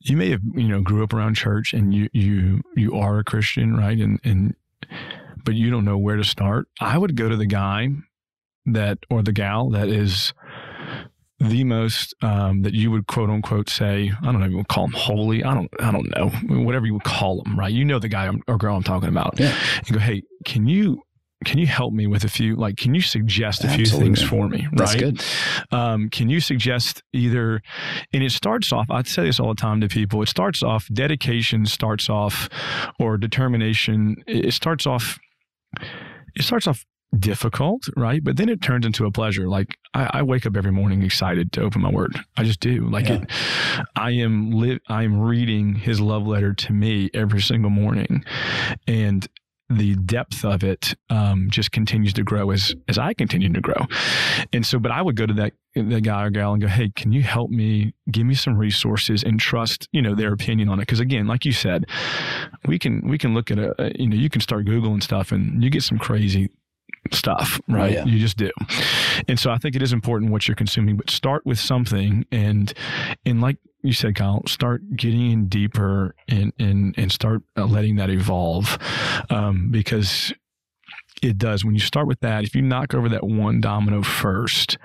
you 0.00 0.16
may 0.16 0.30
have, 0.30 0.40
you 0.54 0.68
know, 0.68 0.80
grew 0.82 1.02
up 1.02 1.12
around 1.12 1.34
church 1.34 1.72
and 1.72 1.94
you 1.94 2.08
you 2.12 2.62
you 2.76 2.94
are 2.94 3.18
a 3.18 3.24
Christian, 3.24 3.76
right? 3.76 3.98
And 3.98 4.20
and 4.24 4.54
but 5.44 5.54
you 5.54 5.70
don't 5.70 5.84
know 5.84 5.98
where 5.98 6.16
to 6.16 6.24
start. 6.24 6.66
I 6.80 6.98
would 6.98 7.16
go 7.16 7.28
to 7.28 7.36
the 7.36 7.46
guy 7.46 7.88
that 8.66 8.98
or 9.10 9.22
the 9.22 9.32
gal 9.32 9.70
that 9.70 9.88
is 9.88 10.32
the 11.38 11.64
most 11.64 12.14
um, 12.22 12.62
that 12.62 12.72
you 12.72 12.90
would 12.90 13.06
quote 13.06 13.28
unquote 13.28 13.68
say 13.68 14.10
I 14.22 14.24
don't 14.26 14.38
know 14.40 14.46
if 14.46 14.50
you 14.52 14.56
would 14.58 14.68
call 14.68 14.86
them 14.86 14.94
holy 14.94 15.44
I 15.44 15.52
don't 15.52 15.70
I 15.80 15.90
don't 15.90 16.08
know 16.16 16.28
whatever 16.62 16.86
you 16.86 16.94
would 16.94 17.04
call 17.04 17.42
them 17.42 17.58
right 17.58 17.72
you 17.72 17.84
know 17.84 17.98
the 17.98 18.08
guy 18.08 18.30
or 18.48 18.56
girl 18.56 18.76
I'm 18.76 18.82
talking 18.82 19.08
about 19.10 19.38
Yeah. 19.38 19.54
and 19.78 19.92
go 19.92 19.98
hey 19.98 20.22
can 20.46 20.66
you 20.66 21.02
can 21.44 21.58
you 21.58 21.66
help 21.66 21.92
me 21.92 22.06
with 22.06 22.24
a 22.24 22.28
few 22.28 22.56
like 22.56 22.76
can 22.76 22.94
you 22.94 23.00
suggest 23.00 23.62
a 23.64 23.68
few 23.68 23.86
things 23.86 24.22
for 24.22 24.48
me 24.48 24.66
right? 24.72 24.76
That's 24.78 24.94
good. 24.94 25.24
um, 25.72 26.08
can 26.10 26.28
you 26.28 26.40
suggest 26.40 27.02
either 27.12 27.60
and 28.12 28.22
it 28.22 28.32
starts 28.32 28.72
off 28.72 28.86
i 28.90 29.02
say 29.02 29.24
this 29.24 29.38
all 29.40 29.48
the 29.48 29.54
time 29.60 29.80
to 29.80 29.88
people 29.88 30.22
it 30.22 30.28
starts 30.28 30.62
off 30.62 30.88
dedication 30.92 31.66
starts 31.66 32.08
off 32.10 32.48
or 32.98 33.16
determination 33.18 34.16
it 34.26 34.46
it 34.46 34.52
starts 34.54 34.86
off 34.86 35.18
it 36.34 36.42
starts 36.42 36.66
off 36.66 36.84
difficult 37.18 37.88
right? 37.96 38.24
But 38.24 38.36
then 38.38 38.48
it 38.48 38.60
turns 38.60 38.84
into 38.84 39.06
a 39.06 39.10
pleasure. 39.12 39.48
Like 39.48 39.76
i, 39.94 40.10
I 40.14 40.22
wake 40.22 40.46
up 40.46 40.56
every 40.56 40.72
morning 40.72 41.02
excited 41.04 41.52
to 41.52 41.62
open 41.62 41.80
my 41.80 41.90
word. 41.90 42.18
I 42.36 42.42
just 42.42 42.58
do. 42.58 42.88
Like 42.88 43.08
Yeah. 43.08 43.20
it 43.22 43.30
i 43.94 44.10
am 44.10 44.50
li- 44.50 44.80
i 44.88 45.04
am 45.04 45.20
reading 45.20 45.76
his 45.76 46.00
love 46.00 46.26
letter 46.26 46.52
to 46.54 46.72
me 46.72 47.10
every 47.14 47.40
single 47.40 47.70
morning. 47.70 48.24
And 48.88 49.28
the 49.76 49.94
depth 49.96 50.44
of 50.44 50.62
it 50.62 50.94
um, 51.10 51.48
just 51.50 51.72
continues 51.72 52.12
to 52.14 52.22
grow 52.22 52.50
as 52.50 52.74
as 52.88 52.98
I 52.98 53.14
continue 53.14 53.52
to 53.52 53.60
grow. 53.60 53.86
And 54.52 54.64
so, 54.64 54.78
but 54.78 54.90
I 54.90 55.02
would 55.02 55.16
go 55.16 55.26
to 55.26 55.34
that 55.34 55.52
that 55.74 56.02
guy 56.02 56.24
or 56.24 56.30
gal 56.30 56.52
and 56.52 56.62
go, 56.62 56.68
"Hey, 56.68 56.90
can 56.94 57.12
you 57.12 57.22
help 57.22 57.50
me? 57.50 57.94
Give 58.10 58.26
me 58.26 58.34
some 58.34 58.56
resources 58.56 59.22
and 59.22 59.40
trust, 59.40 59.88
you 59.92 60.02
know, 60.02 60.14
their 60.14 60.32
opinion 60.32 60.68
on 60.68 60.78
it." 60.78 60.82
Because 60.82 61.00
again, 61.00 61.26
like 61.26 61.44
you 61.44 61.52
said, 61.52 61.86
we 62.66 62.78
can 62.78 63.06
we 63.08 63.18
can 63.18 63.34
look 63.34 63.50
at 63.50 63.58
a, 63.58 63.92
you 63.98 64.08
know, 64.08 64.16
you 64.16 64.30
can 64.30 64.40
start 64.40 64.66
googling 64.66 65.02
stuff 65.02 65.32
and 65.32 65.62
you 65.62 65.70
get 65.70 65.82
some 65.82 65.98
crazy 65.98 66.50
stuff, 67.12 67.60
right? 67.68 67.92
yeah. 67.92 68.04
You 68.04 68.18
just 68.18 68.36
do. 68.36 68.50
And 69.28 69.38
so, 69.38 69.50
I 69.50 69.58
think 69.58 69.76
it 69.76 69.82
is 69.82 69.92
important 69.92 70.30
what 70.30 70.48
you're 70.48 70.54
consuming, 70.54 70.96
but 70.96 71.10
start 71.10 71.44
with 71.44 71.58
something 71.58 72.26
and 72.30 72.72
and 73.26 73.40
like 73.40 73.58
you 73.84 73.92
said, 73.92 74.14
Kyle, 74.16 74.42
start 74.46 74.82
getting 74.96 75.30
in 75.30 75.46
deeper 75.48 76.14
and 76.28 76.52
and 76.58 76.94
and 76.98 77.12
start 77.12 77.42
uh, 77.56 77.66
letting 77.66 77.96
that 77.96 78.10
evolve, 78.10 78.78
um, 79.30 79.68
because 79.70 80.32
it 81.22 81.38
does. 81.38 81.64
When 81.64 81.74
you 81.74 81.80
start 81.80 82.06
with 82.06 82.20
that, 82.20 82.44
if 82.44 82.54
you 82.54 82.62
knock 82.62 82.94
over 82.94 83.08
that 83.10 83.24
one 83.24 83.60
domino 83.60 84.02
first, 84.02 84.78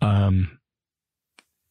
um, 0.00 0.58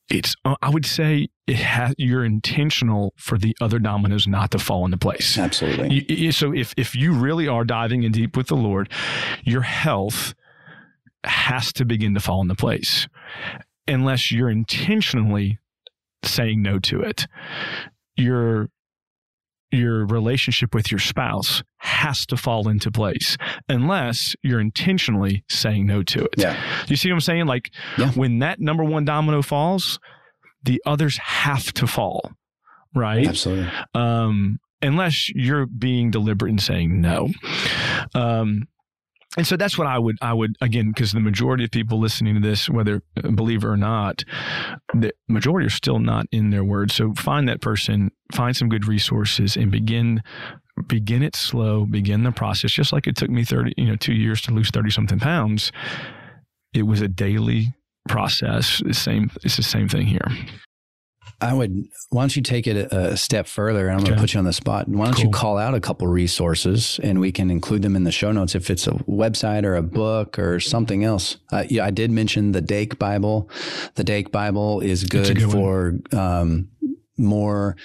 it's 0.10 0.36
uh, 0.46 0.56
I 0.62 0.70
would 0.70 0.86
say 0.86 1.28
it 1.48 1.58
has 1.58 1.94
you're 1.98 2.24
intentional 2.26 3.14
for 3.18 3.38
the 3.38 3.56
other 3.62 3.80
dominoes 3.80 4.28
not 4.28 4.52
to 4.52 4.60
fall 4.60 4.86
into 4.86 4.98
place. 4.98 5.38
Absolutely. 5.38 5.94
You- 6.08 6.16
you- 6.16 6.32
so 6.32 6.54
if 6.54 6.74
if 6.78 6.96
you 6.96 7.14
really 7.14 7.48
are 7.48 7.64
diving 7.64 8.04
in 8.04 8.12
deep 8.12 8.38
with 8.38 8.48
the 8.48 8.56
Lord, 8.56 8.90
your 9.44 9.62
health 9.62 10.34
has 11.26 11.74
to 11.74 11.86
begin 11.86 12.14
to 12.14 12.20
fall 12.20 12.42
into 12.42 12.56
place, 12.56 13.08
unless 13.88 14.32
you're 14.32 14.50
intentionally 14.50 15.60
saying 16.24 16.62
no 16.62 16.80
to 16.80 17.02
it. 17.02 17.26
Your 18.16 18.70
your 19.72 20.06
relationship 20.08 20.74
with 20.74 20.90
your 20.92 21.00
spouse 21.00 21.62
has 21.78 22.26
to 22.26 22.36
fall 22.36 22.68
into 22.68 22.90
place 22.90 23.38
unless 23.70 24.36
you're 24.42 24.60
intentionally 24.60 25.44
saying 25.48 25.86
no 25.86 26.02
to 26.02 26.24
it. 26.24 26.34
Yeah. 26.38 26.60
You 26.88 26.96
see 26.96 27.10
what 27.10 27.16
I'm 27.16 27.22
saying? 27.22 27.46
Like 27.46 27.70
Yeah. 27.98 28.10
when 28.14 28.40
that 28.40 28.60
number 28.60 28.84
one 28.84 29.06
domino 29.06 29.44
falls, 29.44 30.00
the 30.64 30.82
others 30.88 31.18
have 31.18 31.72
to 31.74 31.86
fall. 31.86 32.32
Right 32.96 33.28
Absolutely. 33.28 33.70
um, 33.94 34.58
unless 34.82 35.30
you're 35.36 35.68
being 35.68 36.10
deliberate 36.10 36.50
in 36.50 36.58
saying 36.58 37.00
no. 37.00 37.30
Um, 38.16 38.64
and 39.38 39.46
so 39.46 39.56
that's 39.56 39.78
what 39.78 39.88
I 39.88 40.00
would, 40.00 40.18
I 40.22 40.34
would 40.34 40.56
again, 40.62 40.90
because 40.90 41.12
the 41.12 41.20
majority 41.20 41.64
of 41.64 41.72
people 41.72 42.00
listening 42.00 42.36
to 42.36 42.42
this, 42.42 42.70
whether 42.70 43.02
uh, 43.18 43.28
a 43.28 43.32
believer 43.32 43.72
or 43.72 43.78
not, 43.78 44.24
the 44.94 45.12
majority 45.28 45.68
are 45.68 45.72
still 45.72 46.00
not 46.00 46.26
in 46.32 46.50
their 46.50 46.64
word. 46.64 46.92
So 46.92 47.14
find 47.14 47.48
that 47.48 47.62
person, 47.62 48.12
find 48.34 48.56
some 48.56 48.70
good 48.70 48.88
resources, 48.88 49.56
and 49.56 49.72
begin 49.72 50.24
begin 50.88 51.24
it 51.24 51.36
slow. 51.36 51.86
Begin 51.86 52.24
the 52.24 52.32
process, 52.32 52.72
just 52.72 52.92
like 52.92 53.08
it 53.08 53.16
took 53.16 53.30
me 53.30 53.44
thirty, 53.44 53.74
you 53.78 53.86
know, 53.86 53.96
two 53.96 54.14
years 54.14 54.42
to 54.44 54.52
lose 54.52 54.70
thirty 54.70 54.90
something 54.90 55.20
pounds. 55.20 55.72
It 56.74 56.84
was 56.84 57.02
a 57.02 57.08
daily 57.08 57.74
process. 58.08 58.82
Same, 58.92 59.32
it's 59.44 59.58
the 59.58 59.64
same 59.64 59.90
thing 59.90 60.08
here. 60.08 60.28
I 61.42 61.54
would. 61.54 61.88
Why 62.10 62.24
don't 62.24 62.36
you 62.36 62.42
take 62.42 62.68
it 62.68 62.92
a, 62.92 63.12
a 63.12 63.18
step 63.18 63.48
further? 63.48 63.88
And 63.88 63.98
I'm 63.98 64.04
going 64.04 64.16
to 64.16 64.20
put 64.22 64.34
you 64.34 64.40
on 64.40 64.46
the 64.46 64.54
spot. 64.54 64.88
Why 64.90 65.06
don't 65.06 65.20
you 65.24 65.30
call 65.30 65.58
out 65.58 65.74
a 65.74 65.80
couple 65.80 66.06
resources, 66.08 67.00
and 67.02 67.20
we 67.20 67.32
can 67.32 67.50
include 67.50 67.82
them 67.82 67.96
in 67.96 68.04
the 68.04 68.12
show 68.12 68.32
notes 68.32 68.56
if 68.56 68.70
it's 68.70 68.88
a 68.88 68.92
website 68.92 69.64
or 69.64 69.76
a 69.76 69.82
book 69.84 70.38
or 70.38 70.60
something 70.60 71.04
else. 71.04 71.38
Uh, 71.52 71.64
yeah, 71.70 71.86
I 71.86 71.92
did 71.92 72.12
mention 72.12 72.52
the 72.52 72.62
Dake 72.62 73.00
Bible. 73.00 73.50
The 73.96 74.04
Dake 74.04 74.32
Bible 74.32 74.82
is 74.82 75.04
good, 75.06 75.38
good 75.38 75.52
for 75.52 75.96
um, 76.12 76.70
more 77.18 77.76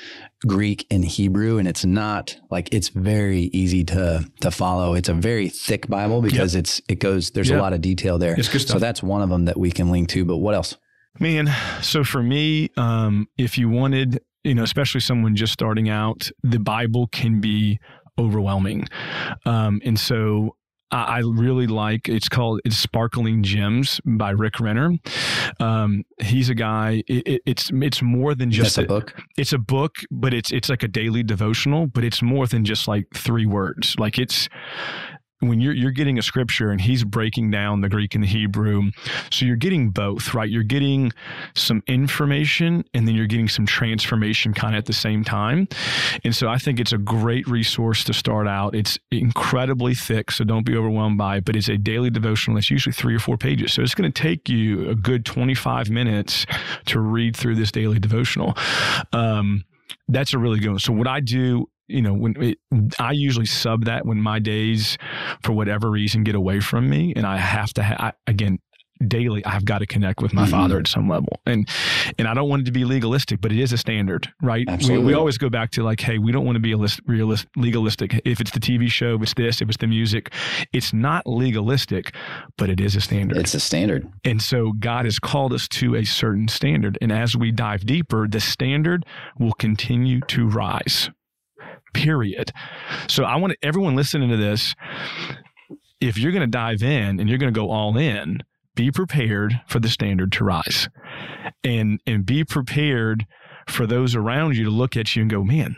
Greek 0.47 0.87
and 0.91 1.05
Hebrew, 1.05 1.59
and 1.59 1.67
it's 1.69 1.85
not 1.85 2.37
like 2.51 2.73
it's 2.73 2.89
very 2.89 3.43
easy 3.53 3.85
to 3.85 4.29
to 4.41 4.51
follow. 4.51 4.95
It's 4.95 5.09
a 5.09 5.15
very 5.15 5.49
thick 5.49 5.87
Bible 5.89 6.23
because 6.23 6.55
it's 6.55 6.81
it 6.89 6.99
goes. 6.99 7.31
There's 7.31 7.51
Yep. 7.51 7.59
a 7.59 7.63
lot 7.63 7.73
of 7.73 7.81
detail 7.81 8.19
there. 8.19 8.37
So 8.43 8.79
that's 8.79 9.03
one 9.03 9.23
of 9.23 9.31
them 9.31 9.45
that 9.47 9.59
we 9.59 9.71
can 9.71 9.91
link 9.91 10.09
to. 10.11 10.25
But 10.25 10.39
what 10.39 10.55
else? 10.55 10.77
Man, 11.21 11.49
so 11.81 12.03
for 12.03 12.23
me, 12.23 12.71
um, 12.77 13.29
if 13.39 13.57
you 13.57 13.69
wanted, 13.69 14.21
you 14.43 14.55
know, 14.55 14.63
especially 14.65 15.01
someone 15.01 15.37
just 15.37 15.53
starting 15.53 15.89
out, 15.89 16.29
the 16.43 16.59
Bible 16.59 17.07
can 17.09 17.41
be 17.41 17.79
overwhelming. 18.19 18.87
Um, 19.47 19.81
and 19.85 19.99
so 19.99 20.57
I 20.91 21.19
I 21.19 21.23
really 21.25 21.67
like 21.67 22.09
it's 22.09 22.29
called 22.29 22.61
it's 22.65 22.77
Sparkling 22.77 23.43
Gems 23.43 24.01
by 24.05 24.31
Rick 24.31 24.61
Renner. 24.61 24.93
Um, 25.61 26.05
he's 26.21 26.49
a 26.51 26.55
guy. 26.55 27.03
It, 27.07 27.27
it, 27.27 27.43
it's 27.47 27.71
it's 27.73 28.03
more 28.03 28.35
than 28.35 28.51
just 28.51 28.77
That's 28.77 28.85
a 28.85 28.89
book. 28.89 29.15
it's 29.37 29.53
a 29.53 29.59
book, 29.59 29.97
but 30.11 30.35
it's 30.35 30.53
it's 30.53 30.69
like 30.69 30.83
a 30.83 30.89
daily 30.89 31.23
devotional, 31.23 31.87
but 31.87 32.05
it's 32.05 32.23
more 32.23 32.47
than 32.47 32.65
just 32.65 32.87
like 32.89 33.07
three 33.15 33.47
words. 33.47 33.97
Like 33.99 34.19
it's 34.19 34.49
when 35.49 35.61
you're 35.61 35.75
you're 35.75 35.91
getting 35.91 36.19
a 36.19 36.23
scripture 36.23 36.71
and 36.71 36.81
he's 36.81 37.05
breaking 37.05 37.51
down 37.51 37.81
the 37.81 37.89
Greek 37.89 38.15
and 38.15 38.25
the 38.25 38.29
Hebrew. 38.29 38.91
So 39.31 39.45
you're 39.47 39.57
getting 39.57 39.91
both, 39.91 40.35
right? 40.35 40.49
You're 40.49 40.63
getting 40.63 41.13
some 41.55 41.83
information 41.87 42.85
and 42.95 43.07
then 43.07 43.15
you're 43.15 43.27
getting 43.27 43.49
some 43.49 43.67
transformation 43.67 44.55
kind 44.55 44.75
of 44.75 44.79
at 44.79 44.87
the 44.87 44.93
same 44.93 45.25
time. 45.25 45.69
And 46.25 46.35
so 46.35 46.49
I 46.49 46.59
think 46.59 46.81
it's 46.81 46.93
a 46.93 46.99
great 46.99 47.47
resource 47.47 48.05
to 48.05 48.13
start 48.13 48.47
out. 48.47 48.75
It's 48.75 48.99
incredibly 49.11 49.95
thick, 49.95 50.31
so 50.31 50.45
don't 50.45 50.67
be 50.67 50.77
overwhelmed 50.77 51.19
by 51.19 51.39
it, 51.39 51.45
but 51.45 51.57
it's 51.57 51.69
a 51.69 51.79
daily 51.79 52.11
devotional. 52.11 52.59
It's 52.59 52.71
usually 52.71 52.93
three 52.93 53.15
or 53.15 53.21
four 53.21 53.37
pages. 53.37 53.73
So 53.73 53.83
it's 53.83 53.95
going 53.95 54.11
to 54.11 54.23
take 54.23 54.49
you 54.49 54.89
a 54.89 54.95
good 54.95 55.25
25 55.25 55.91
minutes 55.91 56.47
to 56.87 57.01
read 57.01 57.37
through 57.37 57.57
this 57.57 57.73
daily 57.73 57.99
devotional. 57.99 58.55
Um, 59.13 59.65
that's 60.09 60.35
a 60.35 60.39
really 60.39 60.59
good 60.61 60.71
one. 60.71 60.79
So 60.79 60.93
what 60.93 61.07
I 61.07 61.21
do, 61.21 61.69
you 61.89 62.03
know, 62.03 62.15
when 62.15 62.35
it, 62.43 62.59
I 62.99 63.13
usually 63.13 63.47
sub 63.47 63.85
that 63.85 64.07
when 64.07 64.21
my 64.21 64.39
days, 64.39 64.97
for 65.43 65.53
whatever 65.53 65.91
reason, 65.91 66.25
get 66.25 66.35
away 66.35 66.61
from 66.61 66.89
me, 66.89 67.13
and 67.15 67.27
I 67.27 67.37
have 67.39 67.73
to, 67.75 67.83
ha- 67.83 67.97
I, 67.99 68.13
again, 68.27 68.59
daily, 69.07 69.45
I've 69.45 69.65
got 69.65 69.79
to 69.79 69.87
connect 69.87 70.23
with 70.23 70.33
my 70.33 70.47
Mhm. 70.47 70.51
father 70.51 70.79
at 70.79 70.87
some 70.87 71.09
level, 71.09 71.41
and 71.45 71.69
and 72.17 72.29
I 72.29 72.33
don't 72.33 72.49
want 72.49 72.63
it 72.63 72.65
to 72.67 72.73
be 72.73 72.85
legalistic, 72.85 73.41
but 73.41 73.51
it 73.53 73.59
is 73.59 73.73
a 73.73 73.77
standard, 73.77 74.33
right? 74.41 74.65
We, 74.67 74.73
Absolutely. 74.73 75.07
we 75.07 75.15
always 75.15 75.37
go 75.37 75.51
back 75.51 75.73
to 75.73 75.83
like, 75.83 76.01
hey, 76.01 76.19
we 76.19 76.31
don't 76.33 76.45
want 76.47 76.57
to 76.57 76.61
be 76.61 76.73
a 76.73 76.77
list, 76.79 77.01
realist, 77.07 77.47
legalistic. 77.57 78.19
If 78.25 78.41
it's 78.41 78.53
the 78.53 78.61
TV 78.61 78.89
show, 78.89 79.17
if 79.17 79.23
it's 79.23 79.35
this, 79.35 79.61
if 79.61 79.69
it's 79.69 79.79
the 79.79 79.89
music, 79.89 80.33
it's 80.73 80.93
not 80.95 81.27
legalistic, 81.27 82.15
but 82.57 82.71
it 82.71 82.81
is 82.81 82.95
a 82.95 83.01
standard. 83.01 83.37
It's 83.39 83.53
a 83.55 83.61
standard. 83.61 84.09
And 84.25 84.41
so 84.41 84.73
God 84.79 85.07
has 85.07 85.19
called 85.19 85.53
us 85.53 85.67
to 85.69 85.97
a 85.97 86.05
certain 86.05 86.47
standard. 86.49 86.97
And 87.03 87.11
as 87.13 87.37
we 87.37 87.51
dive 87.51 87.85
deeper, 87.85 88.29
the 88.29 88.41
standard 88.41 89.05
will 89.39 89.55
continue 89.55 90.21
to 90.29 90.49
rise. 90.49 91.11
Period. 91.95 92.53
So 93.09 93.25
I 93.25 93.37
want 93.37 93.57
everyone 93.63 93.97
listening 93.97 94.29
to 94.29 94.37
this, 94.37 94.75
if 96.01 96.19
you're 96.19 96.33
going 96.33 96.43
to 96.43 96.47
dive 96.47 96.83
in 96.83 97.19
and 97.19 97.29
you're 97.29 97.39
going 97.39 97.53
to 97.53 97.59
go 97.59 97.71
all 97.71 97.97
in, 97.97 98.41
be 98.75 98.91
prepared 98.91 99.61
for 99.69 99.81
the 99.81 99.89
standard 99.89 100.33
to 100.33 100.45
rise. 100.45 100.89
And 101.63 102.01
and 102.07 102.27
be 102.27 102.45
prepared 102.45 103.27
for 103.69 103.87
those 103.87 104.15
around 104.15 104.57
you 104.57 104.65
to 104.65 104.71
look 104.71 104.97
at 104.97 105.17
you 105.17 105.23
and 105.23 105.31
go 105.31 105.43
man 105.43 105.75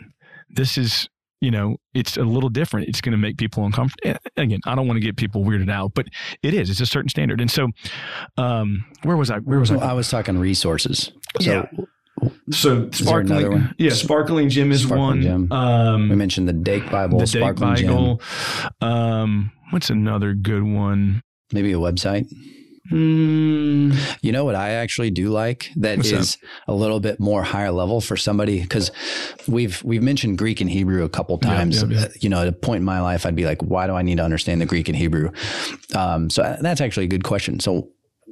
this 0.49 0.77
is 0.77 1.07
you 1.39 1.51
know 1.51 1.77
it's 1.93 2.17
a 2.17 2.23
little 2.23 2.49
different. 2.49 2.87
It's 2.87 3.01
going 3.01 3.11
to 3.11 3.17
make 3.17 3.37
people 3.37 3.65
uncomfortable. 3.65 4.17
Again 4.37 4.59
i 4.65 4.75
don't 4.75 4.87
want 4.87 4.97
to 4.97 5.05
get 5.05 5.17
people 5.17 5.43
weirded 5.43 5.69
out 5.69 5.93
but 5.93 6.07
it 6.41 6.53
is. 6.53 6.69
It's 6.69 6.81
a 6.81 6.85
certain 6.85 7.09
standard. 7.09 7.39
And 7.41 7.51
so 7.51 7.69
um 8.37 8.85
where 9.03 9.17
was 9.17 9.29
i? 9.29 9.37
Where 9.39 9.59
was 9.59 9.71
Well, 9.71 9.81
i 9.81 9.91
I 9.91 9.93
was 9.93 10.09
talking 10.09 10.37
resources. 10.37 11.11
So 11.41 11.51
Yeah. 11.51 11.65
So 12.51 12.89
sparkling 12.91 13.69
yeah 13.77 13.91
sparkling 13.91 14.49
gem 14.49 14.71
is 14.71 14.83
Sparkling 14.83 15.49
one 15.49 15.51
um 15.51 16.09
we 16.09 16.15
mentioned 16.15 16.47
the 16.47 16.53
Dake 16.53 16.89
Bible, 16.89 17.19
the 17.19 17.25
Dake 17.25 17.41
Sparkling 17.41 17.75
Gem, 17.75 17.87
Bible. 17.87 18.21
Um, 18.81 19.51
what's 19.71 19.89
another 19.89 20.33
good 20.33 20.63
one? 20.63 21.21
maybe 21.53 21.71
a 21.71 21.77
website. 21.77 22.25
Mm, 22.91 23.97
You 24.21 24.31
know 24.31 24.45
what 24.45 24.55
I 24.55 24.71
actually 24.71 25.11
do 25.11 25.29
like 25.29 25.69
that 25.75 25.97
What's 25.97 26.11
is 26.11 26.35
that? 26.37 26.47
a 26.69 26.73
little 26.73 26.99
bit 27.01 27.19
more 27.19 27.43
higher 27.43 27.71
level 27.71 27.99
for 28.01 28.15
somebody 28.15 28.61
because 28.61 28.91
we've 29.47 29.83
we've 29.83 30.01
mentioned 30.03 30.37
Greek 30.37 30.61
and 30.61 30.69
Hebrew 30.69 31.03
a 31.03 31.09
couple 31.09 31.37
times. 31.37 31.83
yeah, 31.83 31.89
yeah. 31.89 31.99
Uh, 32.05 32.07
You 32.21 32.29
know, 32.29 32.41
at 32.41 32.47
a 32.47 32.53
point 32.53 32.77
in 32.79 32.85
my 32.85 33.01
life, 33.01 33.25
I'd 33.25 33.35
be 33.35 33.43
like, 33.45 33.61
why 33.61 33.87
do 33.87 33.93
I 33.93 34.03
need 34.03 34.17
to 34.17 34.23
understand 34.23 34.61
the 34.61 34.65
Greek 34.65 34.87
and 34.87 34.95
Hebrew? 34.97 35.31
Um, 35.95 36.29
so 36.29 36.55
that's 36.61 36.79
actually 36.81 37.05
a 37.05 37.09
good 37.09 37.23
question. 37.23 37.59
So. 37.59 37.89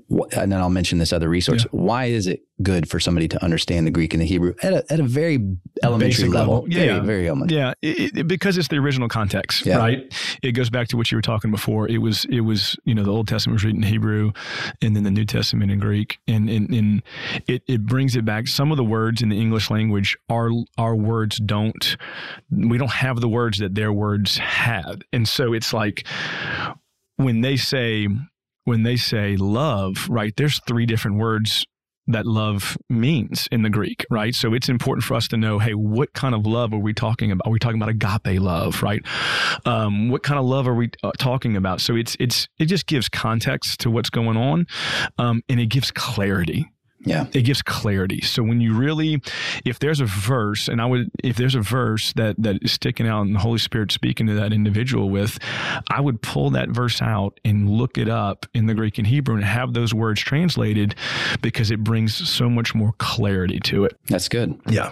And 0.10 0.52
then 0.52 0.60
I'll 0.60 0.70
mention 0.70 1.00
this 1.00 1.12
other 1.12 1.28
resource. 1.28 1.64
Why 1.72 2.06
is 2.06 2.28
it 2.28 2.42
good 2.62 2.88
for 2.88 3.00
somebody 3.00 3.28
to 3.28 3.44
understand 3.44 3.88
the 3.88 3.92
Greek 3.92 4.14
and 4.14 4.22
the 4.22 4.26
Hebrew 4.28 4.54
at 4.62 4.72
a, 4.72 4.94
at 4.94 5.00
a 5.00 5.04
very 5.04 5.40
elementary 5.84 6.30
level? 6.30 6.62
level. 6.62 6.70
Yeah, 6.70 6.80
very, 7.00 7.06
very 7.06 7.28
elementary. 7.28 7.58
yeah, 7.58 7.74
it, 7.82 8.16
it- 8.18 8.28
because 8.28 8.58
it's 8.58 8.68
the 8.68 8.76
original 8.78 9.08
context, 9.10 9.66
Yeah. 9.66 9.78
right? 9.78 10.38
It 10.44 10.52
goes 10.52 10.70
back 10.70 10.88
to 10.90 10.98
what 10.98 11.12
you 11.12 11.18
were 11.18 11.24
talking 11.24 11.50
before. 11.50 11.88
It 11.90 11.98
was 11.98 12.26
it 12.26 12.42
was 12.42 12.78
you 12.86 12.94
know 12.94 13.04
the 13.04 13.12
Old 13.12 13.28
Testament 13.28 13.56
was 13.56 13.64
written 13.66 13.82
in 13.84 13.90
Hebrew, 13.90 14.32
and 14.82 14.96
then 14.96 15.04
the 15.04 15.12
New 15.12 15.26
Testament 15.26 15.72
in 15.72 15.80
Greek, 15.80 16.20
and 16.28 16.50
and, 16.50 16.70
and 16.70 17.04
it 17.48 17.64
it 17.68 17.86
brings 17.86 18.16
it 18.16 18.26
back. 18.26 18.48
Some 18.48 18.70
of 18.72 18.78
the 18.78 18.84
words 18.84 19.22
in 19.24 19.30
the 19.30 19.40
English 19.42 19.72
language 19.72 20.16
our 20.30 20.52
our 20.78 20.96
words 20.96 21.38
don't 21.38 21.98
we 22.52 22.78
don't 22.78 22.92
have 22.92 23.22
the 23.22 23.28
words 23.30 23.58
that 23.58 23.74
their 23.74 23.92
words 23.92 24.38
had, 24.38 25.04
and 25.12 25.28
so 25.28 25.52
it's 25.54 25.74
like 25.74 26.06
when 27.18 27.42
they 27.42 27.58
say 27.58 28.08
when 28.66 28.84
they 28.84 28.98
say 28.98 29.38
love, 29.38 30.08
right? 30.10 30.36
There's 30.36 30.60
three 30.68 30.86
different 30.86 31.18
words 31.18 31.66
that 32.08 32.26
love 32.26 32.78
means 32.90 33.48
in 33.52 33.64
the 33.64 33.70
Greek, 33.70 34.06
right? 34.12 34.36
So 34.36 34.54
it's 34.54 34.70
important 34.70 35.04
for 35.04 35.16
us 35.16 35.28
to 35.30 35.38
know, 35.38 35.58
hey, 35.58 35.74
what 35.74 36.14
kind 36.14 36.36
of 36.36 36.46
love 36.46 36.74
are 36.74 36.80
we 36.80 36.94
talking 36.94 37.32
about? 37.32 37.48
Are 37.48 37.52
we 37.52 37.60
talking 37.60 37.82
about 37.82 37.90
agape 37.90 38.40
love, 38.40 38.84
right? 38.84 39.02
Um, 39.66 40.10
what 40.10 40.22
kind 40.22 40.40
of 40.40 40.46
love 40.46 40.68
are 40.68 40.76
we 40.76 40.92
uh, 41.04 41.12
talking 41.18 41.58
about? 41.58 41.82
So 41.82 41.96
it's 41.96 42.16
it's 42.20 42.48
it 42.60 42.66
just 42.66 42.86
gives 42.86 43.10
context 43.10 43.80
to 43.82 43.90
what's 43.90 44.10
going 44.10 44.38
on, 44.38 44.68
um, 45.18 45.42
and 45.50 45.60
it 45.60 45.68
gives 45.68 45.92
clarity 45.92 46.70
Yeah. 47.06 47.28
it 47.34 47.44
gives 47.44 47.62
clarity. 47.62 48.22
So 48.22 48.44
when 48.44 48.62
you 48.62 48.74
really, 48.74 49.22
if 49.64 49.80
there's 49.80 50.02
a 50.02 50.06
verse, 50.06 50.68
and 50.68 50.82
I 50.82 50.86
would, 50.86 51.12
if 51.24 51.36
there's 51.38 51.56
a 51.56 51.62
verse 51.62 52.14
that 52.14 52.36
that 52.40 52.64
is 52.64 52.72
sticking 52.72 53.08
out, 53.08 53.22
and 53.22 53.36
the 53.36 53.40
Holy 53.40 53.60
Spirit 53.60 53.92
speaking 53.92 54.28
to 54.28 54.34
that 54.34 54.52
individual 54.52 55.10
with, 55.10 55.38
I 55.90 56.02
would 56.02 56.22
pull 56.22 56.50
that 56.52 56.70
verse 56.70 57.02
out 57.02 57.40
and 57.46 57.70
look 57.70 57.98
it 57.98 58.10
up 58.10 58.46
in 58.54 58.66
the 58.66 58.74
Greek 58.74 58.98
and 58.98 59.08
Hebrew 59.08 59.36
and 59.36 59.44
have 59.46 59.74
those 59.74 59.94
words 59.94 60.22
translated, 60.22 60.96
because 61.42 61.72
it 61.72 61.84
brings 61.84 62.16
so 62.28 62.50
much 62.50 62.74
more 62.74 62.94
clarity 62.98 63.60
to 63.62 63.86
it. 63.86 63.98
That's 64.08 64.28
good. 64.28 64.60
Yeah. 64.68 64.92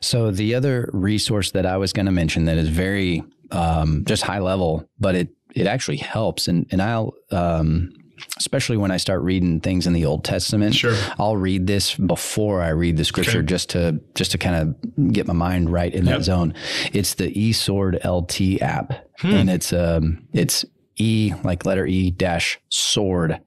So 0.00 0.30
the 0.30 0.54
other 0.54 0.88
resource 0.92 1.50
that 1.52 1.66
I 1.66 1.76
was 1.76 1.92
going 1.92 2.06
to 2.06 2.12
mention 2.12 2.46
that 2.46 2.58
is 2.58 2.68
very 2.68 3.22
um, 3.50 4.04
just 4.06 4.22
high 4.22 4.40
level, 4.40 4.88
but 4.98 5.14
it 5.14 5.28
it 5.54 5.66
actually 5.66 5.98
helps, 5.98 6.48
and 6.48 6.66
and 6.70 6.82
I'll 6.82 7.14
um, 7.30 7.94
especially 8.38 8.76
when 8.76 8.90
I 8.90 8.96
start 8.96 9.22
reading 9.22 9.60
things 9.60 9.86
in 9.86 9.92
the 9.92 10.04
Old 10.04 10.24
Testament, 10.24 10.74
Sure. 10.74 10.96
I'll 11.18 11.36
read 11.36 11.66
this 11.66 11.94
before 11.94 12.62
I 12.62 12.68
read 12.70 12.96
the 12.96 13.04
scripture 13.04 13.38
Okay. 13.38 13.46
just 13.46 13.70
to 13.70 14.00
just 14.14 14.30
to 14.32 14.38
kind 14.38 14.56
of 14.56 15.12
get 15.12 15.26
my 15.26 15.34
mind 15.34 15.70
right 15.70 15.92
in 15.94 16.04
Yep. 16.06 16.18
that 16.18 16.24
zone. 16.24 16.54
It's 16.92 17.14
the 17.14 17.32
eSword 17.32 18.04
LT 18.04 18.60
app, 18.62 18.92
Hmm. 19.18 19.34
and 19.34 19.50
it's 19.50 19.72
um 19.72 20.26
it's 20.32 20.64
E 20.96 21.32
like 21.42 21.64
letter 21.66 21.86
E 21.86 22.10
dash 22.10 22.58
sword 22.68 23.40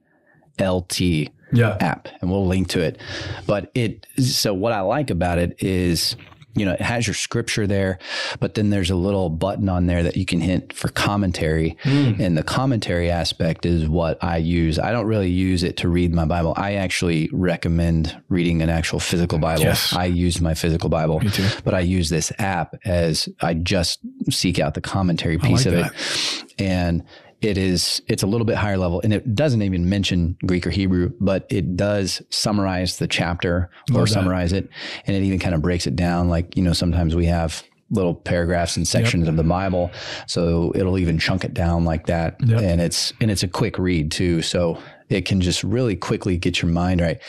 LT 0.60 1.30
Yeah. 1.54 1.78
app 1.80 2.08
and 2.22 2.30
we'll 2.30 2.46
link 2.46 2.68
to 2.70 2.82
it. 2.82 3.00
But 3.46 3.72
it, 3.74 4.06
so 4.20 4.54
what 4.54 4.74
I 4.74 4.82
like 4.82 5.10
about 5.10 5.38
it 5.40 5.56
is, 5.64 6.16
you 6.58 6.66
know, 6.66 6.74
it 6.74 6.82
has 6.82 7.08
your 7.08 7.14
scripture 7.14 7.68
there, 7.68 8.00
but 8.40 8.56
then 8.56 8.70
there's 8.70 8.90
a 8.90 8.96
little 8.96 9.30
button 9.30 9.70
on 9.70 9.88
there 9.88 10.04
that 10.04 10.18
you 10.18 10.26
can 10.26 10.40
hit 10.42 10.74
for 10.74 10.90
commentary. 10.90 11.78
Hmm. 11.84 12.14
And 12.20 12.38
the 12.38 12.44
commentary 12.44 13.10
aspect 13.10 13.66
is 13.66 13.88
what 13.88 14.24
I 14.24 14.38
use. 14.38 14.80
I 14.80 14.92
don't 14.92 15.06
really 15.06 15.30
use 15.30 15.64
it 15.64 15.78
to 15.78 15.90
read 15.90 16.14
my 16.14 16.26
Bible. 16.26 16.54
I 16.58 16.76
actually 16.76 17.30
recommend 17.32 18.20
reading 18.30 18.62
an 18.62 18.70
actual 18.70 19.00
physical 19.00 19.40
Bible. 19.40 19.64
Yes. 19.64 19.94
I 19.94 20.06
use 20.06 20.42
my 20.42 20.54
physical 20.54 20.90
Bible, 20.90 21.20
Me 21.20 21.30
too. 21.30 21.48
but 21.64 21.74
I 21.74 21.82
use 21.82 22.10
this 22.10 22.32
app 22.40 22.76
as 22.86 23.30
I 23.42 23.54
just 23.54 24.00
seek 24.30 24.60
out 24.60 24.74
the 24.74 24.82
commentary 24.82 25.38
piece 25.38 25.66
like 25.66 25.68
of 25.68 25.74
that. 25.74 25.94
it. 25.94 26.54
And 26.60 27.04
it 27.42 27.58
is 27.58 28.02
it's 28.08 28.24
a 28.24 28.28
little 28.28 28.46
bit 28.46 28.56
higher 28.56 28.78
level 28.78 29.00
and 29.04 29.14
it 29.14 29.36
doesn't 29.36 29.62
even 29.62 29.88
mention 29.90 30.36
greek 30.46 30.66
or 30.66 30.70
hebrew 30.72 31.12
but 31.20 31.46
it 31.50 31.76
does 31.78 32.22
summarize 32.30 32.98
the 32.98 33.08
chapter 33.08 33.70
or 33.94 34.02
that. 34.02 34.08
summarize 34.08 34.54
it 34.54 34.70
and 35.06 35.16
it 35.16 35.24
even 35.24 35.38
kind 35.40 35.54
of 35.54 35.62
breaks 35.62 35.86
it 35.86 35.96
down 35.96 36.30
like 36.30 36.56
you 36.58 36.64
know 36.64 36.74
sometimes 36.74 37.16
we 37.16 37.26
have 37.26 37.64
little 37.92 38.14
paragraphs 38.16 38.76
and 38.76 38.88
sections 38.88 39.28
of 39.28 39.38
the 39.38 39.44
bible 39.44 39.92
so 40.26 40.72
it'll 40.76 40.98
even 40.98 41.18
chunk 41.20 41.44
it 41.46 41.54
down 41.54 41.86
like 41.86 42.08
that 42.08 42.36
Yep. 42.44 42.62
and 42.62 42.82
it's 42.82 43.14
and 43.22 43.30
it's 43.32 43.44
a 43.44 43.48
quick 43.48 43.78
read 43.78 44.12
too 44.12 44.42
so 44.42 44.82
it 45.10 45.26
can 45.26 45.40
just 45.40 45.64
really 45.64 45.96
quickly 45.96 46.38
get 46.38 46.62
your 46.62 46.72
mind 46.72 47.00
right 47.02 47.20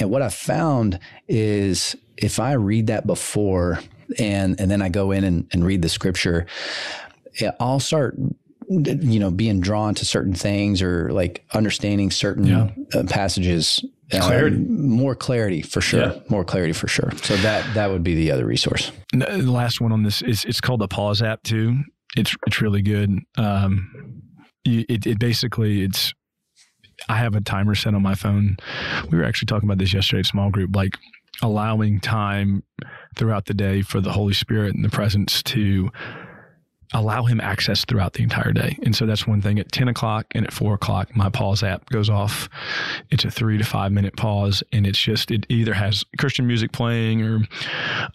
and 0.00 0.10
what 0.10 0.20
i 0.20 0.28
found 0.28 0.98
is 1.28 1.96
if 2.16 2.38
i 2.40 2.52
read 2.52 2.88
that 2.88 3.06
before 3.06 3.78
and 4.18 4.60
and 4.60 4.70
then 4.70 4.82
i 4.82 4.88
go 4.90 5.10
in 5.12 5.24
and, 5.24 5.46
and 5.52 5.64
read 5.64 5.80
the 5.80 5.88
scripture 5.88 6.46
I'll 7.58 7.80
start, 7.80 8.16
you 8.68 9.18
know, 9.20 9.30
being 9.30 9.60
drawn 9.60 9.94
to 9.96 10.04
certain 10.04 10.34
things 10.34 10.82
or 10.82 11.12
like 11.12 11.44
understanding 11.54 12.10
certain 12.10 12.46
Yeah. 12.46 12.70
uh, 12.94 13.04
passages. 13.04 13.84
uh, 14.12 14.20
Clarity. 14.20 14.56
more 14.58 15.14
clarity 15.14 15.62
for 15.62 15.80
sure. 15.80 16.00
Yeah. 16.00 16.18
More 16.28 16.44
clarity 16.44 16.72
for 16.72 16.88
sure. 16.88 17.10
So 17.22 17.36
that 17.36 17.64
that 17.74 17.90
would 17.90 18.02
be 18.02 18.14
the 18.14 18.30
other 18.30 18.44
resource. 18.46 18.92
The 19.12 19.26
the 19.26 19.50
last 19.50 19.80
one 19.80 19.92
on 19.92 20.02
this 20.02 20.22
is 20.22 20.44
it's 20.44 20.60
called 20.60 20.80
the 20.80 20.88
Pause 20.88 21.22
app 21.22 21.42
too. 21.42 21.82
It's 22.16 22.34
it's 22.46 22.60
really 22.60 22.82
good. 22.82 23.18
Um, 23.38 24.22
it 24.64 25.06
it 25.06 25.18
basically 25.18 25.82
it's. 25.82 26.12
I 27.08 27.16
have 27.16 27.34
a 27.34 27.40
timer 27.40 27.74
set 27.74 27.94
on 27.94 28.02
my 28.02 28.14
phone. 28.14 28.56
We 29.10 29.18
were 29.18 29.24
actually 29.24 29.46
talking 29.46 29.68
about 29.68 29.78
this 29.78 29.92
yesterday 29.92 30.20
at 30.20 30.26
a 30.26 30.28
small 30.28 30.50
group, 30.50 30.76
like 30.76 30.92
allowing 31.42 31.98
time 32.00 32.62
throughout 33.16 33.46
the 33.46 33.54
day 33.54 33.82
for 33.82 34.00
the 34.00 34.12
Holy 34.12 34.32
Spirit 34.32 34.74
and 34.74 34.84
the 34.84 34.88
presence 34.90 35.42
to 35.44 35.90
allow 36.92 37.24
him 37.24 37.40
access 37.40 37.84
throughout 37.84 38.14
the 38.14 38.22
entire 38.22 38.52
day. 38.52 38.78
And 38.82 38.94
so 38.94 39.06
that's 39.06 39.26
one 39.26 39.40
thing. 39.40 39.58
At 39.58 39.72
10 39.72 39.88
o'clock 39.88 40.26
and 40.32 40.44
at 40.46 40.52
4 40.52 40.74
o'clock, 40.74 41.14
my 41.16 41.28
pause 41.28 41.62
app 41.62 41.88
goes 41.90 42.10
off. 42.10 42.48
It's 43.10 43.24
a 43.24 43.30
three 43.30 43.58
to 43.58 43.64
five 43.64 43.92
minute 43.92 44.16
pause. 44.16 44.62
And 44.72 44.86
it's 44.86 44.98
just, 44.98 45.30
it 45.30 45.46
either 45.48 45.74
has 45.74 46.04
Christian 46.18 46.46
music 46.46 46.72
playing 46.72 47.22
or, 47.22 47.36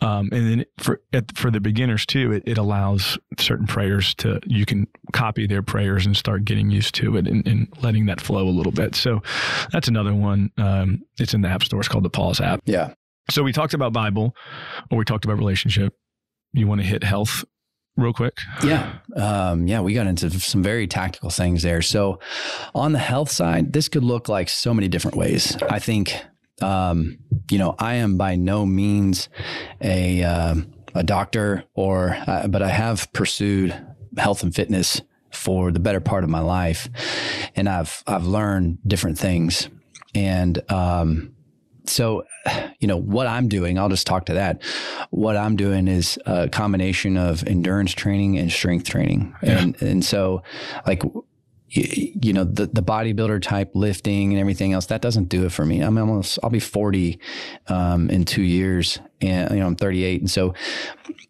um, 0.02 0.30
and 0.32 0.50
then 0.50 0.66
for, 0.78 1.02
at, 1.14 1.36
for 1.38 1.52
the 1.52 1.60
beginners 1.60 2.06
too, 2.06 2.32
it, 2.32 2.44
it 2.46 2.58
allows 2.58 3.18
certain 3.38 3.68
prayers 3.68 4.14
to, 4.16 4.40
you 4.46 4.66
can 4.66 4.88
copy 5.14 5.48
their 5.48 5.64
prayers 5.64 6.06
and 6.06 6.16
start 6.16 6.46
getting 6.46 6.70
used 6.70 6.96
to 6.96 7.18
it 7.18 7.28
and, 7.28 7.48
and 7.48 7.68
letting 7.82 8.06
that 8.06 8.22
flow 8.22 8.48
a 8.48 8.52
little 8.52 8.72
bit. 8.72 8.96
So 8.96 9.22
that's 9.72 9.88
another 9.88 10.14
one. 10.14 10.52
Um, 10.58 11.04
it's 11.20 11.34
in 11.34 11.42
the 11.42 11.50
app 11.50 11.64
store. 11.64 11.80
It's 11.80 11.90
called 11.90 12.04
the 12.04 12.10
pause 12.10 12.40
app. 12.40 12.62
Yeah. 12.66 12.94
So 13.30 13.44
we 13.44 13.54
talked 13.54 13.74
about 13.74 13.94
Bible 13.94 14.36
or 14.92 14.98
we 14.98 15.06
talked 15.06 15.26
about 15.26 15.38
relationship. 15.38 15.94
You 16.54 16.68
want 16.68 16.82
to 16.82 16.88
hit 16.88 17.04
health 17.04 17.46
real 18.02 18.14
quick? 18.14 18.38
Yeah. 18.64 19.00
Um, 19.16 19.68
yeah. 19.68 19.82
We 19.82 19.93
got 19.93 20.08
into 20.08 20.30
some 20.39 20.64
very 20.64 20.88
tactical 20.88 21.30
things 21.30 21.64
there. 21.64 21.82
So 21.82 22.20
on 22.74 22.91
the 22.91 23.00
health 23.00 23.32
side, 23.32 23.74
this 23.74 23.88
could 23.88 24.04
look 24.04 24.30
like 24.30 24.50
so 24.50 24.74
many 24.74 24.88
different 24.88 25.18
ways. 25.18 25.56
I 25.70 25.80
think, 25.80 26.14
um, 26.62 27.18
you 27.52 27.58
know, 27.58 27.76
I 27.80 27.95
am 27.95 28.18
by 28.18 28.36
no 28.36 28.66
means 28.66 29.30
a, 29.82 30.24
um, 30.24 30.72
a 30.95 31.04
doctor 31.04 31.64
or, 31.74 32.18
uh, 32.28 32.47
but 32.47 32.62
I 32.62 32.70
have 32.70 33.12
pursued 33.14 33.80
health 34.18 34.43
and 34.43 34.54
fitness 34.54 35.02
for 35.32 35.72
the 35.72 35.80
better 35.80 36.00
part 36.00 36.24
of 36.24 36.30
my 36.30 36.39
life. 36.39 36.89
And 37.56 37.70
I've, 37.70 38.04
I've 38.08 38.26
learned 38.26 38.80
different 38.86 39.18
things. 39.18 39.70
And, 40.16 40.60
um, 40.72 41.36
so, 41.90 42.26
you 42.80 42.88
know, 42.88 42.98
what 42.98 43.28
I'm 43.28 43.48
doing, 43.48 43.78
I'll 43.78 43.90
just 43.90 44.08
talk 44.08 44.26
to 44.28 44.34
that. 44.34 44.62
What 45.10 45.36
I'm 45.36 45.56
doing 45.56 45.88
is 45.88 46.20
a 46.26 46.50
combination 46.50 47.18
of 47.18 47.46
endurance 47.48 47.94
training 47.94 48.38
and 48.38 48.52
strength 48.52 48.88
training. 48.88 49.36
And, 49.42 49.82
and 49.82 50.04
so 50.04 50.44
like, 50.86 51.04
you, 51.70 52.14
you 52.22 52.34
know, 52.34 52.44
the, 52.44 52.66
the 52.68 52.82
bodybuilder 52.82 53.42
type 53.42 53.72
lifting 53.76 54.32
and 54.32 54.40
everything 54.40 54.74
else, 54.74 54.88
that 54.88 55.02
doesn't 55.02 55.26
do 55.26 55.46
it 55.46 55.52
for 55.52 55.66
me. 55.66 55.82
I'm 55.82 55.98
almost, 55.98 56.40
I'll 56.42 56.50
be 56.50 56.60
40, 56.60 57.20
um, 57.68 58.10
in 58.10 58.26
two 58.26 58.42
years 58.42 59.00
and, 59.22 59.52
you 59.52 59.60
know, 59.60 59.68
I'm 59.68 59.76
38. 59.76 60.22
And 60.22 60.32
so 60.32 60.54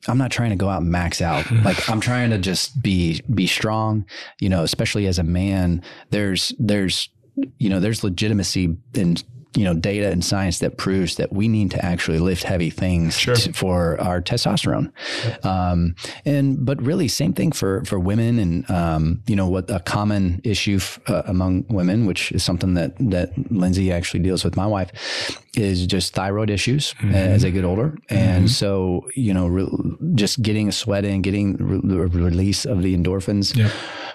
I'm 0.08 0.18
not 0.18 0.32
trying 0.32 0.52
to 0.52 0.56
go 0.56 0.70
out 0.70 0.82
and 0.82 0.92
max 0.92 1.22
out. 1.22 1.50
like 1.64 1.90
I'm 1.90 2.00
trying 2.00 2.30
to 2.30 2.38
just 2.38 2.82
be, 2.82 3.22
be 3.34 3.48
strong, 3.48 4.06
you 4.40 4.50
know, 4.50 4.64
especially 4.64 5.08
as 5.08 5.20
a 5.20 5.24
man, 5.24 5.84
there's, 6.10 6.54
there's, 6.58 7.10
you 7.58 7.70
know, 7.70 7.80
there's 7.80 8.04
legitimacy 8.04 8.78
in 8.94 9.18
you 9.56 9.64
know 9.64 9.74
data 9.74 10.10
and 10.12 10.24
science 10.24 10.60
that 10.60 10.78
proves 10.78 11.16
that 11.16 11.34
we 11.34 11.48
need 11.48 11.72
to 11.72 11.84
actually 11.84 12.20
lift 12.20 12.44
heavy 12.44 12.70
things 12.70 13.18
Sure. 13.18 13.36
for 13.36 14.00
our 14.00 14.22
testosterone 14.22 14.92
um, 15.44 15.96
and 16.24 16.64
but 16.66 16.80
really 16.82 17.08
same 17.08 17.34
thing 17.34 17.52
for 17.52 17.84
for 17.86 18.00
women 18.00 18.38
and 18.38 18.70
um, 18.70 19.24
you 19.26 19.36
know 19.36 19.48
what 19.48 19.70
a 19.72 19.80
common 19.80 20.40
issue 20.44 20.76
f- 20.76 21.00
uh, 21.08 21.24
among 21.26 21.66
women 21.70 22.06
which 22.06 22.32
is 22.32 22.44
something 22.44 22.76
that 22.76 22.96
that 23.00 23.32
Lindsay 23.52 23.92
actually 23.92 24.20
deals 24.22 24.44
with 24.44 24.56
my 24.56 24.68
wife 24.68 24.92
is 25.56 25.88
just 25.88 26.14
thyroid 26.14 26.50
issues 26.52 26.94
as 27.12 27.42
they 27.42 27.52
get 27.52 27.66
older 27.66 27.98
and 28.10 28.50
so 28.52 29.08
you 29.16 29.34
know 29.34 29.48
re- 29.48 29.96
just 30.14 30.42
getting 30.44 30.70
a 30.70 30.72
sweat 30.72 31.06
in 31.06 31.22
getting 31.24 31.56
re- 31.58 31.82
the 31.84 31.98
release 32.08 32.66
of 32.66 32.84
the 32.84 32.96
endorphins 32.96 33.56
Yep. 33.56 33.72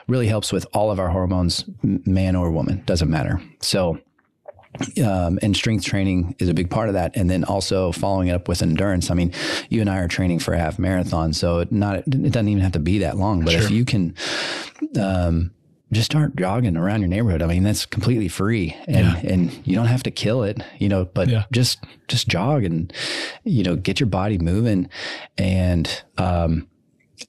really 0.06 0.28
helps 0.28 0.52
with 0.52 0.64
all 0.72 0.90
of 0.92 0.98
our 1.00 1.08
hormones, 1.08 1.64
man 1.82 2.36
or 2.36 2.50
woman, 2.52 2.82
doesn't 2.86 3.10
matter. 3.10 3.40
So, 3.60 3.98
um, 5.04 5.38
and 5.42 5.56
strength 5.56 5.84
training 5.84 6.34
is 6.38 6.48
a 6.48 6.54
big 6.54 6.70
part 6.70 6.88
of 6.88 6.94
that. 6.94 7.16
And 7.16 7.30
then 7.30 7.44
also 7.44 7.92
following 7.92 8.28
it 8.28 8.32
up 8.32 8.48
with 8.48 8.62
endurance. 8.62 9.10
I 9.10 9.14
mean, 9.14 9.32
you 9.68 9.80
and 9.80 9.88
I 9.90 9.98
are 9.98 10.08
training 10.08 10.38
for 10.40 10.54
a 10.54 10.58
half 10.58 10.78
marathon, 10.78 11.32
so 11.32 11.58
it 11.60 11.70
not 11.72 11.96
it 11.98 12.32
doesn't 12.32 12.48
even 12.48 12.62
have 12.62 12.72
to 12.72 12.78
be 12.80 12.98
that 12.98 13.16
long. 13.16 13.44
But 13.44 13.54
if 13.54 13.70
you 13.70 13.84
can, 13.84 14.14
um, 15.00 15.50
just 15.92 16.06
start 16.10 16.34
jogging 16.34 16.76
around 16.76 17.00
your 17.00 17.08
neighborhood. 17.08 17.40
I 17.42 17.46
mean, 17.46 17.62
that's 17.62 17.86
completely 17.86 18.26
free, 18.28 18.74
and 18.88 18.96
Yeah. 19.06 19.20
and 19.32 19.60
you 19.64 19.76
don't 19.76 19.86
have 19.86 20.02
to 20.04 20.10
kill 20.10 20.42
it, 20.42 20.60
you 20.78 20.88
know. 20.88 21.04
But 21.04 21.28
Yeah. 21.28 21.44
just 21.52 21.78
just 22.08 22.26
jog 22.28 22.64
and 22.64 22.92
you 23.44 23.62
know 23.62 23.76
get 23.76 24.00
your 24.00 24.08
body 24.08 24.38
moving, 24.38 24.88
and 25.38 25.88
um, 26.18 26.66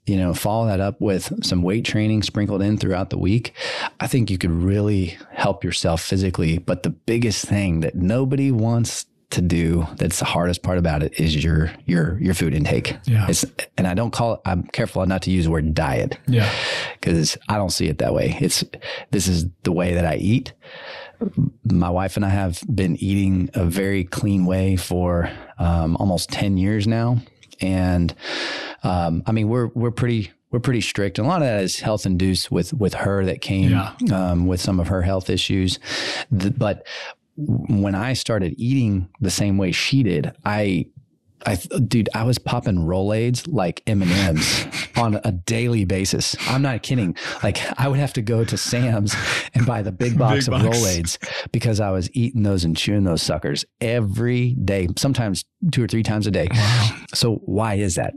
you 0.06 0.18
know, 0.18 0.34
follow 0.34 0.68
that 0.68 0.80
up 0.80 1.00
with 1.02 1.32
some 1.46 1.62
weight 1.62 1.86
training 1.86 2.24
sprinkled 2.24 2.62
in 2.62 2.78
throughout 2.78 3.10
the 3.10 3.18
week, 3.18 3.54
I 4.00 4.08
think 4.08 4.30
you 4.30 4.38
could 4.38 4.52
really 4.52 5.18
help 5.32 5.64
yourself 5.64 6.02
physically. 6.02 6.58
But 6.58 6.84
the 6.84 6.90
biggest 6.92 7.46
thing 7.46 7.80
that 7.82 7.96
nobody 7.96 8.52
wants 8.52 9.06
to 9.32 9.42
do 9.42 9.86
that's 9.98 10.20
the 10.20 10.26
hardest 10.26 10.62
part 10.62 10.78
about 10.78 11.02
it 11.02 11.20
is 11.20 11.44
your 11.44 11.72
your 11.86 12.18
your 12.20 12.34
food 12.36 12.54
intake. 12.54 12.96
Yeah. 13.06 13.26
It's 13.28 13.44
and 13.78 13.88
I 13.88 13.94
don't 13.96 14.12
call 14.12 14.36
it 14.36 14.40
I'm 14.46 14.64
careful 14.64 15.04
not 15.08 15.24
to 15.24 15.32
use 15.32 15.46
the 15.46 15.52
word 15.52 15.74
diet 15.74 16.18
Yeah. 16.28 16.50
because 17.00 17.36
I 17.50 17.58
don't 17.58 17.72
see 17.72 17.88
it 17.88 17.98
that 17.98 18.14
way. 18.14 18.38
It's 18.40 18.64
this 19.12 19.28
is 19.28 19.48
the 19.64 19.72
way 19.72 19.96
that 19.96 20.06
I 20.06 20.16
eat. 20.18 20.54
My 21.64 21.90
wife 21.90 22.18
and 22.18 22.26
I 22.26 22.30
have 22.30 22.62
been 22.74 22.98
eating 22.98 23.50
a 23.56 23.66
very 23.66 24.04
clean 24.04 24.46
way 24.46 24.76
for 24.76 25.30
um, 25.58 25.96
almost 25.98 26.30
ten 26.30 26.58
years 26.58 26.88
now, 26.88 27.18
and 27.62 28.14
um, 28.86 29.24
I 29.26 29.32
mean 29.32 29.50
we're 29.50 29.68
we're 29.76 29.92
pretty 29.92 30.32
we're 30.52 30.60
pretty 30.62 30.82
strict, 30.82 31.18
and 31.20 31.26
a 31.28 31.30
lot 31.30 31.42
of 31.42 31.48
that 31.48 31.64
is 31.64 31.80
health 31.82 32.06
induced 32.06 32.52
with 32.52 32.74
with 32.74 32.94
her 32.94 33.26
that 33.26 33.42
came 33.42 33.72
Yeah. 33.72 33.92
um, 34.14 34.48
with 34.48 34.62
some 34.62 34.80
of 34.80 34.88
her 34.88 35.02
health 35.02 35.30
issues, 35.30 35.80
The- 36.32 36.52
but 36.52 36.86
when 37.38 37.96
I 37.96 38.14
started 38.14 38.56
eating 38.58 39.10
the 39.20 39.30
same 39.32 39.58
way 39.58 39.72
she 39.74 40.04
did, 40.04 40.32
I 40.46 40.86
I, 41.48 41.56
dude, 41.56 42.10
I 42.16 42.24
was 42.24 42.40
popping 42.40 42.78
Rolaids 42.78 43.46
like 43.48 43.84
M 43.86 44.02
and 44.02 44.10
M's 44.12 44.66
on 44.96 45.20
a 45.24 45.32
daily 45.32 45.86
basis. 45.86 46.36
I'm 46.50 46.64
not 46.64 46.82
kidding. 46.82 47.16
Like 47.44 47.60
I 47.80 47.88
would 47.88 48.00
have 48.00 48.14
to 48.14 48.24
go 48.24 48.44
to 48.46 48.58
Sam's 48.58 49.14
and 49.54 49.64
buy 49.66 49.84
the 49.84 49.92
big 49.92 50.18
box 50.18 50.48
Big 50.48 50.56
of 50.56 50.64
box. 50.64 50.78
Rolaids 50.80 51.52
because 51.52 51.80
I 51.80 51.92
was 51.92 52.10
eating 52.14 52.42
those 52.44 52.64
and 52.64 52.76
chewing 52.76 53.04
those 53.04 53.22
suckers 53.22 53.64
every 53.80 54.54
day, 54.54 54.88
sometimes 54.98 55.44
two 55.72 55.84
or 55.84 55.88
three 55.88 56.02
times 56.04 56.26
a 56.26 56.32
day. 56.32 56.48
Wow. 56.52 56.96
So 57.14 57.36
why 57.46 57.76
is 57.76 57.94
that? 57.96 58.14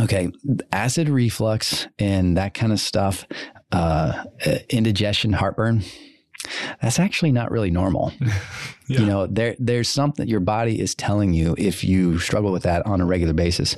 Okay, 0.00 0.30
acid 0.72 1.08
reflux 1.08 1.86
and 1.98 2.36
that 2.36 2.54
kind 2.54 2.72
of 2.72 2.80
stuff, 2.80 3.26
uh, 3.72 4.24
indigestion, 4.68 5.32
heartburn. 5.32 5.82
That's 6.82 6.98
actually 6.98 7.32
not 7.32 7.50
really 7.50 7.70
normal. 7.70 8.12
Yeah. 8.88 9.00
You 9.02 9.06
know, 9.06 9.26
there 9.28 9.54
there's 9.60 9.88
something 9.88 10.26
your 10.26 10.40
body 10.40 10.80
is 10.80 10.96
telling 10.96 11.32
you 11.32 11.54
if 11.56 11.84
you 11.84 12.18
struggle 12.18 12.50
with 12.50 12.64
that 12.64 12.84
on 12.86 13.00
a 13.00 13.06
regular 13.06 13.32
basis. 13.32 13.76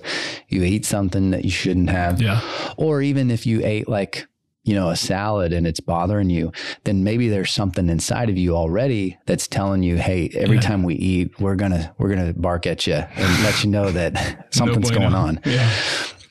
You 0.48 0.62
eat 0.62 0.86
something 0.86 1.32
that 1.32 1.44
you 1.44 1.50
shouldn't 1.50 1.90
have, 1.90 2.22
Yeah. 2.22 2.40
or 2.78 3.02
even 3.02 3.30
if 3.30 3.44
you 3.44 3.60
ate 3.62 3.90
like 3.90 4.26
you 4.64 4.74
know 4.74 4.90
a 4.90 4.96
salad 4.96 5.52
and 5.52 5.66
it's 5.66 5.80
bothering 5.80 6.30
you, 6.30 6.52
then 6.84 7.02
maybe 7.04 7.28
there's 7.28 7.50
something 7.50 7.88
inside 7.88 8.30
of 8.30 8.36
you 8.38 8.54
already 8.56 9.18
that's 9.26 9.48
telling 9.48 9.82
you, 9.82 9.96
hey, 9.96 10.30
every 10.34 10.56
Yeah. 10.56 10.62
time 10.62 10.82
we 10.84 10.94
eat, 10.94 11.40
we're 11.40 11.56
gonna 11.56 11.94
we're 11.98 12.08
gonna 12.10 12.32
bark 12.34 12.66
at 12.66 12.86
you 12.86 12.94
and 12.94 13.42
let 13.44 13.64
you 13.64 13.70
know 13.70 13.90
that 13.90 14.46
something's 14.54 14.90
No 14.90 14.98
going 14.98 15.14
on. 15.14 15.40
Yeah. 15.44 15.68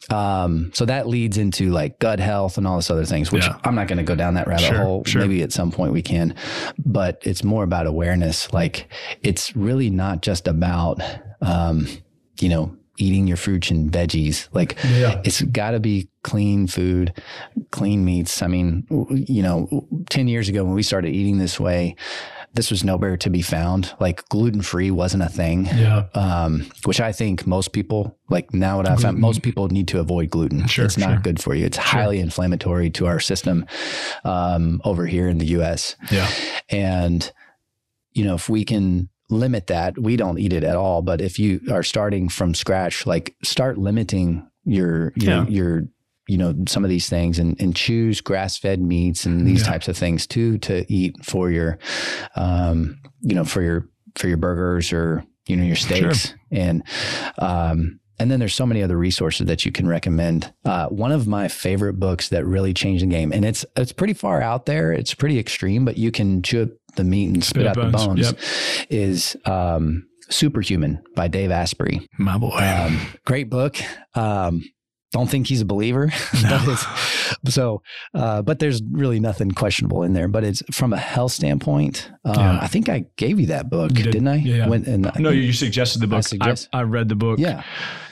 Um, 0.09 0.71
so 0.73 0.83
that 0.85 1.07
leads 1.07 1.37
into 1.37 1.69
like 1.71 1.97
gut 1.99 2.19
health 2.19 2.57
and 2.57 2.67
all 2.67 2.75
this 2.75 2.89
other 2.91 3.05
things, 3.05 3.31
which 3.31 3.45
Yeah. 3.45 3.57
I'm 3.63 3.75
not 3.75 3.87
going 3.87 3.97
to 3.97 4.03
go 4.03 4.15
down 4.15 4.33
that 4.33 4.45
rabbit 4.45 4.65
Sure, 4.65 4.77
hole. 4.83 5.03
sure. 5.05 5.21
Maybe 5.21 5.41
at 5.41 5.53
some 5.53 5.71
point 5.71 5.93
we 5.93 6.01
can, 6.01 6.35
but 6.77 7.21
it's 7.23 7.45
more 7.45 7.63
about 7.63 7.87
awareness. 7.87 8.51
Like 8.51 8.89
it's 9.23 9.55
really 9.55 9.89
not 9.89 10.21
just 10.21 10.49
about, 10.49 10.99
um, 11.41 11.87
you 12.41 12.49
know, 12.49 12.75
eating 13.01 13.27
your 13.27 13.37
fruits 13.37 13.71
and 13.71 13.91
veggies. 13.91 14.47
Like 14.53 14.77
Yeah. 14.83 15.21
it's 15.23 15.41
got 15.41 15.71
to 15.71 15.79
be 15.79 16.09
clean 16.23 16.67
food, 16.67 17.13
clean 17.71 18.05
meats. 18.05 18.41
I 18.41 18.47
mean, 18.47 18.85
you 19.09 19.41
know, 19.41 19.87
10 20.09 20.27
years 20.27 20.47
ago 20.49 20.63
when 20.63 20.75
we 20.75 20.83
started 20.83 21.09
eating 21.09 21.37
this 21.39 21.59
way, 21.59 21.95
this 22.53 22.69
was 22.69 22.83
nowhere 22.83 23.15
to 23.15 23.29
be 23.29 23.41
found. 23.41 23.93
Like 24.01 24.27
gluten 24.27 24.61
free 24.61 24.91
wasn't 24.91 25.23
a 25.23 25.29
thing 25.29 25.65
Yeah. 25.67 26.07
um, 26.13 26.69
which 26.83 26.99
I 26.99 27.13
think 27.13 27.47
most 27.47 27.71
people 27.71 28.17
like 28.29 28.53
now 28.53 28.77
what 28.77 28.89
I 28.89 28.95
found 28.97 29.17
most 29.19 29.41
people 29.41 29.67
need 29.69 29.87
to 29.89 29.99
avoid 30.01 30.29
gluten. 30.29 30.67
Sure, 30.67 30.83
it's 30.85 30.97
not 30.97 31.11
sure. 31.11 31.19
good 31.21 31.41
for 31.41 31.55
you. 31.55 31.65
It's 31.65 31.77
highly 31.77 32.19
inflammatory 32.19 32.89
to 32.91 33.07
our 33.07 33.19
system 33.21 33.65
um, 34.25 34.81
over 34.83 35.05
here 35.05 35.27
in 35.29 35.37
the 35.37 35.45
U.S. 35.47 35.95
Yeah. 36.11 36.29
And 36.69 37.31
you 38.13 38.25
know 38.25 38.35
if 38.35 38.49
we 38.49 38.65
can 38.65 39.07
limit 39.31 39.67
that, 39.67 39.97
we 39.97 40.15
don't 40.17 40.37
eat 40.39 40.53
it 40.53 40.63
at 40.63 40.75
all. 40.75 41.01
But 41.01 41.21
if 41.21 41.39
you 41.39 41.61
are 41.71 41.83
starting 41.83 42.29
from 42.29 42.53
scratch, 42.53 43.05
like 43.05 43.35
start 43.43 43.77
limiting 43.77 44.47
your 44.63 45.13
your, 45.15 45.31
Yeah. 45.33 45.47
your 45.47 45.81
you 46.27 46.37
know 46.37 46.53
some 46.67 46.83
of 46.83 46.89
these 46.89 47.09
things 47.09 47.39
and, 47.39 47.59
and 47.59 47.75
choose 47.75 48.21
grass-fed 48.21 48.79
meats 48.79 49.25
and 49.25 49.45
these 49.47 49.61
Yeah. 49.61 49.71
types 49.71 49.87
of 49.87 49.97
things 49.97 50.27
too 50.27 50.57
to 50.59 50.85
eat 50.93 51.15
for 51.25 51.49
your 51.49 51.79
um, 52.35 52.99
you 53.21 53.35
know 53.35 53.43
for 53.43 53.61
your 53.61 53.89
for 54.15 54.27
your 54.27 54.37
burgers 54.37 54.93
or 54.93 55.23
you 55.47 55.55
know 55.55 55.63
your 55.63 55.75
steaks 55.75 56.33
and 56.51 56.83
um, 57.39 57.99
and 58.19 58.29
then 58.29 58.39
there's 58.39 58.53
so 58.53 58.67
many 58.67 58.83
other 58.83 58.97
resources 58.97 59.47
that 59.47 59.65
you 59.65 59.71
can 59.71 59.87
recommend. 59.87 60.53
Uh, 60.63 60.87
one 60.89 61.11
of 61.11 61.25
my 61.27 61.47
favorite 61.47 61.99
books 61.99 62.29
that 62.29 62.45
really 62.45 62.71
changed 62.71 63.01
the 63.01 63.07
game, 63.07 63.31
and 63.33 63.43
it's 63.43 63.65
it's 63.75 63.91
pretty 63.91 64.13
far 64.13 64.43
out 64.43 64.67
there. 64.67 64.93
It's 64.93 65.15
pretty 65.15 65.39
extreme, 65.39 65.85
but 65.85 65.97
you 65.97 66.11
can 66.11 66.43
chew 66.43 66.61
up 66.63 66.69
the 66.95 67.03
meat 67.03 67.29
and 67.33 67.43
spit, 67.43 67.63
Spit 67.65 67.67
out 67.67 67.77
out 67.77 67.91
the 67.91 67.97
bones. 67.97 68.07
bones. 68.07 68.19
Yep. 68.79 68.87
Is 68.89 69.37
um, 69.45 70.07
Superhuman 70.29 71.01
by 71.15 71.27
Dave 71.27 71.51
Asprey. 71.51 72.07
My 72.17 72.37
boy. 72.37 72.57
Um, 72.57 72.99
great 73.25 73.49
book. 73.49 73.77
Um, 74.15 74.63
don't 75.11 75.29
think 75.29 75.47
he's 75.47 75.59
a 75.59 75.65
believer. 75.65 76.09
but 77.43 77.51
so, 77.51 77.81
uh, 78.13 78.41
but 78.41 78.59
there's 78.59 78.81
really 78.91 79.19
nothing 79.19 79.51
questionable 79.51 80.03
in 80.03 80.13
there. 80.13 80.29
But 80.29 80.45
it's 80.45 80.63
from 80.71 80.93
a 80.93 80.97
health 80.97 81.33
standpoint. 81.33 82.09
Um, 82.23 82.33
Yeah. 82.35 82.59
I 82.61 82.67
think 82.67 82.87
I 82.87 83.05
gave 83.17 83.37
you 83.39 83.47
that 83.47 83.69
book, 83.69 83.91
You 83.97 84.03
did. 84.05 84.11
didn't 84.11 84.27
I? 84.29 84.35
Yeah. 84.35 84.67
When, 84.69 84.85
and 84.85 85.01
no, 85.03 85.11
think- 85.31 85.35
you 85.43 85.51
suggested 85.53 85.99
the 86.01 86.07
book. 86.07 86.19
I, 86.19 86.21
suggest- 86.21 86.69
I 86.71 86.83
read 86.83 87.09
the 87.09 87.15
book. 87.15 87.39
yeah. 87.39 87.63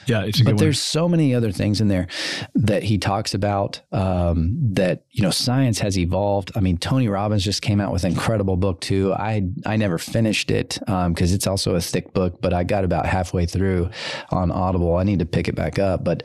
Yeah. 0.06 0.24
It's 0.24 0.40
a 0.40 0.44
But 0.44 0.50
good 0.52 0.56
one. 0.56 0.64
there's 0.64 0.82
so 0.82 1.08
many 1.08 1.34
other 1.34 1.52
things 1.52 1.80
in 1.80 1.88
there 1.88 2.06
that 2.54 2.82
he 2.82 2.98
talks 2.98 3.32
about 3.32 3.80
um, 3.92 4.58
that 4.74 5.04
you 5.12 5.22
know 5.24 5.30
science 5.30 5.80
has 5.80 5.98
evolved. 5.98 6.52
I 6.54 6.60
mean, 6.60 6.78
Tony 6.78 7.08
Robbins 7.08 7.44
just 7.44 7.62
came 7.62 7.80
out 7.80 7.92
with 7.92 8.04
an 8.04 8.12
incredible 8.12 8.56
book 8.56 8.80
too. 8.80 9.12
I 9.12 9.42
I 9.66 9.76
never 9.76 9.98
finished 9.98 10.50
it 10.50 10.78
because 10.86 11.32
it's 11.32 11.46
also 11.46 11.74
a 11.74 11.80
thick 11.80 12.12
book, 12.12 12.40
but 12.40 12.52
I 12.54 12.62
got 12.64 12.84
about 12.84 13.06
halfway 13.06 13.44
through 13.46 13.90
on 14.30 14.52
Audible. 14.52 14.96
I 14.96 15.02
need 15.04 15.18
to 15.18 15.26
pick 15.26 15.48
it 15.48 15.54
back 15.56 15.78
up, 15.78 16.04
but 16.04 16.22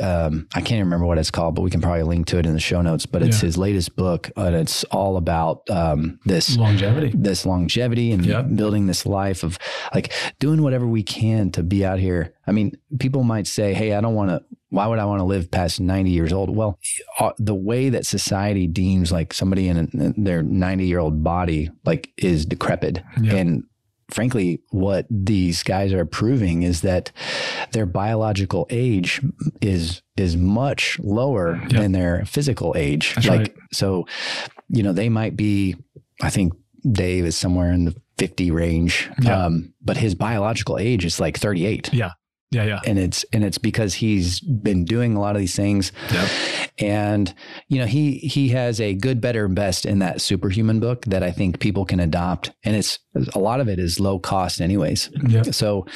um, 0.00 0.46
I 0.54 0.60
can't 0.60 0.84
remember 0.84 1.04
what 1.06 1.18
it's 1.18 1.30
called. 1.32 1.54
But 1.56 1.62
we 1.62 1.70
can 1.70 1.80
probably 1.80 2.04
link 2.04 2.26
to 2.28 2.38
it 2.38 2.46
in 2.46 2.52
the 2.54 2.60
show 2.60 2.80
notes. 2.80 3.06
But 3.06 3.22
it's 3.22 3.38
Yeah. 3.42 3.46
his 3.46 3.58
latest 3.58 3.96
book, 3.96 4.30
and 4.36 4.54
it's 4.54 4.84
all 4.84 5.16
about 5.16 5.68
um, 5.70 6.20
this 6.24 6.56
Longevity. 6.56 7.12
this 7.14 7.44
longevity 7.44 8.12
and 8.12 8.24
Yep. 8.24 8.54
building 8.54 8.86
this 8.86 9.04
life 9.04 9.42
of 9.42 9.58
like 9.94 10.12
doing 10.38 10.62
whatever 10.62 10.86
we 10.86 11.02
can 11.02 11.50
to 11.52 11.62
be 11.62 11.84
out 11.84 11.98
here. 11.98 12.34
I 12.46 12.52
mean, 12.52 12.72
people 13.00 13.24
might 13.24 13.46
say, 13.46 13.74
"Hey, 13.74 13.94
I 13.94 14.00
don't 14.00 14.14
want 14.14 14.30
to. 14.30 14.42
Why 14.70 14.86
would 14.86 14.98
I 14.98 15.04
want 15.06 15.20
to 15.20 15.24
live 15.24 15.50
past 15.50 15.80
90 15.80 16.10
years 16.10 16.32
old?" 16.32 16.54
Well, 16.54 16.78
uh, 17.18 17.30
the 17.38 17.54
way 17.54 17.88
that 17.90 18.06
society 18.06 18.66
deems 18.66 19.10
like 19.12 19.32
somebody 19.34 19.68
in, 19.68 20.14
their 20.16 20.42
90 20.42 20.86
year 20.86 20.98
old 20.98 21.22
body 21.24 21.70
like 21.84 22.10
is 22.16 22.44
decrepit, 22.46 23.02
Yeah. 23.20 23.34
and 23.36 23.64
frankly, 24.10 24.60
what 24.70 25.06
these 25.10 25.62
guys 25.62 25.92
are 25.92 26.06
proving 26.06 26.62
is 26.62 26.80
that 26.80 27.12
their 27.72 27.84
biological 27.86 28.66
age 28.70 29.20
is 29.60 30.02
is 30.16 30.36
much 30.36 30.98
lower 31.00 31.60
than 31.68 31.92
their 31.92 32.24
physical 32.24 32.74
age. 32.76 33.14
That's 33.14 33.28
like 33.28 33.38
right. 33.40 33.54
so, 33.72 34.06
you 34.68 34.82
know, 34.82 34.92
they 34.92 35.08
might 35.08 35.36
be. 35.36 35.76
I 36.20 36.30
think 36.30 36.52
Dave 36.90 37.24
is 37.26 37.36
somewhere 37.36 37.70
in 37.72 37.84
the 37.84 37.94
50 38.18 38.50
range, 38.50 39.08
um, 39.30 39.72
but 39.80 39.96
his 39.96 40.14
biological 40.16 40.76
age 40.78 41.04
is 41.04 41.20
like 41.20 41.38
38. 41.38 41.90
Yeah. 41.92 42.10
Yeah, 42.50 42.64
yeah. 42.64 42.80
And 42.86 42.98
it's 42.98 43.24
and 43.32 43.44
it's 43.44 43.58
because 43.58 43.94
he's 43.94 44.40
been 44.40 44.84
doing 44.84 45.14
a 45.16 45.20
lot 45.20 45.36
of 45.36 45.40
these 45.40 45.54
things. 45.54 45.92
Yep. 46.12 46.28
And 46.78 47.34
you 47.68 47.78
know, 47.78 47.86
he 47.86 48.12
he 48.18 48.48
has 48.50 48.80
a 48.80 48.94
good, 48.94 49.20
better, 49.20 49.44
and 49.44 49.54
best 49.54 49.84
in 49.84 49.98
that 49.98 50.20
superhuman 50.20 50.80
book 50.80 51.04
that 51.06 51.22
I 51.22 51.30
think 51.30 51.60
people 51.60 51.84
can 51.84 52.00
adopt. 52.00 52.52
And 52.64 52.74
it's 52.76 52.98
a 53.34 53.38
lot 53.38 53.60
of 53.60 53.68
it 53.68 53.78
is 53.78 54.00
low 54.00 54.18
cost 54.18 54.60
anyways. 54.60 55.10
Yeah. 55.28 55.42
So 55.42 55.86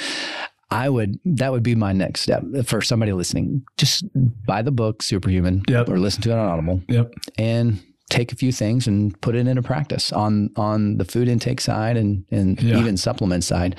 I 0.70 0.88
would 0.88 1.18
that 1.24 1.52
would 1.52 1.62
be 1.62 1.74
my 1.74 1.92
next 1.92 2.20
step 2.22 2.42
for 2.66 2.82
somebody 2.82 3.12
listening. 3.12 3.62
Just 3.78 4.04
buy 4.46 4.60
the 4.62 4.72
book 4.72 5.02
Superhuman 5.02 5.62
Yep. 5.68 5.88
or 5.88 5.98
listen 5.98 6.22
to 6.22 6.30
it 6.32 6.38
on 6.38 6.46
Audible 6.48 6.82
Yep. 6.88 7.14
and 7.38 7.80
take 8.10 8.30
a 8.32 8.36
few 8.36 8.52
things 8.52 8.86
and 8.86 9.18
put 9.22 9.34
it 9.34 9.46
into 9.46 9.62
practice 9.62 10.12
on 10.12 10.50
on 10.56 10.98
the 10.98 11.04
food 11.06 11.28
intake 11.28 11.60
side 11.62 11.96
and 11.96 12.24
and 12.30 12.60
Yeah. 12.62 12.78
even 12.78 12.96
supplement 12.98 13.44
side 13.44 13.76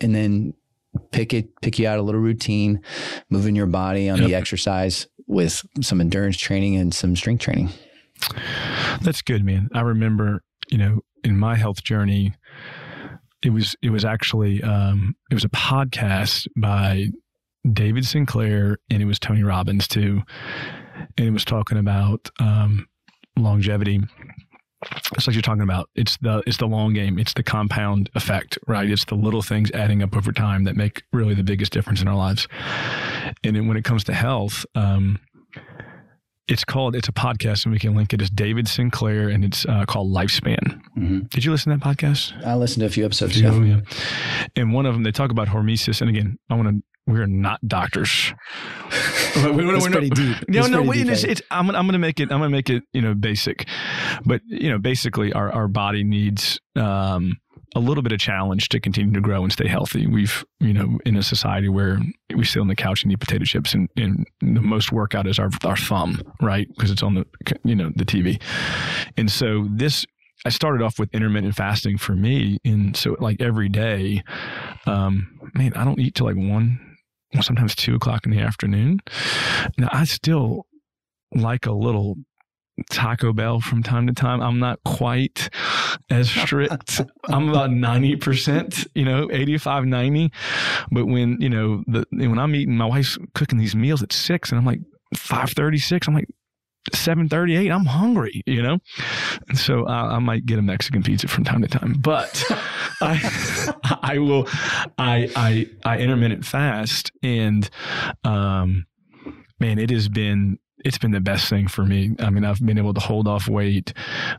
and 0.00 0.14
then 0.14 0.54
pick 1.10 1.32
it 1.32 1.48
pick 1.62 1.78
you 1.78 1.86
out 1.86 1.98
a 1.98 2.02
little 2.02 2.20
routine 2.20 2.80
moving 3.30 3.56
your 3.56 3.66
body 3.66 4.10
on 4.10 4.18
the 4.18 4.34
exercise 4.34 5.06
with 5.26 5.64
some 5.80 6.00
endurance 6.00 6.36
training 6.36 6.76
and 6.76 6.92
some 6.94 7.16
strength 7.16 7.40
training 7.40 7.70
That's 9.00 9.22
good, 9.22 9.44
man. 9.44 9.68
I 9.74 9.80
remember, 9.80 10.42
you 10.70 10.78
know, 10.78 11.00
in 11.24 11.38
my 11.38 11.56
health 11.56 11.82
journey, 11.82 12.34
it 13.42 13.50
was 13.50 13.74
it 13.82 13.90
was 13.90 14.04
actually 14.04 14.62
um, 14.62 15.16
it 15.30 15.34
was 15.34 15.44
a 15.44 15.48
podcast 15.48 16.46
by 16.56 17.08
David 17.70 18.06
Sinclair 18.06 18.78
and 18.90 19.02
it 19.02 19.06
was 19.06 19.18
Tony 19.18 19.42
Robbins 19.42 19.88
too, 19.88 20.22
and 21.16 21.26
it 21.26 21.32
was 21.32 21.44
talking 21.44 21.78
about 21.78 22.30
um, 22.38 22.86
longevity. 23.36 24.00
It's 25.16 25.26
like 25.26 25.34
you're 25.34 25.42
talking 25.42 25.62
about. 25.62 25.88
It's 25.94 26.16
the 26.18 26.42
it's 26.46 26.56
the 26.56 26.66
long 26.66 26.92
game. 26.94 27.18
It's 27.18 27.34
the 27.34 27.42
compound 27.42 28.10
effect, 28.14 28.58
right? 28.66 28.88
It's 28.90 29.04
the 29.04 29.14
little 29.14 29.42
things 29.42 29.70
adding 29.72 30.02
up 30.02 30.16
over 30.16 30.32
time 30.32 30.64
that 30.64 30.74
make 30.76 31.02
really 31.12 31.34
the 31.34 31.44
biggest 31.44 31.72
difference 31.72 32.02
in 32.02 32.08
our 32.08 32.16
lives. 32.16 32.48
And 33.44 33.54
then 33.56 33.68
when 33.68 33.76
it 33.76 33.84
comes 33.84 34.02
to 34.04 34.12
health, 34.14 34.66
um, 34.74 35.20
it's 36.48 36.64
called. 36.64 36.96
It's 36.96 37.08
a 37.08 37.12
podcast, 37.12 37.64
and 37.64 37.72
we 37.72 37.78
can 37.78 37.94
link 37.94 38.12
it. 38.12 38.20
It's 38.20 38.30
David 38.30 38.66
Sinclair, 38.66 39.28
and 39.28 39.44
it's 39.44 39.64
uh, 39.66 39.84
called 39.86 40.12
Lifespan. 40.12 40.80
mm-hmm. 40.98 41.20
Did 41.30 41.44
you 41.44 41.52
listen 41.52 41.70
to 41.72 41.78
that 41.78 41.84
podcast? 41.96 42.44
I 42.44 42.56
listened 42.56 42.80
to 42.80 42.86
a 42.86 42.90
few 42.90 43.04
episodes 43.04 43.40
Yeah, 43.40 43.50
ago. 43.54 43.60
yeah. 43.62 43.80
And 44.56 44.72
one 44.72 44.84
of 44.84 44.94
them, 44.94 45.04
they 45.04 45.12
talk 45.12 45.30
about 45.30 45.46
hormesis. 45.48 46.00
And 46.00 46.10
again, 46.10 46.38
I 46.50 46.54
want 46.54 46.68
to. 46.68 46.82
We're 47.06 47.26
not 47.26 47.60
doctors. 47.66 48.32
We- 49.36 49.50
we- 49.50 49.74
It's 49.74 49.84
we're 49.84 49.90
pretty 49.90 50.08
not- 50.08 50.16
deep. 50.16 50.36
No, 50.48 50.60
It's 50.60 50.68
no, 50.68 50.82
wait, 50.82 50.98
deep, 51.04 51.08
it's, 51.12 51.24
it's, 51.24 51.42
I'm, 51.50 51.66
gonna- 51.66 51.78
I'm 51.78 51.86
going 51.86 51.94
to 51.94 51.98
make 51.98 52.20
it. 52.20 52.30
I'm 52.30 52.38
going 52.38 52.50
to 52.50 52.56
make 52.56 52.70
it. 52.70 52.84
You 52.92 53.00
know, 53.02 53.14
basic. 53.14 53.66
But 54.24 54.40
you 54.46 54.70
know, 54.70 54.78
basically, 54.78 55.32
our 55.32 55.50
our 55.50 55.68
body 55.68 56.04
needs 56.04 56.60
um, 56.76 57.36
a 57.74 57.80
little 57.80 58.02
bit 58.02 58.12
of 58.12 58.18
challenge 58.20 58.68
to 58.70 58.78
continue 58.80 59.12
to 59.14 59.20
grow 59.20 59.42
and 59.42 59.52
stay 59.52 59.66
healthy. 59.66 60.06
We've 60.06 60.44
you 60.60 60.72
know, 60.74 60.98
in 61.06 61.16
a 61.16 61.22
society 61.22 61.68
where 61.68 61.98
we 62.36 62.44
sit 62.44 62.60
on 62.60 62.68
the 62.68 62.76
couch 62.76 63.02
and 63.02 63.10
eat 63.12 63.20
potato 63.20 63.44
chips, 63.44 63.74
and, 63.74 63.88
and 63.96 64.26
the 64.40 64.60
most 64.60 64.92
workout 64.92 65.26
is 65.26 65.38
our 65.38 65.50
our 65.64 65.76
thumb, 65.76 66.20
right? 66.40 66.68
Because 66.68 66.90
it's 66.90 67.02
on 67.02 67.14
the 67.14 67.26
you 67.64 67.74
know 67.74 67.90
the 67.96 68.04
TV, 68.04 68.40
and 69.16 69.30
so 69.30 69.66
this 69.70 70.04
I 70.44 70.50
started 70.50 70.82
off 70.84 70.98
with 70.98 71.08
intermittent 71.14 71.54
fasting 71.54 71.98
for 71.98 72.14
me. 72.16 72.58
And 72.64 72.96
so, 72.96 73.16
like 73.20 73.40
every 73.40 73.68
day, 73.68 74.22
um, 74.86 75.38
man, 75.54 75.72
I 75.74 75.84
don't 75.84 76.00
eat 76.00 76.14
till 76.16 76.26
like 76.26 76.36
one, 76.36 76.91
sometimes 77.40 77.74
two 77.74 77.94
o'clock 77.94 78.26
in 78.26 78.32
the 78.32 78.40
afternoon. 78.40 79.00
Now, 79.78 79.88
I 79.92 80.04
still 80.04 80.66
like 81.34 81.66
a 81.66 81.72
little 81.72 82.16
Taco 82.90 83.32
Bell 83.32 83.60
from 83.60 83.82
time 83.82 84.06
to 84.06 84.12
time. 84.12 84.40
I'm 84.40 84.58
not 84.58 84.80
quite 84.84 85.50
as 86.10 86.30
strict. 86.42 87.00
I'm 87.28 87.48
about 87.48 87.70
90%, 87.70 88.86
you 88.94 89.04
know, 89.04 89.28
85, 89.30 89.84
90. 89.86 90.32
But 90.90 91.06
when, 91.06 91.40
you 91.40 91.48
know, 91.48 91.84
the, 91.86 92.04
when 92.10 92.38
I'm 92.38 92.54
eating, 92.54 92.76
my 92.76 92.86
wife's 92.86 93.18
cooking 93.34 93.58
these 93.58 93.74
meals 93.74 94.02
at 94.02 94.12
six 94.12 94.50
and 94.50 94.58
I'm 94.58 94.66
like 94.66 94.80
536, 95.16 96.08
I'm 96.08 96.14
like, 96.14 96.28
738 96.92 97.70
i'm 97.70 97.86
hungry 97.86 98.42
you 98.46 98.62
know? 98.62 98.78
And 99.48 99.58
so 99.58 99.86
I, 99.86 100.16
I 100.16 100.18
might 100.18 100.46
get 100.46 100.58
a 100.58 100.62
mexican 100.62 101.02
pizza 101.02 101.28
from 101.28 101.44
time 101.44 101.62
to 101.62 101.68
time 101.68 101.94
but 101.94 102.42
i 103.00 103.70
i 104.02 104.18
will 104.18 104.48
i 104.98 105.30
i 105.36 105.68
i 105.84 105.98
intermittent 105.98 106.44
fast 106.44 107.12
and 107.22 107.68
um 108.24 108.86
man 109.60 109.78
it 109.78 109.90
has 109.90 110.08
been 110.08 110.58
it's 110.84 110.98
been 110.98 111.12
the 111.12 111.20
best 111.20 111.48
thing 111.48 111.68
for 111.68 111.84
me. 111.84 112.16
I 112.18 112.30
mean 112.30 112.44
i've 112.44 112.64
been 112.64 112.78
able 112.78 112.94
to 112.94 113.00
hold 113.00 113.28
off 113.28 113.48
weight. 113.48 113.92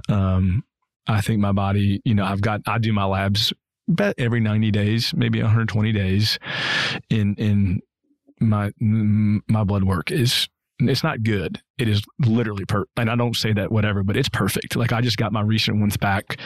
Um 0.10 0.64
i 1.08 1.22
think 1.22 1.40
my 1.40 1.52
body 1.52 2.02
you 2.06 2.14
know 2.14 2.24
i've 2.24 2.42
got 2.42 2.62
i 2.66 2.78
do 2.78 2.94
my 2.94 3.06
labs 3.06 3.52
about 3.90 4.16
every 4.18 4.40
90 4.40 4.72
days 4.72 5.14
maybe 5.14 5.42
120 5.42 5.92
days 5.92 6.40
in 7.10 7.36
in 7.36 7.82
my 8.40 8.72
my 8.80 9.64
blood 9.64 9.84
work 9.84 10.12
is 10.12 10.48
it's 10.80 11.04
not 11.04 11.24
good. 11.24 11.62
It 11.78 11.88
is 11.88 12.04
literally 12.20 12.66
per 12.66 12.86
and 12.98 13.10
I 13.10 13.16
don't 13.16 13.36
say 13.36 13.52
that 13.54 13.72
whatever, 13.72 14.04
but 14.04 14.16
it's 14.16 14.30
perfect. 14.30 14.76
Like 14.76 14.94
I 14.94 15.02
just 15.02 15.18
got 15.18 15.32
my 15.34 15.42
recent 15.42 15.80
ones 15.80 15.98
back 15.98 16.38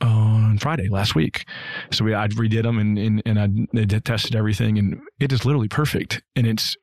on 0.00 0.56
Friday 0.58 0.88
last 0.88 1.14
week. 1.14 1.44
So 1.92 2.04
we 2.04 2.14
I 2.14 2.26
redid 2.28 2.62
them 2.62 2.78
and 2.78 2.98
and, 2.98 3.22
and 3.26 3.78
I 3.92 3.98
tested 3.98 4.34
everything 4.34 4.78
and 4.78 5.00
it 5.18 5.32
is 5.32 5.44
literally 5.44 5.68
perfect. 5.68 6.22
And 6.36 6.46
it's 6.46 6.76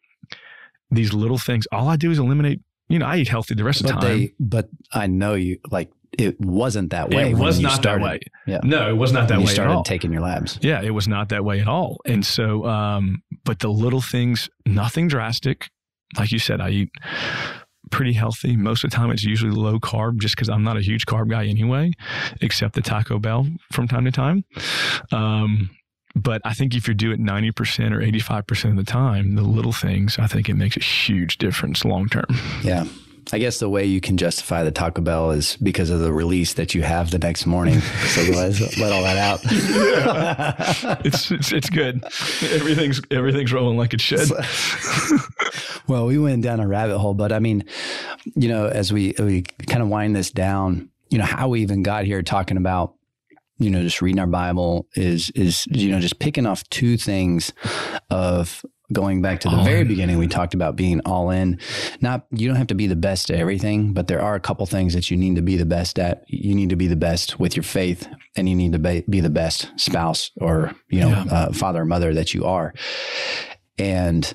these 0.92 1.14
little 1.14 1.38
things. 1.40 1.66
All 1.72 1.90
I 1.90 1.96
do 1.98 2.12
is 2.12 2.20
eliminate, 2.20 2.62
you 2.90 3.00
know, 3.00 3.06
I 3.08 3.18
eat 3.18 3.28
healthy 3.28 3.56
the 3.56 3.64
rest 3.64 3.82
of 3.82 3.88
the 3.88 3.94
But 3.94 4.02
time. 4.02 4.18
they 4.20 4.34
but 4.40 4.70
I 4.94 5.08
know 5.08 5.34
you 5.34 5.58
like 5.72 5.90
it 6.18 6.40
wasn't 6.40 6.92
that 6.92 7.10
way. 7.10 7.32
it 7.32 7.36
was 7.38 7.60
not 7.60 7.74
started, 7.74 8.04
that 8.04 8.10
way. 8.12 8.20
Yeah. 8.48 8.60
No, 8.64 8.90
it 8.90 8.94
was 8.98 9.12
not 9.12 9.28
that 9.28 9.36
when 9.36 9.42
you 9.42 9.46
way 9.48 9.52
at 9.52 9.56
started 9.56 9.74
all. 9.74 9.84
taking 9.84 10.12
your 10.14 10.22
labs. 10.22 10.58
Yeah, 10.62 10.82
it 10.82 10.92
was 10.92 11.08
not 11.08 11.30
that 11.30 11.44
way 11.44 11.60
at 11.60 11.68
all. 11.68 11.98
And 12.06 12.26
so, 12.26 12.66
um, 12.66 13.22
but 13.44 13.60
the 13.60 13.68
little 13.68 14.00
things, 14.02 14.50
nothing 14.66 15.10
drastic. 15.10 15.70
Like 16.18 16.32
you 16.32 16.40
said, 16.40 16.62
I 16.62 16.70
eat 16.70 16.90
pretty 17.92 18.14
healthy. 18.14 18.56
Most 18.56 18.84
of 18.84 18.90
the 18.92 18.96
time, 18.96 19.12
it's 19.12 19.24
usually 19.24 19.52
low 19.52 19.80
carb 19.80 20.20
just 20.20 20.36
because 20.36 20.50
I'm 20.50 20.64
not 20.64 20.78
a 20.78 20.82
huge 20.82 21.06
carb 21.06 21.30
guy 21.30 21.46
anyway, 21.46 21.92
except 22.42 22.76
the 22.76 22.82
Taco 22.82 23.20
Bell 23.20 23.48
from 23.72 23.88
time 23.88 24.06
to 24.06 24.12
time. 24.12 24.44
Um, 25.12 25.70
but 26.16 26.42
I 26.44 26.54
think 26.54 26.76
if 26.76 26.88
you 26.88 26.94
do 26.94 27.12
it 27.12 27.20
90% 27.20 27.92
or 27.92 28.00
85% 28.00 28.72
of 28.72 28.76
the 28.78 28.84
time, 28.84 29.36
the 29.36 29.44
little 29.44 29.72
things, 29.72 30.18
I 30.18 30.28
think 30.28 30.50
it 30.50 30.56
makes 30.56 30.76
a 30.76 30.82
huge 30.82 31.38
difference 31.38 31.86
long 31.86 32.10
term. 32.10 32.26
Yeah. 32.64 32.86
I 33.34 33.40
guess 33.40 33.60
the 33.60 33.70
way 33.70 33.86
you 33.86 34.00
can 34.00 34.16
justify 34.16 34.64
the 34.64 34.72
Taco 34.72 35.02
Bell 35.02 35.32
is 35.32 35.58
because 35.58 35.90
of 35.90 36.00
the 36.00 36.14
release 36.14 36.54
that 36.54 36.74
you 36.74 36.82
have 36.84 37.12
the 37.12 37.20
next 37.20 37.46
morning. 37.46 37.82
so 38.08 38.22
let's 38.32 38.78
let 38.78 38.92
all 38.92 39.04
that 39.04 39.18
out. 39.18 40.98
It's, 41.06 41.32
it's, 41.32 41.52
it's 41.52 41.70
good. 41.70 42.04
Everything's, 42.42 43.02
everything's 43.12 43.52
rolling 43.52 43.78
like 43.78 43.94
it 43.94 44.02
should. 44.02 44.30
well, 45.88 46.06
we 46.06 46.18
went 46.18 46.44
down 46.44 46.60
a 46.60 46.68
rabbit 46.68 46.98
hole, 46.98 47.14
but 47.14 47.32
I 47.32 47.40
mean, 47.40 47.66
you 48.36 48.50
know, 48.50 48.68
as 48.68 48.92
we 48.92 49.14
we 49.20 49.44
kind 49.68 49.82
of 49.82 49.90
wind 49.90 50.16
this 50.16 50.32
down, 50.32 50.90
you 51.10 51.18
know, 51.18 51.26
how 51.26 51.50
we 51.50 51.62
even 51.62 51.84
got 51.84 52.06
here 52.06 52.22
talking 52.22 52.58
about, 52.58 52.96
you 53.58 53.70
know, 53.70 53.82
just 53.82 54.02
reading 54.02 54.20
our 54.20 54.28
Bible 54.28 54.88
is 54.96 55.30
is 55.32 55.66
you 55.70 55.92
know 55.92 56.00
just 56.00 56.20
picking 56.20 56.46
off 56.46 56.68
two 56.70 56.98
things 56.98 57.54
of 58.10 58.64
going 58.94 59.22
back 59.22 59.42
to 59.42 59.50
the 59.50 59.56
All 59.58 59.66
very 59.66 59.82
in. 59.82 59.88
beginning. 59.88 60.18
We 60.18 60.28
talked 60.28 60.54
about 60.54 60.76
being 60.76 61.02
all 61.06 61.30
in. 61.30 61.60
Not 62.02 62.26
you 62.32 62.48
don't 62.48 62.56
have 62.58 62.68
to 62.68 62.76
be 62.76 62.88
the 62.88 62.96
best 62.96 63.30
at 63.30 63.38
everything, 63.40 63.94
but 63.94 64.08
there 64.08 64.22
are 64.22 64.36
a 64.36 64.40
couple 64.40 64.66
things 64.66 64.94
that 64.94 65.12
you 65.12 65.18
need 65.18 65.36
to 65.36 65.42
be 65.42 65.58
the 65.58 65.66
best 65.66 66.00
at. 66.00 66.24
You 66.28 66.56
need 66.56 66.70
to 66.70 66.76
be 66.76 66.88
the 66.88 66.96
best 66.96 67.40
with 67.40 67.56
your 67.56 67.64
faith, 67.64 68.08
and 68.36 68.48
you 68.48 68.56
need 68.56 68.72
to 68.74 68.80
be, 68.80 69.04
be 69.10 69.20
the 69.20 69.30
best 69.30 69.70
spouse 69.78 70.32
or 70.40 70.74
you 70.90 71.02
know 71.02 71.10
Yeah. 71.10 71.24
uh, 71.32 71.54
father 71.54 71.82
or 71.82 71.86
mother 71.86 72.14
that 72.14 72.34
you 72.34 72.46
are. 72.46 72.74
And 73.78 74.34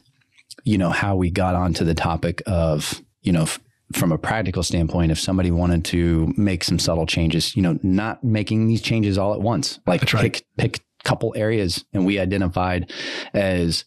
you 0.65 0.79
know 0.79 0.91
how 0.91 1.17
we 1.17 1.31
got 1.31 1.55
onto 1.55 1.85
the 1.85 1.95
topic 1.95 2.43
of 2.47 3.03
you 3.23 3.33
know 3.33 3.43
f- 3.43 3.59
from 3.95 4.13
a 4.13 4.19
practical 4.19 4.63
standpoint 4.63 5.11
if 5.11 5.19
somebody 5.19 5.51
wanted 5.51 5.85
to 5.85 6.33
make 6.37 6.63
some 6.65 6.79
subtle 6.79 7.05
changes 7.05 7.55
you 7.57 7.63
know 7.63 7.79
not 7.83 8.23
making 8.23 8.67
these 8.69 8.81
changes 8.81 9.19
all 9.19 9.35
at 9.35 9.41
once 9.41 9.81
like 9.87 10.01
right. 10.15 10.23
pick 10.23 10.45
pick 10.57 10.81
couple 11.05 11.33
areas 11.37 11.85
and 11.93 12.07
we 12.07 12.19
identified 12.19 12.91
as 13.35 13.85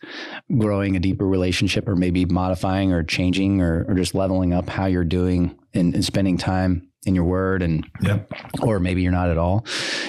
growing 0.58 0.96
a 0.96 1.00
deeper 1.00 1.28
relationship 1.28 1.88
or 1.88 1.96
maybe 1.96 2.26
modifying 2.26 2.92
or 2.92 3.04
changing 3.04 3.62
or, 3.62 3.86
or 3.88 3.96
just 3.96 4.16
leveling 4.16 4.54
up 4.54 4.70
how 4.70 4.86
you're 4.86 5.04
doing 5.04 5.58
and, 5.74 5.94
and 5.94 6.06
spending 6.06 6.38
time 6.38 6.88
in 7.06 7.16
your 7.16 7.24
word 7.24 7.62
and 7.62 7.86
Yep. 8.02 8.32
or 8.62 8.80
maybe 8.80 9.02
you're 9.02 9.12
not 9.12 9.30
at 9.30 9.38
all. 9.38 9.66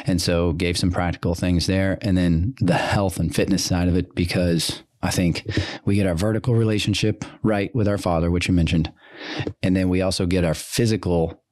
And 0.06 0.20
so 0.20 0.52
gave 0.52 0.78
some 0.78 0.90
practical 0.90 1.34
things 1.34 1.66
there. 1.66 1.98
And 2.00 2.16
then 2.16 2.54
the 2.60 2.74
health 2.74 3.18
and 3.18 3.34
fitness 3.34 3.62
side 3.62 3.88
of 3.88 3.96
it, 3.96 4.14
because 4.14 4.82
I 5.02 5.10
think 5.10 5.46
we 5.84 5.94
get 5.96 6.06
our 6.06 6.14
vertical 6.14 6.54
relationship 6.54 7.24
right 7.42 7.72
with 7.74 7.86
our 7.86 7.98
father, 7.98 8.30
which 8.30 8.48
you 8.48 8.54
mentioned. 8.54 8.92
And 9.62 9.76
then 9.76 9.88
we 9.88 10.00
also 10.00 10.26
get 10.26 10.44
our 10.44 10.54
physical, 10.54 11.42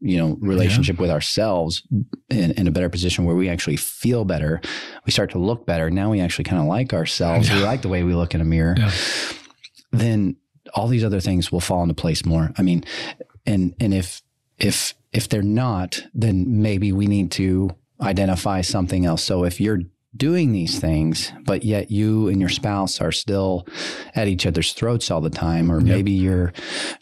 you 0.00 0.18
know, 0.18 0.36
relationship 0.40 0.98
with 0.98 1.10
ourselves 1.10 1.82
in, 2.28 2.50
in 2.52 2.66
a 2.66 2.70
better 2.70 2.88
position 2.88 3.24
where 3.24 3.36
we 3.36 3.48
actually 3.48 3.76
feel 3.76 4.24
better. 4.24 4.60
We 5.06 5.12
start 5.12 5.30
to 5.30 5.38
look 5.38 5.66
better. 5.66 5.90
Now 5.90 6.10
we 6.10 6.20
actually 6.20 6.44
kind 6.44 6.60
of 6.60 6.68
like 6.68 6.92
ourselves. 6.92 7.50
We 7.50 7.62
like 7.62 7.82
the 7.82 7.88
way 7.88 8.02
we 8.02 8.14
look 8.14 8.34
in 8.34 8.40
a 8.40 8.44
mirror. 8.44 8.74
Yeah. 8.76 8.90
Then 9.92 10.36
all 10.74 10.88
these 10.88 11.04
other 11.04 11.20
things 11.20 11.50
will 11.50 11.60
fall 11.60 11.82
into 11.82 11.94
place 11.94 12.26
more. 12.26 12.52
I 12.58 12.62
mean, 12.62 12.84
and 13.46 13.74
and 13.80 13.94
if 13.94 14.22
if 14.58 14.94
if 15.12 15.28
they're 15.28 15.42
not, 15.42 16.02
then 16.12 16.60
maybe 16.60 16.92
we 16.92 17.06
need 17.06 17.30
to 17.32 17.70
identify 18.00 18.60
something 18.60 19.06
else. 19.06 19.22
So 19.22 19.44
if 19.44 19.60
you're 19.60 19.80
doing 20.14 20.52
these 20.52 20.78
things, 20.78 21.32
but 21.44 21.64
yet 21.64 21.90
you 21.90 22.28
and 22.28 22.40
your 22.40 22.48
spouse 22.48 23.00
are 23.00 23.12
still 23.12 23.66
at 24.14 24.28
each 24.28 24.46
other's 24.46 24.72
throats 24.72 25.10
all 25.10 25.20
the 25.20 25.30
time, 25.30 25.70
or 25.70 25.78
yep. 25.78 25.88
maybe 25.88 26.12
you're, 26.12 26.52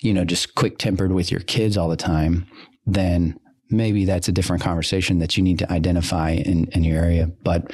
you 0.00 0.12
know, 0.12 0.24
just 0.24 0.54
quick 0.54 0.78
tempered 0.78 1.12
with 1.12 1.30
your 1.30 1.40
kids 1.40 1.76
all 1.76 1.88
the 1.88 1.96
time, 1.96 2.46
then 2.86 3.38
maybe 3.70 4.04
that's 4.04 4.28
a 4.28 4.32
different 4.32 4.62
conversation 4.62 5.18
that 5.18 5.36
you 5.36 5.42
need 5.42 5.58
to 5.58 5.72
identify 5.72 6.30
in, 6.30 6.66
in 6.72 6.84
your 6.84 7.02
area. 7.02 7.30
But 7.42 7.72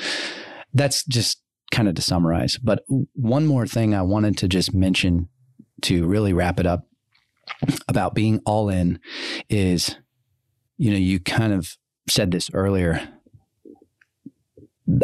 that's 0.72 1.04
just 1.04 1.42
kind 1.70 1.88
of 1.88 1.94
to 1.96 2.02
summarize. 2.02 2.58
But 2.58 2.84
one 3.14 3.46
more 3.46 3.66
thing 3.66 3.94
I 3.94 4.02
wanted 4.02 4.36
to 4.38 4.48
just 4.48 4.74
mention 4.74 5.28
to 5.82 6.06
really 6.06 6.32
wrap 6.32 6.60
it 6.60 6.66
up 6.66 6.86
about 7.88 8.14
being 8.14 8.40
all 8.44 8.68
in 8.68 9.00
is, 9.48 9.96
you 10.78 10.90
know, 10.90 10.98
you 10.98 11.20
kind 11.20 11.52
of 11.52 11.76
said 12.08 12.30
this 12.30 12.50
earlier. 12.52 13.08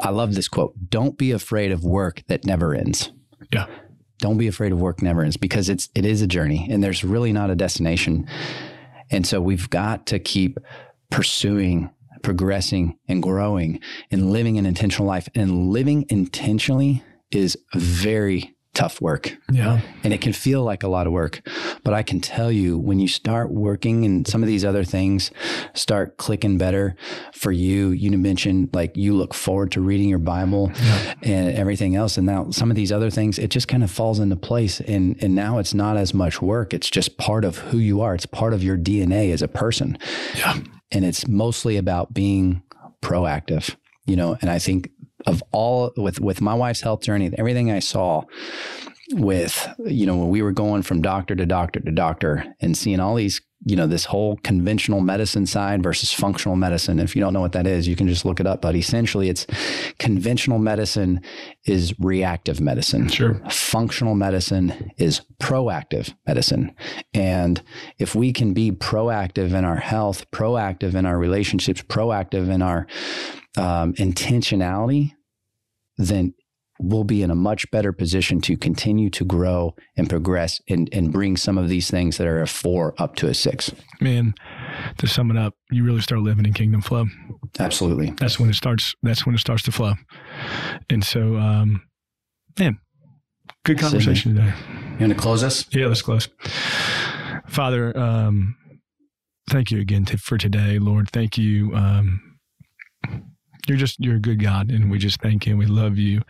I 0.03 0.11
love 0.11 0.35
this 0.35 0.49
quote. 0.49 0.75
Don't 0.89 1.17
be 1.17 1.31
afraid 1.31 1.73
of 1.73 1.85
work 1.85 2.23
that 2.29 2.45
never 2.45 2.75
ends. 2.75 3.13
Yeah. 3.53 3.67
Don't 4.19 4.39
be 4.39 4.49
afraid 4.49 4.73
of 4.73 4.81
work 4.81 5.03
never 5.03 5.23
ends 5.23 5.37
because 5.37 5.69
it's 5.69 5.91
it 5.95 6.05
is 6.05 6.23
a 6.23 6.27
journey 6.27 6.67
and 6.71 6.83
there's 6.83 7.05
really 7.05 7.33
not 7.33 7.51
a 7.51 7.55
destination. 7.55 8.27
And 9.11 9.27
so 9.27 9.41
we've 9.41 9.71
got 9.71 10.07
to 10.07 10.19
keep 10.19 10.59
pursuing, 11.11 11.91
progressing 12.23 12.99
and 13.09 13.23
growing 13.23 13.81
and 14.11 14.33
living 14.33 14.59
an 14.59 14.67
intentional 14.67 15.07
life. 15.07 15.29
And 15.35 15.69
living 15.69 16.07
intentionally 16.09 17.03
is 17.31 17.57
very 17.75 18.56
tough 18.77 19.01
work. 19.01 19.35
Yeah. 19.51 19.81
And 20.05 20.12
it 20.12 20.20
can 20.20 20.35
feel 20.35 20.62
like 20.62 20.83
a 20.83 20.89
lot 20.89 21.07
of 21.07 21.12
work. 21.12 21.41
But 21.83 21.95
I 21.95 22.03
can 22.03 22.20
tell 22.20 22.53
you 22.53 22.79
when 22.79 23.01
you 23.01 23.09
start 23.09 23.51
working 23.51 24.05
and 24.05 24.29
some 24.29 24.43
of 24.43 24.47
these 24.47 24.66
other 24.66 24.85
things 24.85 25.31
start 25.72 26.18
clicking 26.18 26.59
better 26.59 26.95
for 27.33 27.51
you, 27.51 27.89
you 27.89 28.11
mentioned 28.18 28.68
like 28.74 28.95
you 28.95 29.14
look 29.14 29.33
forward 29.33 29.72
to 29.72 29.81
reading 29.81 30.11
your 30.11 30.18
Bible 30.18 30.70
yeah. 30.74 31.14
and 31.22 31.57
everything 31.57 31.97
else. 31.97 32.18
And 32.18 32.27
now 32.27 32.51
some 32.51 32.70
of 32.70 32.77
these 32.77 32.93
other 32.93 33.09
things, 33.09 33.39
it 33.39 33.49
just 33.49 33.66
kind 33.66 33.83
of 33.83 33.91
falls 33.91 34.20
into 34.20 34.37
place. 34.37 34.81
And 34.81 35.16
and 35.22 35.35
now 35.35 35.59
it's 35.59 35.72
not 35.72 35.97
as 35.97 36.12
much 36.12 36.43
work. 36.43 36.74
It's 36.74 36.91
just 36.91 37.16
part 37.16 37.47
of 37.47 37.57
who 37.59 37.79
you 37.79 38.03
are. 38.03 38.14
It's 38.14 38.27
part 38.27 38.53
of 38.53 38.62
your 38.62 38.77
DNA 38.77 39.33
as 39.33 39.41
a 39.41 39.49
person. 39.49 39.97
Yeah. 40.37 40.59
And 40.93 41.05
it's 41.05 41.27
mostly 41.27 41.79
about 41.79 42.12
being 42.12 42.62
proactive 43.01 43.74
you 44.07 44.16
know 44.16 44.37
and 44.41 44.51
i 44.51 44.59
think 44.59 44.91
of 45.27 45.43
all 45.53 45.93
with 45.97 46.20
with 46.20 46.41
my 46.41 46.55
wife's 46.55 46.81
health 46.81 47.03
journey, 47.03 47.31
everything 47.37 47.70
I 47.70 47.81
saw 47.81 48.24
with 49.12 49.68
you 49.85 50.07
know 50.07 50.16
when 50.16 50.29
we 50.29 50.43
were 50.43 50.53
going 50.53 50.83
from 50.83 51.01
doctor 51.01 51.35
to 51.35 51.47
doctor 51.47 51.81
to 51.81 51.91
doctor 51.93 52.45
and 52.61 52.77
seeing 52.77 52.99
all 52.99 53.14
these 53.14 53.41
you 53.64 53.77
know 53.77 53.87
this 53.87 54.05
whole 54.05 54.37
conventional 54.39 55.01
medicine 55.01 55.47
side 55.47 55.83
versus 55.83 56.12
functional 56.12 56.57
medicine. 56.57 56.99
If 56.99 57.14
you 57.14 57.20
don't 57.20 57.33
know 57.33 57.41
what 57.41 57.53
that 57.53 57.66
is 57.66 57.87
you 57.87 57.97
can 57.97 58.09
just 58.09 58.24
look 58.24 58.41
it 58.41 58.47
up 58.47 58.61
but 58.61 58.74
essentially 58.74 59.29
it's 59.29 59.47
conventional 59.99 60.59
medicine 60.59 61.20
is 61.64 61.95
reactive 62.01 62.61
medicine. 62.61 63.09
Sure. 63.09 63.41
Functional 63.49 64.14
medicine 64.14 64.93
is 64.99 65.22
proactive 65.41 66.14
medicine. 66.27 66.74
And 67.14 67.62
if 67.99 68.14
we 68.14 68.33
can 68.33 68.55
be 68.55 68.72
proactive 68.72 69.53
in 69.53 69.64
our 69.64 69.77
health 69.77 70.29
proactive 70.33 70.95
in 70.95 71.07
our 71.07 71.18
relationships 71.18 71.83
proactive 71.83 72.49
in 72.51 72.61
our 72.61 72.87
um, 73.57 73.93
intentionality 73.95 75.13
then 75.99 76.35
we'll 76.79 77.05
be 77.05 77.23
in 77.23 77.31
a 77.31 77.35
much 77.35 77.71
better 77.71 77.93
position 77.93 78.41
to 78.41 78.57
continue 78.57 79.09
to 79.11 79.25
grow 79.25 79.75
and 79.97 80.11
progress 80.11 80.61
and, 80.69 80.89
and 80.93 81.13
bring 81.13 81.37
some 81.37 81.57
of 81.57 81.69
these 81.69 81.91
things 81.91 82.19
that 82.19 82.27
are 82.27 82.43
a 82.43 82.47
four 82.47 82.95
up 82.99 83.17
to 83.17 83.29
a 83.29 83.35
six. 83.35 83.71
Man, 84.01 84.35
to 84.99 85.07
sum 85.07 85.31
it 85.31 85.39
up, 85.39 85.55
you 85.71 85.85
really 85.85 86.03
start 86.03 86.21
living 86.21 86.45
in 86.45 86.53
kingdom 86.53 86.83
flow. 86.83 87.07
Absolutely. 87.59 88.11
That's 88.11 88.39
when 88.39 88.51
it 88.51 88.57
starts. 88.57 88.95
That's 89.03 89.25
when 89.25 89.35
it 89.35 89.39
starts 89.39 89.63
to 89.65 89.73
flow. 89.73 89.95
And 90.91 91.03
so, 91.03 91.37
um, 91.37 91.83
man, 92.59 92.79
good 93.65 93.79
conversation 93.79 94.35
today. 94.35 94.53
You 94.99 95.07
want 95.07 95.13
to 95.15 95.19
close 95.19 95.43
us? 95.43 95.67
Yeah, 95.73 95.87
let's 95.87 96.03
close. 96.03 96.29
Father, 97.49 97.97
um, 97.97 98.57
thank 99.49 99.71
you 99.71 99.81
again 99.81 100.05
t- 100.05 100.19
for 100.19 100.37
today, 100.37 100.79
Lord. 100.79 101.09
Thank 101.11 101.39
you. 101.39 101.75
Um, 101.75 102.26
you're 103.69 103.79
just 103.79 103.99
you're 104.01 104.17
a 104.17 104.21
good 104.21 104.43
God, 104.43 104.71
and 104.71 104.91
we 104.91 104.99
just 104.99 105.21
thank 105.21 105.47
you 105.47 105.53
and 105.53 105.59
we 105.59 105.67
love 105.67 105.99
you. 105.99 106.23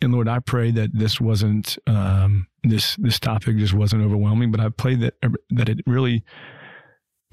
And 0.00 0.12
Lord, 0.12 0.28
I 0.28 0.40
pray 0.40 0.70
that 0.72 0.90
this 0.92 1.20
wasn't 1.20 1.78
um, 1.86 2.46
this 2.62 2.96
this 2.96 3.18
topic 3.18 3.56
just 3.58 3.74
wasn't 3.74 4.02
overwhelming, 4.02 4.50
but 4.50 4.60
I 4.60 4.68
pray 4.70 4.94
that 4.96 5.14
that 5.50 5.68
it 5.68 5.80
really 5.86 6.24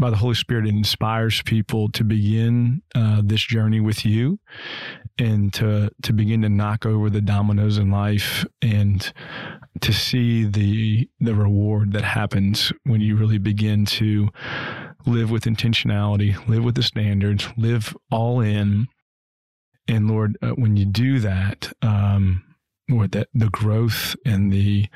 by 0.02 0.10
the 0.10 0.18
Holy 0.18 0.34
Spirit 0.34 0.66
it 0.66 0.70
inspires 0.70 1.42
people 1.44 1.90
to 1.90 2.04
begin 2.04 2.82
uh, 2.96 3.22
this 3.24 3.42
journey 3.42 3.80
with 3.80 4.04
you 4.04 4.40
and 5.18 5.54
to 5.54 5.92
to 6.02 6.14
begin 6.14 6.42
to 6.42 6.50
knock 6.50 6.86
over 6.86 7.10
the 7.10 7.22
dominoes 7.22 7.78
in 7.78 7.92
life 7.92 8.44
and 8.62 9.14
to 9.82 9.94
see 9.94 10.44
the 10.44 11.08
the 11.20 11.36
reward 11.36 11.94
that 11.94 12.04
happens 12.04 12.74
when 12.84 13.00
you 13.00 13.16
really 13.16 13.38
begin 13.38 13.86
to 13.86 14.30
live 15.06 15.32
with 15.32 15.44
intentionality, 15.44 16.36
live 16.48 16.64
with 16.64 16.76
the 16.76 16.84
standards, 16.84 17.48
live 17.58 17.96
all 18.12 18.42
in 18.42 18.88
and 19.88 20.10
Lord, 20.10 20.38
uh, 20.42 20.52
when 20.52 20.76
you 20.78 20.86
do 20.86 21.20
that, 21.20 21.72
um, 21.82 22.44
Lord, 22.90 23.12
that 23.12 23.30
the 23.34 23.50
growth 23.50 24.16
and 24.26 24.52
the 24.52 24.88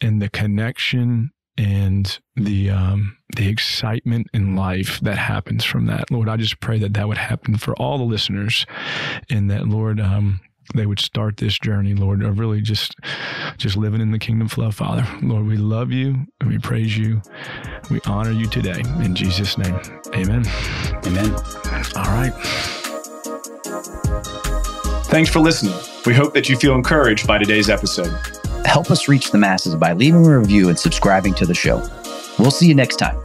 and 0.00 0.22
the 0.22 0.28
connection 0.28 1.32
and 1.56 2.20
the 2.36 2.70
um, 2.70 3.18
the 3.36 3.48
excitement 3.48 4.28
in 4.32 4.54
life 4.54 5.00
that 5.00 5.18
happens 5.18 5.64
from 5.64 5.86
that, 5.86 6.10
Lord, 6.10 6.28
I 6.28 6.36
just 6.36 6.60
pray 6.60 6.78
that 6.78 6.94
that 6.94 7.08
would 7.08 7.18
happen 7.18 7.56
for 7.56 7.74
all 7.74 7.98
the 7.98 8.04
listeners, 8.04 8.64
and 9.28 9.50
that 9.50 9.66
Lord, 9.66 10.00
um, 10.00 10.40
they 10.74 10.86
would 10.86 11.00
start 11.00 11.38
this 11.38 11.58
journey, 11.58 11.94
Lord, 11.94 12.22
of 12.22 12.38
really 12.38 12.60
just 12.60 12.94
just 13.56 13.76
living 13.76 14.00
in 14.00 14.12
the 14.12 14.18
kingdom 14.18 14.48
flow, 14.48 14.70
Father. 14.70 15.06
Lord, 15.22 15.46
we 15.46 15.56
love 15.56 15.90
you 15.90 16.26
and 16.40 16.48
we 16.48 16.58
praise 16.58 16.96
you. 16.96 17.22
We 17.90 18.00
honor 18.06 18.32
you 18.32 18.46
today 18.46 18.80
in 19.02 19.14
Jesus' 19.14 19.58
name. 19.58 19.78
Amen. 20.14 20.44
Amen. 21.04 21.34
All 21.96 22.04
right. 22.04 22.77
Thanks 25.08 25.30
for 25.30 25.40
listening. 25.40 25.74
We 26.04 26.12
hope 26.12 26.34
that 26.34 26.50
you 26.50 26.56
feel 26.58 26.74
encouraged 26.74 27.26
by 27.26 27.38
today's 27.38 27.70
episode. 27.70 28.14
Help 28.66 28.90
us 28.90 29.08
reach 29.08 29.30
the 29.30 29.38
masses 29.38 29.74
by 29.74 29.94
leaving 29.94 30.26
a 30.26 30.38
review 30.38 30.68
and 30.68 30.78
subscribing 30.78 31.32
to 31.34 31.46
the 31.46 31.54
show. 31.54 31.78
We'll 32.38 32.50
see 32.50 32.68
you 32.68 32.74
next 32.74 32.96
time. 32.96 33.18